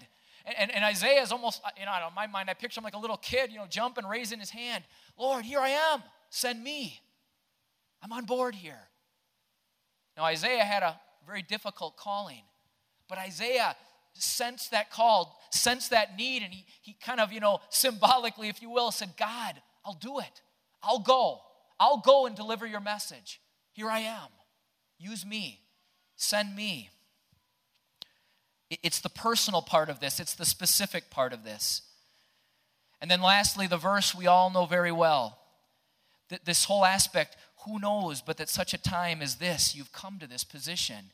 And, 0.45 0.55
and, 0.57 0.71
and 0.71 0.83
Isaiah 0.83 1.21
is 1.21 1.31
almost, 1.31 1.61
you 1.79 1.85
know, 1.85 1.91
in 2.07 2.15
my 2.15 2.25
mind, 2.25 2.49
I 2.49 2.55
picture 2.55 2.79
him 2.79 2.83
like 2.83 2.95
a 2.95 2.99
little 2.99 3.17
kid, 3.17 3.51
you 3.51 3.57
know, 3.57 3.67
jumping, 3.69 4.07
raising 4.07 4.39
his 4.39 4.49
hand. 4.49 4.85
Lord, 5.19 5.45
here 5.45 5.59
I 5.59 5.69
am. 5.69 6.01
Send 6.31 6.63
me. 6.63 6.99
I'm 8.01 8.11
on 8.11 8.25
board 8.25 8.55
here. 8.55 8.79
Now, 10.17 10.23
Isaiah 10.23 10.63
had 10.63 10.81
a 10.81 10.99
very 11.27 11.43
difficult 11.43 11.95
calling. 11.95 12.41
But 13.07 13.19
Isaiah 13.19 13.75
sensed 14.13 14.71
that 14.71 14.89
call, 14.89 15.39
sensed 15.51 15.91
that 15.91 16.17
need, 16.17 16.41
and 16.41 16.51
he, 16.51 16.65
he 16.81 16.93
kind 16.93 17.19
of, 17.19 17.31
you 17.31 17.39
know, 17.39 17.59
symbolically, 17.69 18.49
if 18.49 18.63
you 18.63 18.71
will, 18.71 18.89
said, 18.89 19.13
God, 19.15 19.61
I'll 19.85 19.93
do 19.93 20.17
it. 20.19 20.41
I'll 20.81 20.99
go. 20.99 21.41
I'll 21.79 21.99
go 21.99 22.25
and 22.25 22.35
deliver 22.35 22.65
your 22.65 22.79
message. 22.79 23.41
Here 23.73 23.89
I 23.89 23.99
am. 23.99 24.29
Use 24.97 25.25
me. 25.25 25.61
Send 26.15 26.55
me. 26.55 26.89
It's 28.69 28.99
the 28.99 29.09
personal 29.09 29.61
part 29.61 29.89
of 29.89 29.99
this, 29.99 30.19
it's 30.19 30.33
the 30.33 30.45
specific 30.45 31.09
part 31.09 31.31
of 31.31 31.43
this. 31.43 31.83
And 32.99 33.09
then 33.09 33.21
lastly, 33.21 33.67
the 33.67 33.77
verse 33.77 34.13
we 34.13 34.27
all 34.27 34.49
know 34.49 34.65
very 34.65 34.91
well. 34.91 35.39
This 36.43 36.65
whole 36.65 36.83
aspect, 36.83 37.37
who 37.65 37.79
knows, 37.79 38.21
but 38.21 38.37
that 38.37 38.49
such 38.49 38.73
a 38.73 38.77
time 38.77 39.21
as 39.21 39.35
this, 39.35 39.75
you've 39.75 39.93
come 39.93 40.19
to 40.19 40.27
this 40.27 40.43
position. 40.43 41.11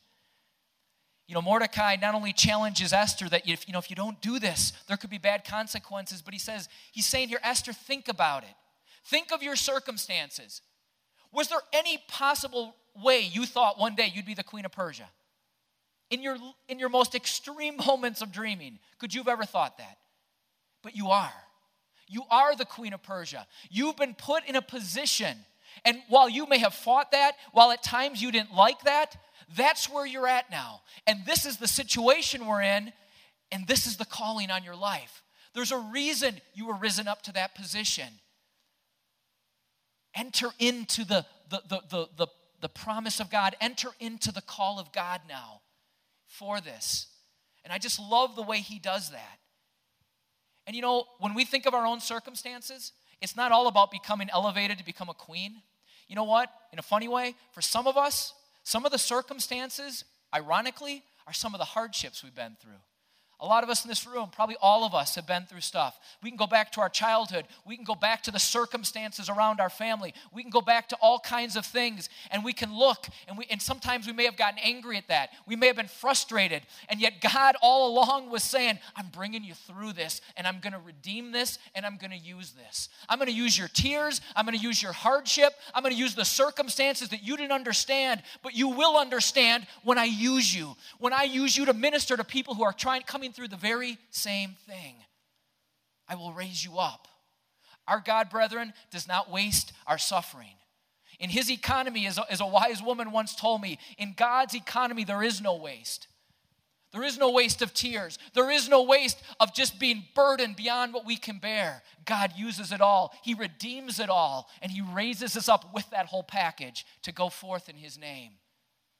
You 1.28 1.34
know, 1.34 1.42
Mordecai 1.42 1.96
not 2.00 2.14
only 2.14 2.32
challenges 2.32 2.92
Esther 2.92 3.28
that 3.28 3.48
if 3.48 3.68
you 3.68 3.72
know 3.72 3.78
if 3.78 3.90
you 3.90 3.96
don't 3.96 4.20
do 4.20 4.38
this, 4.38 4.72
there 4.88 4.96
could 4.96 5.10
be 5.10 5.18
bad 5.18 5.44
consequences, 5.44 6.20
but 6.22 6.34
he 6.34 6.40
says 6.40 6.68
he's 6.92 7.06
saying 7.06 7.28
here, 7.28 7.40
Esther, 7.42 7.72
think 7.72 8.08
about 8.08 8.42
it. 8.42 8.54
Think 9.06 9.32
of 9.32 9.42
your 9.42 9.56
circumstances. 9.56 10.62
Was 11.32 11.48
there 11.48 11.60
any 11.72 11.98
possible 12.08 12.74
way 13.02 13.20
you 13.20 13.44
thought 13.44 13.78
one 13.78 13.94
day 13.94 14.10
you'd 14.14 14.26
be 14.26 14.34
the 14.34 14.44
queen 14.44 14.64
of 14.64 14.72
Persia? 14.72 15.08
In 16.10 16.22
your 16.22 16.36
in 16.68 16.78
your 16.78 16.88
most 16.88 17.14
extreme 17.14 17.76
moments 17.86 18.22
of 18.22 18.32
dreaming, 18.32 18.78
could 18.98 19.14
you 19.14 19.20
have 19.20 19.28
ever 19.28 19.44
thought 19.44 19.78
that? 19.78 19.98
But 20.82 20.96
you 20.96 21.10
are. 21.10 21.32
You 22.08 22.24
are 22.30 22.54
the 22.54 22.64
queen 22.64 22.92
of 22.92 23.02
Persia. 23.02 23.46
You've 23.70 23.96
been 23.96 24.14
put 24.14 24.44
in 24.46 24.56
a 24.56 24.62
position. 24.62 25.36
And 25.84 25.98
while 26.08 26.28
you 26.28 26.46
may 26.46 26.58
have 26.58 26.74
fought 26.74 27.10
that, 27.10 27.34
while 27.52 27.72
at 27.72 27.82
times 27.82 28.22
you 28.22 28.30
didn't 28.30 28.54
like 28.54 28.82
that, 28.82 29.16
that's 29.56 29.90
where 29.90 30.06
you're 30.06 30.28
at 30.28 30.50
now. 30.50 30.82
And 31.06 31.24
this 31.26 31.44
is 31.44 31.56
the 31.56 31.66
situation 31.66 32.46
we're 32.46 32.62
in, 32.62 32.92
and 33.50 33.66
this 33.66 33.86
is 33.86 33.96
the 33.96 34.04
calling 34.04 34.50
on 34.50 34.62
your 34.62 34.76
life. 34.76 35.22
There's 35.54 35.72
a 35.72 35.78
reason 35.78 36.40
you 36.54 36.66
were 36.66 36.76
risen 36.76 37.08
up 37.08 37.22
to 37.22 37.32
that 37.32 37.54
position. 37.54 38.08
Enter 40.14 40.48
into 40.58 41.04
the, 41.04 41.26
the, 41.50 41.62
the, 41.68 41.80
the, 41.90 42.08
the, 42.16 42.26
the 42.60 42.68
promise 42.68 43.20
of 43.20 43.30
God, 43.30 43.56
enter 43.60 43.88
into 44.00 44.32
the 44.32 44.40
call 44.40 44.78
of 44.78 44.92
God 44.92 45.22
now 45.28 45.60
for 46.26 46.60
this. 46.60 47.08
And 47.64 47.72
I 47.72 47.78
just 47.78 47.98
love 47.98 48.36
the 48.36 48.42
way 48.42 48.58
he 48.58 48.78
does 48.78 49.10
that. 49.10 49.38
And 50.66 50.74
you 50.74 50.82
know, 50.82 51.04
when 51.18 51.34
we 51.34 51.44
think 51.44 51.66
of 51.66 51.74
our 51.74 51.86
own 51.86 52.00
circumstances, 52.00 52.92
it's 53.20 53.36
not 53.36 53.52
all 53.52 53.66
about 53.66 53.90
becoming 53.90 54.28
elevated 54.32 54.78
to 54.78 54.84
become 54.84 55.08
a 55.08 55.14
queen. 55.14 55.56
You 56.08 56.16
know 56.16 56.24
what? 56.24 56.50
In 56.72 56.78
a 56.78 56.82
funny 56.82 57.08
way, 57.08 57.34
for 57.52 57.60
some 57.60 57.86
of 57.86 57.96
us, 57.96 58.34
some 58.62 58.84
of 58.84 58.92
the 58.92 58.98
circumstances, 58.98 60.04
ironically, 60.34 61.02
are 61.26 61.32
some 61.32 61.54
of 61.54 61.58
the 61.58 61.64
hardships 61.64 62.22
we've 62.22 62.34
been 62.34 62.56
through. 62.60 62.80
A 63.44 63.46
lot 63.46 63.62
of 63.62 63.68
us 63.68 63.84
in 63.84 63.90
this 63.90 64.06
room, 64.06 64.30
probably 64.34 64.56
all 64.62 64.84
of 64.84 64.94
us, 64.94 65.16
have 65.16 65.26
been 65.26 65.44
through 65.44 65.60
stuff. 65.60 65.98
We 66.22 66.30
can 66.30 66.38
go 66.38 66.46
back 66.46 66.72
to 66.72 66.80
our 66.80 66.88
childhood. 66.88 67.44
We 67.66 67.76
can 67.76 67.84
go 67.84 67.94
back 67.94 68.22
to 68.22 68.30
the 68.30 68.38
circumstances 68.38 69.28
around 69.28 69.60
our 69.60 69.68
family. 69.68 70.14
We 70.32 70.40
can 70.40 70.50
go 70.50 70.62
back 70.62 70.88
to 70.88 70.96
all 70.96 71.18
kinds 71.18 71.54
of 71.54 71.66
things, 71.66 72.08
and 72.30 72.42
we 72.42 72.54
can 72.54 72.74
look, 72.74 73.06
and, 73.28 73.36
we, 73.36 73.44
and 73.50 73.60
sometimes 73.60 74.06
we 74.06 74.14
may 74.14 74.24
have 74.24 74.38
gotten 74.38 74.58
angry 74.62 74.96
at 74.96 75.08
that. 75.08 75.28
We 75.46 75.56
may 75.56 75.66
have 75.66 75.76
been 75.76 75.88
frustrated, 75.88 76.62
and 76.88 77.02
yet 77.02 77.20
God 77.20 77.54
all 77.60 77.92
along 77.92 78.30
was 78.30 78.42
saying, 78.42 78.78
I'm 78.96 79.08
bringing 79.08 79.44
you 79.44 79.52
through 79.52 79.92
this, 79.92 80.22
and 80.38 80.46
I'm 80.46 80.60
going 80.60 80.72
to 80.72 80.78
redeem 80.78 81.30
this, 81.30 81.58
and 81.74 81.84
I'm 81.84 81.98
going 81.98 82.12
to 82.12 82.16
use 82.16 82.52
this. 82.52 82.88
I'm 83.10 83.18
going 83.18 83.28
to 83.28 83.34
use 83.34 83.58
your 83.58 83.68
tears. 83.68 84.22
I'm 84.34 84.46
going 84.46 84.56
to 84.56 84.64
use 84.64 84.82
your 84.82 84.92
hardship. 84.92 85.52
I'm 85.74 85.82
going 85.82 85.94
to 85.94 86.00
use 86.00 86.14
the 86.14 86.24
circumstances 86.24 87.10
that 87.10 87.22
you 87.22 87.36
didn't 87.36 87.52
understand, 87.52 88.22
but 88.42 88.54
you 88.54 88.70
will 88.70 88.96
understand 88.96 89.66
when 89.82 89.98
I 89.98 90.04
use 90.04 90.54
you. 90.54 90.76
When 90.98 91.12
I 91.12 91.24
use 91.24 91.58
you 91.58 91.66
to 91.66 91.74
minister 91.74 92.16
to 92.16 92.24
people 92.24 92.54
who 92.54 92.64
are 92.64 92.72
trying, 92.72 93.02
coming 93.02 93.33
through 93.34 93.48
the 93.48 93.56
very 93.56 93.98
same 94.10 94.56
thing. 94.66 94.94
I 96.08 96.14
will 96.14 96.32
raise 96.32 96.64
you 96.64 96.78
up. 96.78 97.08
Our 97.86 98.00
God, 98.00 98.30
brethren, 98.30 98.72
does 98.90 99.06
not 99.08 99.30
waste 99.30 99.72
our 99.86 99.98
suffering. 99.98 100.56
In 101.20 101.30
his 101.30 101.50
economy, 101.50 102.06
as 102.06 102.18
a, 102.18 102.24
as 102.30 102.40
a 102.40 102.46
wise 102.46 102.82
woman 102.82 103.12
once 103.12 103.34
told 103.34 103.60
me, 103.60 103.78
in 103.98 104.14
God's 104.16 104.54
economy, 104.54 105.04
there 105.04 105.22
is 105.22 105.40
no 105.40 105.56
waste. 105.56 106.08
There 106.92 107.02
is 107.02 107.18
no 107.18 107.30
waste 107.30 107.60
of 107.60 107.74
tears. 107.74 108.18
There 108.34 108.50
is 108.50 108.68
no 108.68 108.84
waste 108.84 109.20
of 109.40 109.54
just 109.54 109.80
being 109.80 110.04
burdened 110.14 110.56
beyond 110.56 110.94
what 110.94 111.04
we 111.04 111.16
can 111.16 111.38
bear. 111.38 111.82
God 112.04 112.32
uses 112.36 112.72
it 112.72 112.80
all. 112.80 113.12
He 113.22 113.34
redeems 113.34 113.98
it 113.98 114.08
all, 114.08 114.48
and 114.62 114.70
He 114.70 114.80
raises 114.80 115.36
us 115.36 115.48
up 115.48 115.74
with 115.74 115.88
that 115.90 116.06
whole 116.06 116.22
package 116.22 116.86
to 117.02 117.12
go 117.12 117.28
forth 117.28 117.68
in 117.68 117.76
His 117.76 117.98
name. 117.98 118.32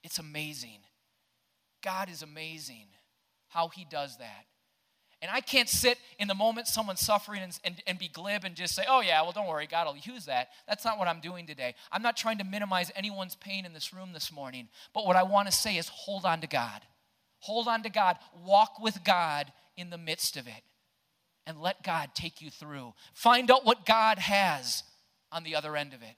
It's 0.02 0.18
amazing. 0.18 0.80
God 1.82 2.08
is 2.10 2.22
amazing 2.22 2.88
how 3.54 3.68
he 3.68 3.86
does 3.88 4.18
that. 4.18 4.46
And 5.22 5.30
I 5.30 5.40
can't 5.40 5.68
sit 5.68 5.96
in 6.18 6.28
the 6.28 6.34
moment 6.34 6.66
someone's 6.66 7.00
suffering 7.00 7.40
and, 7.40 7.58
and, 7.64 7.82
and, 7.86 7.98
be 7.98 8.08
glib 8.08 8.44
and 8.44 8.54
just 8.54 8.74
say, 8.74 8.82
oh, 8.86 9.00
yeah, 9.00 9.22
well, 9.22 9.32
don't 9.32 9.46
worry, 9.46 9.66
God 9.66 9.86
will 9.86 9.96
use 9.96 10.26
that. 10.26 10.48
That's 10.68 10.84
not 10.84 10.98
what 10.98 11.08
I'm 11.08 11.20
doing 11.20 11.46
today. 11.46 11.74
I'm 11.90 12.02
not 12.02 12.16
trying 12.16 12.38
to 12.38 12.44
minimize 12.44 12.90
anyone's 12.94 13.36
pain 13.36 13.64
in 13.64 13.72
this 13.72 13.94
room 13.94 14.10
this 14.12 14.30
morning. 14.30 14.68
But 14.92 15.06
what 15.06 15.16
I 15.16 15.22
want 15.22 15.46
to 15.48 15.52
say 15.52 15.78
is 15.78 15.88
hold 15.88 16.26
on 16.26 16.42
to 16.42 16.46
God. 16.46 16.82
Hold 17.38 17.68
on 17.68 17.82
to 17.84 17.88
God. 17.88 18.18
Walk 18.44 18.80
with 18.82 19.02
God 19.04 19.50
in 19.78 19.88
the 19.88 19.98
midst 19.98 20.36
of 20.36 20.46
it. 20.46 20.62
And 21.46 21.60
let 21.60 21.82
God 21.82 22.10
take 22.14 22.42
you 22.42 22.50
through. 22.50 22.92
Find 23.14 23.50
out 23.50 23.64
what 23.64 23.86
God 23.86 24.18
has 24.18 24.82
on 25.30 25.44
the 25.44 25.54
other 25.54 25.76
end 25.76 25.94
of 25.94 26.02
it. 26.02 26.16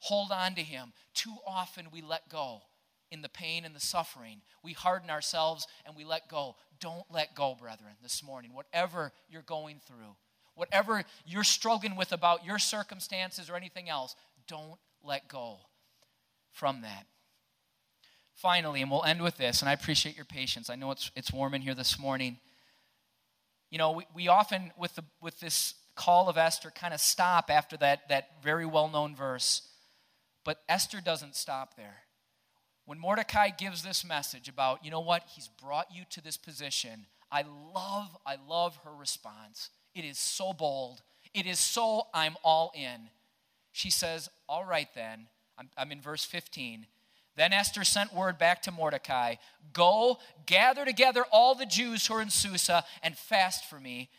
Hold 0.00 0.30
on 0.30 0.54
to 0.56 0.62
Him. 0.62 0.92
Too 1.14 1.36
often 1.46 1.86
we 1.92 2.02
let 2.02 2.28
go 2.28 2.62
in 3.10 3.22
the 3.22 3.28
pain 3.28 3.64
and 3.64 3.74
the 3.74 3.80
suffering. 3.80 4.40
We 4.62 4.72
harden 4.72 5.10
ourselves 5.10 5.66
and 5.84 5.96
we 5.96 6.04
let 6.04 6.28
go. 6.28 6.56
Don't 6.78 7.04
let 7.10 7.34
go, 7.34 7.54
brethren, 7.54 7.92
this 8.02 8.22
morning. 8.22 8.52
Whatever 8.54 9.12
you're 9.28 9.42
going 9.42 9.80
through, 9.86 10.16
whatever 10.54 11.04
you're 11.26 11.44
struggling 11.44 11.96
with 11.96 12.12
about 12.12 12.44
your 12.44 12.58
circumstances 12.58 13.50
or 13.50 13.56
anything 13.56 13.88
else, 13.88 14.14
don't 14.46 14.78
let 15.02 15.28
go 15.28 15.58
from 16.52 16.82
that. 16.82 17.06
Finally, 18.34 18.80
and 18.80 18.90
we'll 18.90 19.04
end 19.04 19.20
with 19.20 19.36
this, 19.36 19.60
and 19.60 19.68
I 19.68 19.74
appreciate 19.74 20.16
your 20.16 20.24
patience. 20.24 20.70
I 20.70 20.76
know 20.76 20.90
it's, 20.90 21.10
it's 21.14 21.32
warm 21.32 21.52
in 21.52 21.60
here 21.60 21.74
this 21.74 21.98
morning. 21.98 22.38
You 23.70 23.78
know, 23.78 23.92
we, 23.92 24.06
we 24.14 24.28
often, 24.28 24.72
with, 24.78 24.94
the, 24.94 25.04
with 25.20 25.40
this 25.40 25.74
call 25.94 26.28
of 26.30 26.38
Esther, 26.38 26.70
kind 26.70 26.94
of 26.94 27.00
stop 27.00 27.50
after 27.50 27.76
that, 27.78 28.08
that 28.08 28.42
very 28.42 28.64
well 28.64 28.88
known 28.88 29.14
verse. 29.14 29.62
But 30.42 30.62
Esther 30.68 31.02
doesn't 31.02 31.36
stop 31.36 31.76
there 31.76 32.04
when 32.90 32.98
Mordecai 32.98 33.50
gives 33.50 33.84
this 33.84 34.04
message 34.04 34.48
about, 34.48 34.84
you 34.84 34.90
know 34.90 34.98
what, 34.98 35.22
he's 35.36 35.46
brought 35.46 35.86
you 35.94 36.02
to 36.10 36.20
this 36.20 36.36
position, 36.36 37.06
I 37.30 37.44
love, 37.72 38.16
I 38.26 38.34
love 38.48 38.80
her 38.82 38.90
response. 38.92 39.70
It 39.94 40.04
is 40.04 40.18
so 40.18 40.52
bold. 40.52 41.00
It 41.32 41.46
is 41.46 41.60
so, 41.60 42.08
I'm 42.12 42.34
all 42.42 42.72
in. 42.74 43.10
She 43.70 43.90
says, 43.90 44.28
All 44.48 44.64
right 44.64 44.88
then, 44.96 45.28
I'm, 45.56 45.70
I'm 45.78 45.92
in 45.92 46.00
verse 46.00 46.24
15. 46.24 46.84
Then 47.36 47.52
Esther 47.52 47.84
sent 47.84 48.12
word 48.12 48.38
back 48.38 48.60
to 48.62 48.72
Mordecai 48.72 49.36
Go, 49.72 50.18
gather 50.46 50.84
together 50.84 51.24
all 51.30 51.54
the 51.54 51.66
Jews 51.66 52.04
who 52.08 52.14
are 52.14 52.22
in 52.22 52.28
Susa 52.28 52.82
and 53.04 53.16
fast 53.16 53.70
for 53.70 53.78
me. 53.78 54.10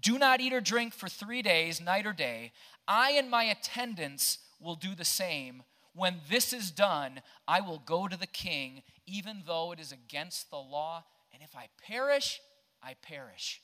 Do 0.00 0.18
not 0.18 0.40
eat 0.40 0.54
or 0.54 0.62
drink 0.62 0.94
for 0.94 1.10
three 1.10 1.42
days, 1.42 1.78
night 1.78 2.06
or 2.06 2.14
day. 2.14 2.52
I 2.88 3.10
and 3.10 3.30
my 3.30 3.44
attendants 3.44 4.38
will 4.58 4.76
do 4.76 4.94
the 4.94 5.04
same 5.04 5.62
when 5.94 6.20
this 6.28 6.52
is 6.52 6.70
done, 6.70 7.20
I 7.46 7.60
will 7.60 7.78
go 7.78 8.08
to 8.08 8.16
the 8.16 8.26
king, 8.26 8.82
even 9.06 9.42
though 9.46 9.72
it 9.72 9.80
is 9.80 9.92
against 9.92 10.50
the 10.50 10.56
law. 10.56 11.04
And 11.32 11.42
if 11.42 11.54
I 11.56 11.68
perish, 11.86 12.40
I 12.82 12.94
perish. 13.00 13.62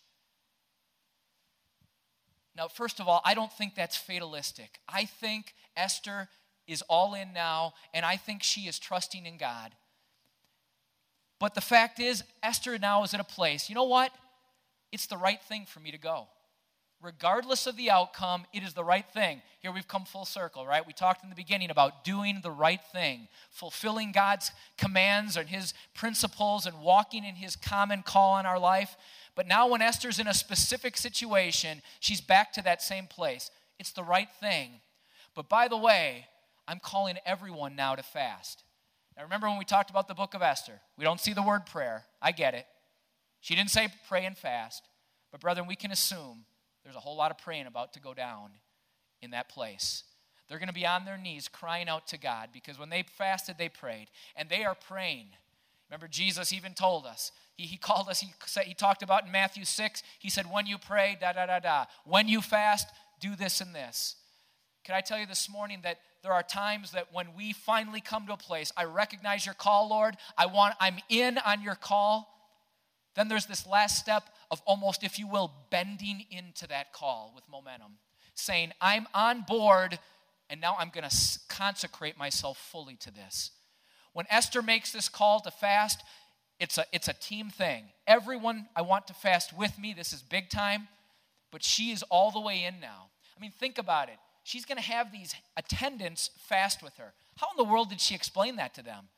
Now, 2.56 2.68
first 2.68 3.00
of 3.00 3.08
all, 3.08 3.20
I 3.24 3.34
don't 3.34 3.52
think 3.52 3.74
that's 3.74 3.96
fatalistic. 3.96 4.80
I 4.88 5.04
think 5.04 5.54
Esther 5.76 6.28
is 6.66 6.82
all 6.82 7.14
in 7.14 7.32
now, 7.32 7.74
and 7.92 8.04
I 8.04 8.16
think 8.16 8.42
she 8.42 8.62
is 8.62 8.78
trusting 8.78 9.26
in 9.26 9.36
God. 9.36 9.72
But 11.38 11.54
the 11.54 11.60
fact 11.60 11.98
is, 11.98 12.22
Esther 12.42 12.78
now 12.78 13.02
is 13.02 13.14
at 13.14 13.20
a 13.20 13.24
place, 13.24 13.68
you 13.68 13.74
know 13.74 13.84
what? 13.84 14.12
It's 14.92 15.06
the 15.06 15.16
right 15.16 15.42
thing 15.42 15.66
for 15.66 15.80
me 15.80 15.90
to 15.90 15.98
go 15.98 16.28
regardless 17.02 17.66
of 17.66 17.76
the 17.76 17.90
outcome, 17.90 18.44
it 18.52 18.62
is 18.62 18.74
the 18.74 18.84
right 18.84 19.06
thing. 19.12 19.42
Here 19.60 19.72
we've 19.72 19.88
come 19.88 20.04
full 20.04 20.24
circle, 20.24 20.66
right? 20.66 20.86
We 20.86 20.92
talked 20.92 21.22
in 21.22 21.30
the 21.30 21.36
beginning 21.36 21.70
about 21.70 22.04
doing 22.04 22.40
the 22.42 22.50
right 22.50 22.80
thing, 22.92 23.28
fulfilling 23.50 24.12
God's 24.12 24.50
commands 24.76 25.36
and 25.36 25.48
his 25.48 25.74
principles 25.94 26.66
and 26.66 26.80
walking 26.80 27.24
in 27.24 27.36
his 27.36 27.56
common 27.56 28.02
call 28.02 28.38
in 28.38 28.46
our 28.46 28.58
life. 28.58 28.96
But 29.34 29.46
now, 29.46 29.68
when 29.68 29.82
Esther's 29.82 30.18
in 30.18 30.26
a 30.26 30.34
specific 30.34 30.96
situation, 30.96 31.82
she's 32.00 32.20
back 32.20 32.52
to 32.54 32.62
that 32.62 32.82
same 32.82 33.06
place. 33.06 33.50
It's 33.78 33.92
the 33.92 34.04
right 34.04 34.28
thing. 34.40 34.80
But 35.34 35.48
by 35.48 35.68
the 35.68 35.76
way, 35.76 36.26
I'm 36.68 36.80
calling 36.80 37.16
everyone 37.24 37.76
now 37.76 37.94
to 37.94 38.02
fast. 38.02 38.64
Now, 39.16 39.22
remember 39.22 39.48
when 39.48 39.58
we 39.58 39.64
talked 39.64 39.90
about 39.90 40.08
the 40.08 40.14
book 40.14 40.34
of 40.34 40.42
Esther? 40.42 40.80
We 40.98 41.04
don't 41.04 41.20
see 41.20 41.32
the 41.32 41.42
word 41.42 41.66
prayer. 41.66 42.04
I 42.20 42.32
get 42.32 42.54
it. 42.54 42.66
She 43.40 43.54
didn't 43.54 43.70
say 43.70 43.88
pray 44.08 44.26
and 44.26 44.36
fast. 44.36 44.82
But, 45.32 45.40
brethren, 45.40 45.66
we 45.66 45.76
can 45.76 45.92
assume 45.92 46.44
there's 46.84 46.96
a 46.96 47.00
whole 47.00 47.16
lot 47.16 47.30
of 47.30 47.38
praying 47.38 47.66
about 47.66 47.92
to 47.94 48.00
go 48.00 48.14
down 48.14 48.50
in 49.22 49.30
that 49.30 49.48
place. 49.48 50.04
They're 50.48 50.58
going 50.58 50.68
to 50.68 50.74
be 50.74 50.86
on 50.86 51.04
their 51.04 51.18
knees 51.18 51.46
crying 51.46 51.88
out 51.88 52.08
to 52.08 52.18
God 52.18 52.48
because 52.52 52.78
when 52.78 52.90
they 52.90 53.04
fasted, 53.16 53.56
they 53.56 53.68
prayed. 53.68 54.08
And 54.34 54.48
they 54.48 54.64
are 54.64 54.74
praying. 54.74 55.26
Remember, 55.88 56.08
Jesus 56.08 56.52
even 56.52 56.74
told 56.74 57.06
us. 57.06 57.30
He, 57.56 57.66
he 57.66 57.76
called 57.76 58.08
us, 58.08 58.20
he, 58.20 58.32
said, 58.46 58.64
he 58.64 58.74
talked 58.74 59.02
about 59.02 59.26
in 59.26 59.32
Matthew 59.32 59.64
6, 59.64 60.02
he 60.18 60.30
said, 60.30 60.50
When 60.50 60.66
you 60.66 60.78
pray, 60.78 61.16
da 61.20 61.32
da 61.32 61.46
da 61.46 61.60
da. 61.60 61.84
When 62.04 62.26
you 62.26 62.40
fast, 62.40 62.88
do 63.20 63.36
this 63.36 63.60
and 63.60 63.74
this. 63.74 64.16
Can 64.84 64.94
I 64.94 65.02
tell 65.02 65.18
you 65.18 65.26
this 65.26 65.48
morning 65.48 65.80
that 65.82 65.98
there 66.22 66.32
are 66.32 66.42
times 66.42 66.92
that 66.92 67.12
when 67.12 67.28
we 67.36 67.52
finally 67.52 68.00
come 68.00 68.26
to 68.26 68.32
a 68.32 68.36
place, 68.36 68.72
I 68.76 68.84
recognize 68.84 69.46
your 69.46 69.54
call, 69.54 69.88
Lord. 69.88 70.16
I 70.36 70.46
want, 70.46 70.74
I'm 70.80 70.96
in 71.08 71.38
on 71.38 71.62
your 71.62 71.74
call. 71.74 72.28
Then 73.14 73.28
there's 73.28 73.46
this 73.46 73.66
last 73.66 73.98
step 73.98 74.24
of 74.50 74.60
almost, 74.66 75.02
if 75.04 75.18
you 75.18 75.26
will, 75.26 75.52
bending 75.70 76.24
into 76.30 76.66
that 76.68 76.92
call 76.92 77.32
with 77.34 77.44
momentum, 77.48 77.98
saying, 78.34 78.72
I'm 78.80 79.06
on 79.14 79.42
board 79.42 79.98
and 80.48 80.60
now 80.60 80.76
I'm 80.78 80.90
going 80.90 81.08
to 81.08 81.38
consecrate 81.48 82.18
myself 82.18 82.58
fully 82.58 82.96
to 82.96 83.12
this. 83.12 83.52
When 84.12 84.26
Esther 84.28 84.62
makes 84.62 84.92
this 84.92 85.08
call 85.08 85.40
to 85.40 85.50
fast, 85.50 86.02
it's 86.58 86.76
a, 86.76 86.84
it's 86.92 87.06
a 87.06 87.12
team 87.12 87.50
thing. 87.50 87.84
Everyone, 88.06 88.66
I 88.74 88.82
want 88.82 89.06
to 89.06 89.14
fast 89.14 89.56
with 89.56 89.78
me. 89.78 89.94
This 89.94 90.12
is 90.12 90.22
big 90.22 90.50
time. 90.50 90.88
But 91.52 91.62
she 91.62 91.90
is 91.90 92.02
all 92.04 92.30
the 92.30 92.40
way 92.40 92.64
in 92.64 92.80
now. 92.80 93.10
I 93.36 93.40
mean, 93.40 93.52
think 93.52 93.78
about 93.78 94.08
it. 94.08 94.16
She's 94.42 94.64
going 94.64 94.78
to 94.78 94.84
have 94.84 95.12
these 95.12 95.34
attendants 95.56 96.30
fast 96.48 96.82
with 96.82 96.96
her. 96.96 97.12
How 97.36 97.48
in 97.52 97.56
the 97.56 97.70
world 97.70 97.90
did 97.90 98.00
she 98.00 98.14
explain 98.14 98.56
that 98.56 98.74
to 98.74 98.82
them? 98.82 99.08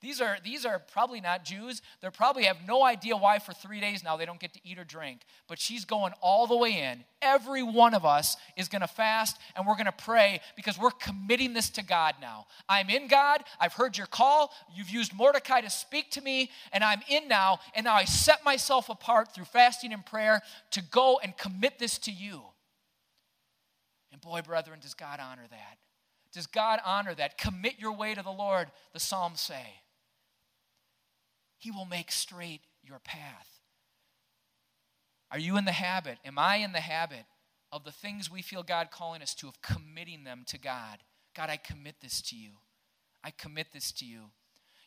These 0.00 0.20
are, 0.20 0.38
these 0.44 0.64
are 0.64 0.78
probably 0.78 1.20
not 1.20 1.44
Jews. 1.44 1.82
They 2.00 2.08
probably 2.10 2.44
have 2.44 2.58
no 2.68 2.84
idea 2.84 3.16
why 3.16 3.40
for 3.40 3.52
three 3.52 3.80
days 3.80 4.04
now 4.04 4.16
they 4.16 4.26
don't 4.26 4.38
get 4.38 4.54
to 4.54 4.60
eat 4.62 4.78
or 4.78 4.84
drink. 4.84 5.22
But 5.48 5.58
she's 5.58 5.84
going 5.84 6.12
all 6.20 6.46
the 6.46 6.56
way 6.56 6.80
in. 6.80 7.04
Every 7.20 7.64
one 7.64 7.94
of 7.94 8.04
us 8.04 8.36
is 8.56 8.68
going 8.68 8.82
to 8.82 8.86
fast 8.86 9.38
and 9.56 9.66
we're 9.66 9.74
going 9.74 9.86
to 9.86 9.92
pray 9.92 10.40
because 10.54 10.78
we're 10.78 10.92
committing 10.92 11.52
this 11.52 11.68
to 11.70 11.82
God 11.82 12.14
now. 12.20 12.46
I'm 12.68 12.90
in 12.90 13.08
God. 13.08 13.42
I've 13.58 13.72
heard 13.72 13.98
your 13.98 14.06
call. 14.06 14.52
You've 14.72 14.90
used 14.90 15.12
Mordecai 15.12 15.62
to 15.62 15.70
speak 15.70 16.12
to 16.12 16.20
me, 16.20 16.50
and 16.72 16.84
I'm 16.84 17.00
in 17.08 17.26
now. 17.26 17.58
And 17.74 17.84
now 17.84 17.94
I 17.94 18.04
set 18.04 18.44
myself 18.44 18.88
apart 18.88 19.34
through 19.34 19.46
fasting 19.46 19.92
and 19.92 20.06
prayer 20.06 20.42
to 20.72 20.82
go 20.82 21.18
and 21.20 21.36
commit 21.36 21.80
this 21.80 21.98
to 21.98 22.12
you. 22.12 22.42
And 24.12 24.20
boy, 24.20 24.42
brethren, 24.42 24.78
does 24.80 24.94
God 24.94 25.18
honor 25.20 25.46
that. 25.50 25.78
Does 26.32 26.46
God 26.46 26.78
honor 26.84 27.14
that? 27.14 27.36
Commit 27.36 27.74
your 27.78 27.92
way 27.92 28.14
to 28.14 28.22
the 28.22 28.30
Lord, 28.30 28.68
the 28.92 29.00
Psalms 29.00 29.40
say. 29.40 29.80
He 31.58 31.70
will 31.70 31.84
make 31.84 32.10
straight 32.10 32.62
your 32.82 33.00
path. 33.00 33.48
Are 35.30 35.38
you 35.38 35.56
in 35.56 35.64
the 35.64 35.72
habit? 35.72 36.18
Am 36.24 36.38
I 36.38 36.56
in 36.56 36.72
the 36.72 36.80
habit 36.80 37.24
of 37.70 37.84
the 37.84 37.92
things 37.92 38.30
we 38.30 38.40
feel 38.40 38.62
God 38.62 38.90
calling 38.90 39.20
us 39.20 39.34
to, 39.36 39.48
of 39.48 39.60
committing 39.60 40.24
them 40.24 40.44
to 40.46 40.58
God? 40.58 40.98
God, 41.36 41.50
I 41.50 41.56
commit 41.56 41.96
this 42.00 42.22
to 42.22 42.36
you. 42.36 42.52
I 43.22 43.30
commit 43.30 43.68
this 43.72 43.92
to 43.92 44.06
you. 44.06 44.30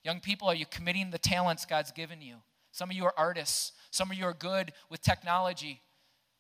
Young 0.03 0.19
people, 0.19 0.47
are 0.47 0.55
you 0.55 0.65
committing 0.65 1.11
the 1.11 1.19
talents 1.19 1.65
God's 1.65 1.91
given 1.91 2.21
you? 2.21 2.37
Some 2.71 2.89
of 2.89 2.95
you 2.95 3.05
are 3.05 3.13
artists. 3.17 3.73
Some 3.91 4.09
of 4.09 4.17
you 4.17 4.25
are 4.25 4.33
good 4.33 4.73
with 4.89 5.01
technology. 5.01 5.81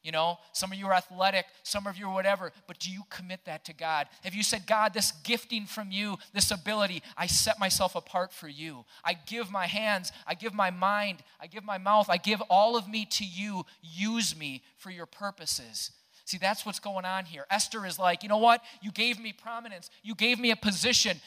You 0.03 0.11
know, 0.11 0.39
some 0.51 0.71
of 0.71 0.79
you 0.79 0.87
are 0.87 0.93
athletic, 0.93 1.45
some 1.61 1.85
of 1.85 1.95
you 1.95 2.07
are 2.07 2.13
whatever, 2.13 2.51
but 2.65 2.79
do 2.79 2.89
you 2.89 3.03
commit 3.11 3.45
that 3.45 3.65
to 3.65 3.73
God? 3.73 4.07
Have 4.23 4.33
you 4.33 4.41
said, 4.41 4.65
God, 4.65 4.93
this 4.93 5.11
gifting 5.23 5.67
from 5.67 5.91
you, 5.91 6.17
this 6.33 6.49
ability, 6.49 7.03
I 7.15 7.27
set 7.27 7.59
myself 7.59 7.95
apart 7.95 8.33
for 8.33 8.47
you. 8.47 8.85
I 9.05 9.13
give 9.13 9.51
my 9.51 9.67
hands, 9.67 10.11
I 10.25 10.33
give 10.33 10.55
my 10.55 10.71
mind, 10.71 11.21
I 11.39 11.45
give 11.45 11.63
my 11.63 11.77
mouth, 11.77 12.09
I 12.09 12.17
give 12.17 12.41
all 12.49 12.75
of 12.75 12.87
me 12.87 13.05
to 13.11 13.23
you. 13.23 13.63
Use 13.81 14.35
me 14.35 14.63
for 14.77 14.89
your 14.89 15.05
purposes. 15.05 15.91
See, 16.25 16.39
that's 16.39 16.65
what's 16.65 16.79
going 16.79 17.05
on 17.05 17.25
here. 17.25 17.45
Esther 17.51 17.85
is 17.85 17.99
like, 17.99 18.23
you 18.23 18.29
know 18.29 18.37
what? 18.37 18.63
You 18.81 18.91
gave 18.91 19.19
me 19.19 19.33
prominence, 19.33 19.91
you 20.01 20.15
gave 20.15 20.39
me 20.39 20.49
a 20.49 20.55
position. 20.55 21.21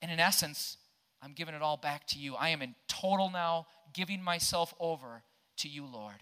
And 0.00 0.10
in 0.10 0.20
essence, 0.20 0.78
I'm 1.22 1.32
giving 1.32 1.54
it 1.54 1.62
all 1.62 1.76
back 1.76 2.06
to 2.08 2.18
you. 2.18 2.34
I 2.34 2.50
am 2.50 2.62
in 2.62 2.74
total 2.88 3.30
now 3.30 3.66
giving 3.92 4.22
myself 4.22 4.74
over 4.80 5.22
to 5.58 5.68
you, 5.68 5.86
Lord. 5.86 6.16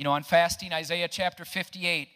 You 0.00 0.04
know, 0.04 0.12
on 0.12 0.22
fasting, 0.22 0.72
Isaiah 0.72 1.08
chapter 1.08 1.44
58, 1.44 2.08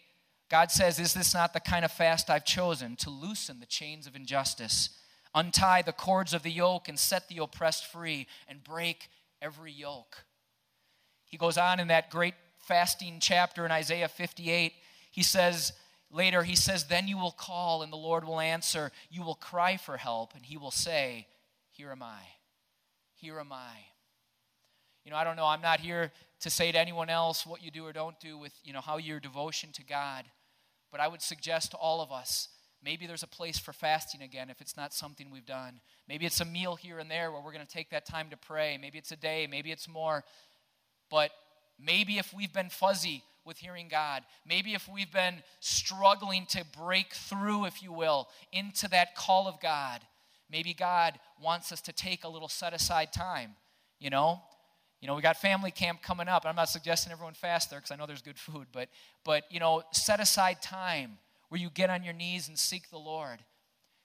God 0.48 0.70
says, 0.70 0.98
Is 0.98 1.12
this 1.12 1.34
not 1.34 1.52
the 1.52 1.60
kind 1.60 1.84
of 1.84 1.92
fast 1.92 2.30
I've 2.30 2.46
chosen 2.46 2.96
to 2.96 3.10
loosen 3.10 3.60
the 3.60 3.66
chains 3.66 4.06
of 4.06 4.16
injustice, 4.16 4.88
untie 5.34 5.82
the 5.82 5.92
cords 5.92 6.32
of 6.32 6.42
the 6.42 6.50
yoke, 6.50 6.88
and 6.88 6.98
set 6.98 7.28
the 7.28 7.42
oppressed 7.42 7.84
free, 7.84 8.26
and 8.48 8.64
break 8.64 9.10
every 9.42 9.70
yoke? 9.70 10.24
He 11.26 11.36
goes 11.36 11.58
on 11.58 11.78
in 11.78 11.88
that 11.88 12.08
great 12.08 12.32
fasting 12.56 13.18
chapter 13.20 13.66
in 13.66 13.70
Isaiah 13.70 14.08
58. 14.08 14.72
He 15.10 15.22
says, 15.22 15.74
later, 16.10 16.42
he 16.42 16.56
says, 16.56 16.84
Then 16.84 17.06
you 17.06 17.18
will 17.18 17.32
call, 17.32 17.82
and 17.82 17.92
the 17.92 17.98
Lord 17.98 18.24
will 18.24 18.40
answer. 18.40 18.92
You 19.10 19.22
will 19.24 19.34
cry 19.34 19.76
for 19.76 19.98
help, 19.98 20.34
and 20.34 20.46
he 20.46 20.56
will 20.56 20.70
say, 20.70 21.26
Here 21.70 21.90
am 21.90 22.02
I. 22.02 22.22
Here 23.12 23.38
am 23.38 23.52
I. 23.52 23.93
You 25.04 25.10
know, 25.10 25.16
I 25.16 25.24
don't 25.24 25.36
know, 25.36 25.46
I'm 25.46 25.60
not 25.60 25.80
here 25.80 26.12
to 26.40 26.50
say 26.50 26.72
to 26.72 26.78
anyone 26.78 27.10
else 27.10 27.46
what 27.46 27.62
you 27.62 27.70
do 27.70 27.86
or 27.86 27.92
don't 27.92 28.18
do 28.20 28.38
with, 28.38 28.52
you 28.64 28.72
know, 28.72 28.80
how 28.80 28.96
your 28.96 29.20
devotion 29.20 29.70
to 29.72 29.84
God. 29.84 30.24
But 30.90 31.00
I 31.00 31.08
would 31.08 31.22
suggest 31.22 31.72
to 31.72 31.76
all 31.76 32.00
of 32.00 32.10
us, 32.10 32.48
maybe 32.82 33.06
there's 33.06 33.22
a 33.22 33.28
place 33.28 33.58
for 33.58 33.72
fasting 33.72 34.22
again 34.22 34.48
if 34.48 34.60
it's 34.60 34.76
not 34.76 34.94
something 34.94 35.30
we've 35.30 35.46
done. 35.46 35.80
Maybe 36.08 36.24
it's 36.24 36.40
a 36.40 36.44
meal 36.44 36.76
here 36.76 36.98
and 36.98 37.10
there 37.10 37.30
where 37.30 37.40
we're 37.40 37.52
going 37.52 37.66
to 37.66 37.72
take 37.72 37.90
that 37.90 38.06
time 38.06 38.30
to 38.30 38.36
pray. 38.36 38.78
Maybe 38.80 38.98
it's 38.98 39.12
a 39.12 39.16
day, 39.16 39.46
maybe 39.50 39.72
it's 39.72 39.88
more. 39.88 40.24
But 41.10 41.30
maybe 41.78 42.18
if 42.18 42.32
we've 42.32 42.52
been 42.52 42.70
fuzzy 42.70 43.22
with 43.44 43.58
hearing 43.58 43.88
God, 43.88 44.22
maybe 44.46 44.72
if 44.72 44.88
we've 44.88 45.12
been 45.12 45.42
struggling 45.60 46.46
to 46.46 46.64
break 46.78 47.12
through, 47.12 47.66
if 47.66 47.82
you 47.82 47.92
will, 47.92 48.28
into 48.52 48.88
that 48.88 49.14
call 49.14 49.48
of 49.48 49.60
God, 49.60 50.00
maybe 50.50 50.72
God 50.72 51.18
wants 51.42 51.72
us 51.72 51.82
to 51.82 51.92
take 51.92 52.24
a 52.24 52.28
little 52.28 52.48
set 52.48 52.72
aside 52.72 53.12
time, 53.12 53.56
you 53.98 54.08
know? 54.08 54.40
You 55.04 55.08
know, 55.08 55.16
we 55.16 55.20
got 55.20 55.36
family 55.36 55.70
camp 55.70 56.00
coming 56.00 56.28
up. 56.28 56.46
I'm 56.46 56.56
not 56.56 56.70
suggesting 56.70 57.12
everyone 57.12 57.34
fast 57.34 57.68
there 57.68 57.78
because 57.78 57.90
I 57.90 57.96
know 57.96 58.06
there's 58.06 58.22
good 58.22 58.38
food, 58.38 58.68
but 58.72 58.88
but 59.22 59.44
you 59.50 59.60
know, 59.60 59.82
set 59.92 60.18
aside 60.18 60.62
time 60.62 61.18
where 61.50 61.60
you 61.60 61.68
get 61.68 61.90
on 61.90 62.02
your 62.02 62.14
knees 62.14 62.48
and 62.48 62.58
seek 62.58 62.88
the 62.88 62.96
Lord. 62.96 63.40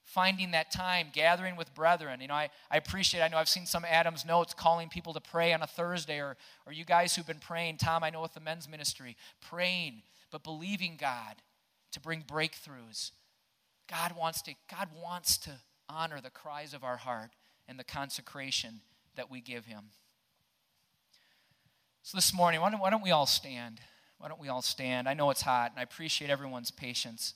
Finding 0.02 0.50
that 0.50 0.70
time, 0.70 1.06
gathering 1.10 1.56
with 1.56 1.74
brethren. 1.74 2.20
You 2.20 2.28
know, 2.28 2.34
I, 2.34 2.50
I 2.70 2.76
appreciate, 2.76 3.22
I 3.22 3.28
know 3.28 3.38
I've 3.38 3.48
seen 3.48 3.64
some 3.64 3.86
Adam's 3.88 4.26
notes 4.26 4.52
calling 4.52 4.90
people 4.90 5.14
to 5.14 5.22
pray 5.22 5.54
on 5.54 5.62
a 5.62 5.66
Thursday, 5.66 6.20
or, 6.20 6.36
or 6.66 6.72
you 6.74 6.84
guys 6.84 7.16
who've 7.16 7.26
been 7.26 7.38
praying, 7.38 7.78
Tom, 7.78 8.04
I 8.04 8.10
know 8.10 8.20
with 8.20 8.34
the 8.34 8.40
men's 8.40 8.68
ministry, 8.68 9.16
praying, 9.40 10.02
but 10.30 10.44
believing 10.44 10.98
God 11.00 11.36
to 11.92 12.00
bring 12.00 12.22
breakthroughs. 12.22 13.12
God 13.88 14.16
wants 14.18 14.42
to, 14.42 14.54
God 14.70 14.88
wants 15.00 15.38
to 15.38 15.52
honor 15.88 16.20
the 16.20 16.28
cries 16.28 16.74
of 16.74 16.84
our 16.84 16.98
heart 16.98 17.30
and 17.66 17.78
the 17.78 17.84
consecration 17.84 18.80
that 19.16 19.30
we 19.30 19.40
give 19.40 19.64
Him. 19.64 19.84
So 22.02 22.16
this 22.16 22.34
morning, 22.34 22.60
why 22.60 22.70
don't, 22.70 22.80
why 22.80 22.90
don't 22.90 23.02
we 23.02 23.10
all 23.10 23.26
stand? 23.26 23.80
Why 24.18 24.28
don't 24.28 24.40
we 24.40 24.48
all 24.48 24.62
stand? 24.62 25.08
I 25.08 25.14
know 25.14 25.30
it's 25.30 25.42
hot, 25.42 25.70
and 25.70 25.78
I 25.78 25.82
appreciate 25.82 26.30
everyone's 26.30 26.70
patience. 26.70 27.34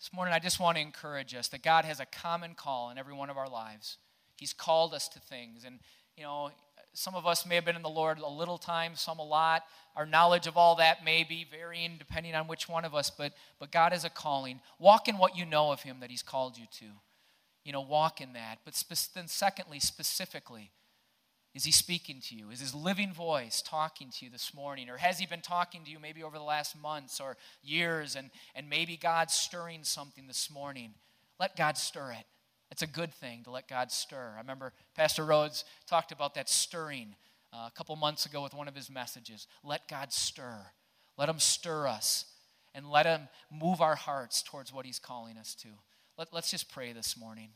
This 0.00 0.12
morning, 0.12 0.34
I 0.34 0.38
just 0.38 0.60
want 0.60 0.76
to 0.76 0.82
encourage 0.82 1.34
us 1.34 1.48
that 1.48 1.62
God 1.62 1.84
has 1.86 1.98
a 1.98 2.04
common 2.04 2.54
call 2.54 2.90
in 2.90 2.98
every 2.98 3.14
one 3.14 3.30
of 3.30 3.38
our 3.38 3.48
lives. 3.48 3.96
He's 4.36 4.52
called 4.52 4.92
us 4.92 5.08
to 5.08 5.18
things. 5.18 5.64
And, 5.64 5.80
you 6.16 6.24
know, 6.24 6.50
some 6.94 7.14
of 7.14 7.26
us 7.26 7.44
may 7.44 7.56
have 7.56 7.64
been 7.64 7.76
in 7.76 7.82
the 7.82 7.88
Lord 7.88 8.18
a 8.18 8.28
little 8.28 8.56
time, 8.56 8.92
some 8.94 9.18
a 9.18 9.24
lot. 9.24 9.64
Our 9.96 10.06
knowledge 10.06 10.46
of 10.46 10.56
all 10.56 10.76
that 10.76 11.04
may 11.04 11.24
be 11.24 11.46
varying 11.48 11.96
depending 11.98 12.34
on 12.34 12.46
which 12.46 12.68
one 12.68 12.84
of 12.84 12.94
us, 12.94 13.10
but, 13.10 13.32
but 13.58 13.72
God 13.72 13.92
has 13.92 14.04
a 14.04 14.10
calling. 14.10 14.60
Walk 14.78 15.08
in 15.08 15.18
what 15.18 15.36
you 15.36 15.44
know 15.44 15.72
of 15.72 15.82
Him 15.82 15.98
that 16.00 16.10
He's 16.10 16.22
called 16.22 16.56
you 16.56 16.66
to. 16.78 16.86
You 17.64 17.72
know, 17.72 17.80
walk 17.80 18.20
in 18.20 18.32
that. 18.34 18.58
But 18.64 18.74
spe- 18.74 19.14
then, 19.14 19.28
secondly, 19.28 19.80
specifically, 19.80 20.70
is 21.54 21.64
He 21.64 21.72
speaking 21.72 22.20
to 22.28 22.36
you? 22.36 22.50
Is 22.50 22.60
His 22.60 22.74
living 22.74 23.12
voice 23.12 23.60
talking 23.60 24.10
to 24.10 24.24
you 24.24 24.30
this 24.30 24.54
morning? 24.54 24.88
Or 24.88 24.96
has 24.96 25.18
He 25.18 25.26
been 25.26 25.40
talking 25.40 25.84
to 25.84 25.90
you 25.90 25.98
maybe 25.98 26.22
over 26.22 26.38
the 26.38 26.44
last 26.44 26.80
months 26.80 27.20
or 27.20 27.36
years 27.62 28.14
and, 28.14 28.30
and 28.54 28.68
maybe 28.68 28.96
God's 28.96 29.34
stirring 29.34 29.82
something 29.82 30.26
this 30.26 30.50
morning? 30.50 30.94
Let 31.40 31.56
God 31.56 31.76
stir 31.76 32.12
it. 32.12 32.26
It's 32.74 32.82
a 32.82 32.88
good 32.88 33.14
thing 33.14 33.44
to 33.44 33.52
let 33.52 33.68
God 33.68 33.92
stir. 33.92 34.32
I 34.34 34.40
remember 34.40 34.72
Pastor 34.96 35.24
Rhodes 35.24 35.64
talked 35.86 36.10
about 36.10 36.34
that 36.34 36.48
stirring 36.48 37.14
uh, 37.52 37.68
a 37.68 37.72
couple 37.72 37.94
months 37.94 38.26
ago 38.26 38.42
with 38.42 38.52
one 38.52 38.66
of 38.66 38.74
his 38.74 38.90
messages. 38.90 39.46
Let 39.62 39.86
God 39.86 40.12
stir. 40.12 40.56
Let 41.16 41.28
Him 41.28 41.38
stir 41.38 41.86
us 41.86 42.24
and 42.74 42.90
let 42.90 43.06
Him 43.06 43.28
move 43.48 43.80
our 43.80 43.94
hearts 43.94 44.42
towards 44.42 44.72
what 44.72 44.86
He's 44.86 44.98
calling 44.98 45.36
us 45.36 45.54
to. 45.54 45.68
Let, 46.18 46.34
let's 46.34 46.50
just 46.50 46.68
pray 46.68 46.92
this 46.92 47.16
morning. 47.16 47.50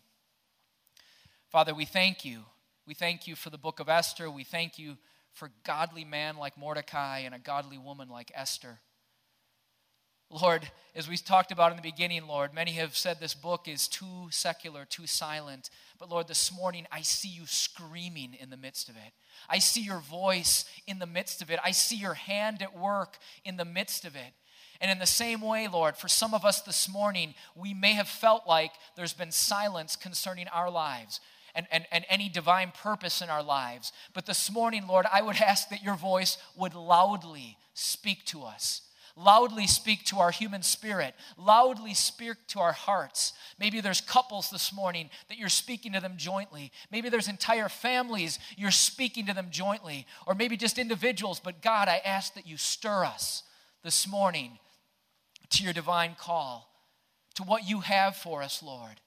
Father, 1.49 1.75
we 1.75 1.85
thank 1.85 2.25
you. 2.25 2.43
We 2.87 2.95
thank 2.95 3.27
you 3.27 3.35
for 3.35 3.51
the 3.51 3.59
book 3.59 3.81
of 3.81 3.89
Esther. 3.89 4.31
We 4.31 4.45
thank 4.45 4.79
you 4.79 4.99
for 5.33 5.51
godly 5.65 6.05
man 6.05 6.37
like 6.37 6.57
Mordecai 6.57 7.23
and 7.25 7.35
a 7.35 7.41
godly 7.41 7.79
woman 7.79 8.09
like 8.09 8.31
Esther. 8.37 8.79
Lord, 10.31 10.71
as 10.95 11.09
we 11.09 11.17
talked 11.17 11.53
about 11.53 11.71
in 11.71 11.77
the 11.77 11.83
beginning, 11.83 12.27
Lord, 12.27 12.53
many 12.53 12.73
have 12.73 12.95
said 12.95 13.19
this 13.19 13.33
book 13.33 13.67
is 13.67 13.89
too 13.89 14.29
secular, 14.31 14.85
too 14.85 15.07
silent. 15.07 15.71
But 15.99 16.11
Lord, 16.11 16.29
this 16.29 16.53
morning 16.55 16.87
I 16.93 17.01
see 17.01 17.29
you 17.29 17.47
screaming 17.47 18.37
in 18.39 18.51
the 18.51 18.59
midst 18.59 18.91
of 18.91 18.97
it. 18.97 19.13
I 19.49 19.59
see 19.59 19.81
your 19.81 20.01
voice 20.01 20.67
in 20.87 20.99
the 20.99 21.07
midst 21.07 21.41
of 21.41 21.51
it. 21.51 21.59
I 21.65 21.71
see 21.71 21.97
your 21.97 22.15
hand 22.15 22.61
at 22.61 22.79
work 22.79 23.17
in 23.45 23.57
the 23.57 23.65
midst 23.65 24.05
of 24.05 24.17
it. 24.17 24.35
And 24.83 24.91
in 24.91 24.99
the 24.99 25.07
same 25.07 25.41
way, 25.41 25.67
Lord, 25.67 25.97
for 25.97 26.09
some 26.09 26.35
of 26.35 26.45
us 26.45 26.61
this 26.61 26.91
morning, 26.91 27.35
we 27.57 27.73
may 27.73 27.95
have 27.95 28.07
felt 28.09 28.47
like 28.47 28.73
there's 28.97 29.15
been 29.15 29.33
silence 29.33 29.97
concerning 29.97 30.47
our 30.49 30.71
lives. 30.71 31.21
And, 31.55 31.67
and, 31.73 31.87
and 31.91 32.05
any 32.09 32.29
divine 32.29 32.71
purpose 32.71 33.23
in 33.23 33.31
our 33.31 33.43
lives. 33.43 33.93
But 34.13 34.27
this 34.27 34.53
morning, 34.53 34.87
Lord, 34.87 35.07
I 35.13 35.23
would 35.23 35.37
ask 35.41 35.71
that 35.71 35.83
your 35.83 35.97
voice 35.97 36.37
would 36.55 36.75
loudly 36.75 37.57
speak 37.73 38.25
to 38.27 38.43
us 38.43 38.83
loudly 39.19 39.67
speak 39.67 40.05
to 40.05 40.19
our 40.19 40.31
human 40.31 40.63
spirit, 40.63 41.15
loudly 41.37 41.95
speak 41.95 42.37
to 42.49 42.61
our 42.61 42.73
hearts. 42.73 43.33
Maybe 43.59 43.81
there's 43.81 44.01
couples 44.01 44.51
this 44.51 44.73
morning 44.73 45.11
that 45.29 45.39
you're 45.39 45.49
speaking 45.49 45.93
to 45.93 46.01
them 46.01 46.15
jointly. 46.17 46.71
Maybe 46.91 47.09
there's 47.09 47.29
entire 47.29 47.69
families 47.69 48.39
you're 48.57 48.71
speaking 48.71 49.27
to 49.27 49.35
them 49.35 49.49
jointly, 49.51 50.07
or 50.27 50.35
maybe 50.35 50.57
just 50.57 50.79
individuals. 50.79 51.41
But 51.41 51.63
God, 51.63 51.89
I 51.89 52.01
ask 52.05 52.35
that 52.35 52.47
you 52.47 52.57
stir 52.57 53.05
us 53.05 53.43
this 53.83 54.07
morning 54.07 54.59
to 55.51 55.65
your 55.65 55.73
divine 55.73 56.15
call, 56.19 56.71
to 57.35 57.43
what 57.43 57.69
you 57.69 57.81
have 57.81 58.17
for 58.17 58.43
us, 58.43 58.63
Lord. 58.63 59.01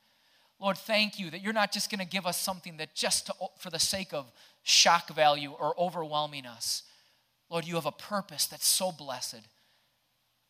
Lord, 0.59 0.78
thank 0.78 1.20
you 1.20 1.32
that 1.32 1.41
you're 1.41 1.53
not 1.53 1.72
just 1.72 1.89
going 1.89 1.99
to 1.99 2.05
give 2.05 2.28
us 2.28 2.39
something 2.39 2.78
that 2.78 2.93
just 2.93 3.28
to, 3.28 3.34
for 3.57 3.70
the 3.70 3.80
sake 3.80 4.14
of 4.14 4.32
shock 4.64 5.09
value 5.09 5.51
or 5.51 5.74
overwhelming 5.80 6.45
us. 6.45 6.84
Lord, 7.49 7.66
you 7.66 7.76
have 7.76 7.88
a 7.88 7.91
purpose 7.91 8.45
that's 8.45 8.68
so 8.68 8.91
blessed. 8.91 9.41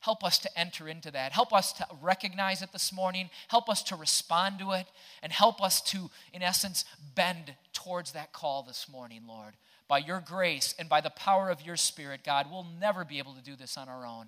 Help 0.01 0.23
us 0.23 0.39
to 0.39 0.59
enter 0.59 0.87
into 0.87 1.11
that. 1.11 1.31
Help 1.31 1.53
us 1.53 1.73
to 1.73 1.85
recognize 2.01 2.61
it 2.61 2.71
this 2.71 2.91
morning. 2.91 3.29
Help 3.47 3.69
us 3.69 3.83
to 3.83 3.95
respond 3.95 4.59
to 4.59 4.71
it. 4.71 4.87
And 5.23 5.31
help 5.31 5.61
us 5.61 5.79
to, 5.91 6.09
in 6.33 6.41
essence, 6.41 6.85
bend 7.15 7.53
towards 7.71 8.11
that 8.11 8.33
call 8.33 8.63
this 8.63 8.89
morning, 8.89 9.21
Lord. 9.27 9.53
By 9.87 9.99
your 9.99 10.19
grace 10.19 10.73
and 10.79 10.89
by 10.89 11.01
the 11.01 11.11
power 11.11 11.49
of 11.49 11.61
your 11.61 11.77
Spirit, 11.77 12.21
God, 12.25 12.47
we'll 12.49 12.65
never 12.79 13.05
be 13.05 13.19
able 13.19 13.33
to 13.35 13.43
do 13.43 13.55
this 13.55 13.77
on 13.77 13.87
our 13.87 14.05
own. 14.05 14.27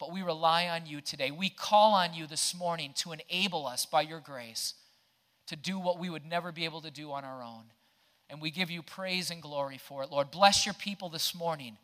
But 0.00 0.12
we 0.12 0.22
rely 0.22 0.66
on 0.66 0.86
you 0.86 1.00
today. 1.00 1.30
We 1.30 1.48
call 1.48 1.92
on 1.92 2.12
you 2.12 2.26
this 2.26 2.52
morning 2.52 2.92
to 2.96 3.12
enable 3.12 3.66
us 3.66 3.86
by 3.86 4.02
your 4.02 4.18
grace 4.18 4.74
to 5.46 5.54
do 5.54 5.78
what 5.78 5.98
we 5.98 6.10
would 6.10 6.26
never 6.26 6.50
be 6.50 6.64
able 6.64 6.80
to 6.80 6.90
do 6.90 7.12
on 7.12 7.24
our 7.24 7.42
own. 7.42 7.64
And 8.28 8.40
we 8.40 8.50
give 8.50 8.70
you 8.70 8.82
praise 8.82 9.30
and 9.30 9.42
glory 9.42 9.78
for 9.78 10.02
it. 10.02 10.10
Lord, 10.10 10.30
bless 10.30 10.66
your 10.66 10.74
people 10.74 11.08
this 11.08 11.34
morning. 11.34 11.76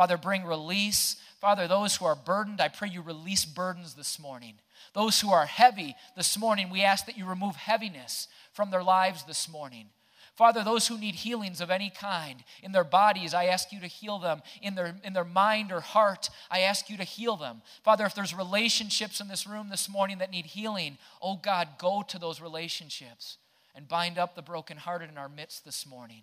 Father, 0.00 0.16
bring 0.16 0.46
release. 0.46 1.16
Father, 1.42 1.68
those 1.68 1.96
who 1.96 2.06
are 2.06 2.14
burdened, 2.14 2.58
I 2.58 2.68
pray 2.68 2.88
you 2.88 3.02
release 3.02 3.44
burdens 3.44 3.92
this 3.92 4.18
morning. 4.18 4.54
Those 4.94 5.20
who 5.20 5.30
are 5.30 5.44
heavy 5.44 5.94
this 6.16 6.38
morning, 6.38 6.70
we 6.70 6.82
ask 6.82 7.04
that 7.04 7.18
you 7.18 7.26
remove 7.26 7.56
heaviness 7.56 8.26
from 8.54 8.70
their 8.70 8.82
lives 8.82 9.24
this 9.24 9.46
morning. 9.46 9.88
Father, 10.34 10.64
those 10.64 10.88
who 10.88 10.96
need 10.96 11.16
healings 11.16 11.60
of 11.60 11.70
any 11.70 11.90
kind 11.90 12.44
in 12.62 12.72
their 12.72 12.82
bodies, 12.82 13.34
I 13.34 13.44
ask 13.44 13.72
you 13.72 13.80
to 13.80 13.86
heal 13.86 14.18
them. 14.18 14.40
In 14.62 14.74
their, 14.74 14.96
in 15.04 15.12
their 15.12 15.22
mind 15.22 15.70
or 15.70 15.80
heart, 15.80 16.30
I 16.50 16.60
ask 16.60 16.88
you 16.88 16.96
to 16.96 17.04
heal 17.04 17.36
them. 17.36 17.60
Father, 17.84 18.06
if 18.06 18.14
there's 18.14 18.34
relationships 18.34 19.20
in 19.20 19.28
this 19.28 19.46
room 19.46 19.68
this 19.68 19.86
morning 19.86 20.16
that 20.16 20.30
need 20.30 20.46
healing, 20.46 20.96
oh 21.20 21.36
God, 21.36 21.68
go 21.78 22.02
to 22.08 22.18
those 22.18 22.40
relationships 22.40 23.36
and 23.74 23.86
bind 23.86 24.16
up 24.16 24.34
the 24.34 24.40
brokenhearted 24.40 25.10
in 25.10 25.18
our 25.18 25.28
midst 25.28 25.66
this 25.66 25.84
morning. 25.84 26.22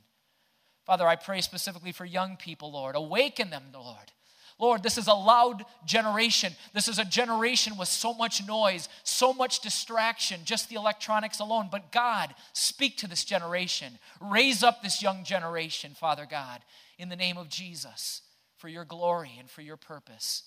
Father, 0.88 1.06
I 1.06 1.18
pray 1.18 1.42
specifically 1.42 1.92
for 1.92 2.06
young 2.06 2.38
people, 2.38 2.72
Lord. 2.72 2.96
Awaken 2.96 3.50
them, 3.50 3.64
Lord. 3.74 4.14
Lord, 4.58 4.84
this 4.84 4.98
is 4.98 5.08
a 5.08 5.14
loud 5.14 5.66
generation. 5.86 6.54
This 6.74 6.88
is 6.88 6.98
a 6.98 7.04
generation 7.04 7.78
with 7.78 7.90
so 7.90 8.14
much 8.14 8.48
noise, 8.48 8.88
so 9.04 9.34
much 9.34 9.60
distraction, 9.60 10.40
just 10.46 10.70
the 10.70 10.78
electronics 10.78 11.40
alone. 11.40 11.68
But 11.70 11.92
God, 11.92 12.34
speak 12.54 12.98
to 13.00 13.08
this 13.08 13.26
generation. 13.26 14.00
Raise 14.22 14.64
up 14.64 14.82
this 14.82 15.02
young 15.02 15.26
generation, 15.26 15.92
Father 15.94 16.26
God, 16.26 16.62
in 16.98 17.10
the 17.10 17.18
name 17.18 17.38
of 17.38 17.50
Jesus, 17.50 18.22
for 18.56 18.70
your 18.70 18.86
glory 18.86 19.34
and 19.38 19.50
for 19.50 19.62
your 19.62 19.78
purpose. 19.78 20.44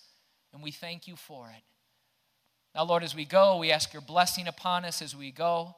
And 0.54 0.62
we 0.62 0.70
thank 0.70 1.06
you 1.06 1.16
for 1.16 1.52
it. 1.54 1.62
Now, 2.74 2.84
Lord, 2.84 3.04
as 3.04 3.14
we 3.14 3.26
go, 3.26 3.58
we 3.58 3.70
ask 3.70 3.92
your 3.92 4.02
blessing 4.02 4.48
upon 4.48 4.86
us 4.86 5.02
as 5.02 5.14
we 5.14 5.32
go. 5.32 5.76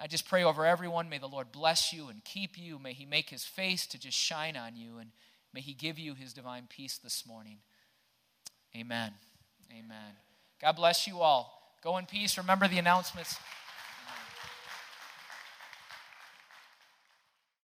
I 0.00 0.06
just 0.06 0.28
pray 0.28 0.42
over 0.42 0.64
everyone. 0.64 1.08
May 1.08 1.18
the 1.18 1.26
Lord 1.28 1.52
bless 1.52 1.92
you 1.92 2.08
and 2.08 2.24
keep 2.24 2.58
you. 2.58 2.78
May 2.78 2.92
he 2.92 3.04
make 3.04 3.30
his 3.30 3.44
face 3.44 3.86
to 3.88 3.98
just 3.98 4.16
shine 4.16 4.56
on 4.56 4.74
you 4.74 4.98
and 4.98 5.10
May 5.52 5.60
He 5.60 5.74
give 5.74 5.98
you 5.98 6.14
His 6.14 6.32
divine 6.32 6.66
peace 6.68 6.98
this 6.98 7.26
morning. 7.26 7.58
Amen. 8.74 9.12
Amen. 9.70 10.16
God 10.60 10.72
bless 10.72 11.06
you 11.06 11.20
all. 11.20 11.76
Go 11.82 11.98
in 11.98 12.06
peace. 12.06 12.38
Remember 12.38 12.68
the 12.68 12.78
announcements. 12.78 13.36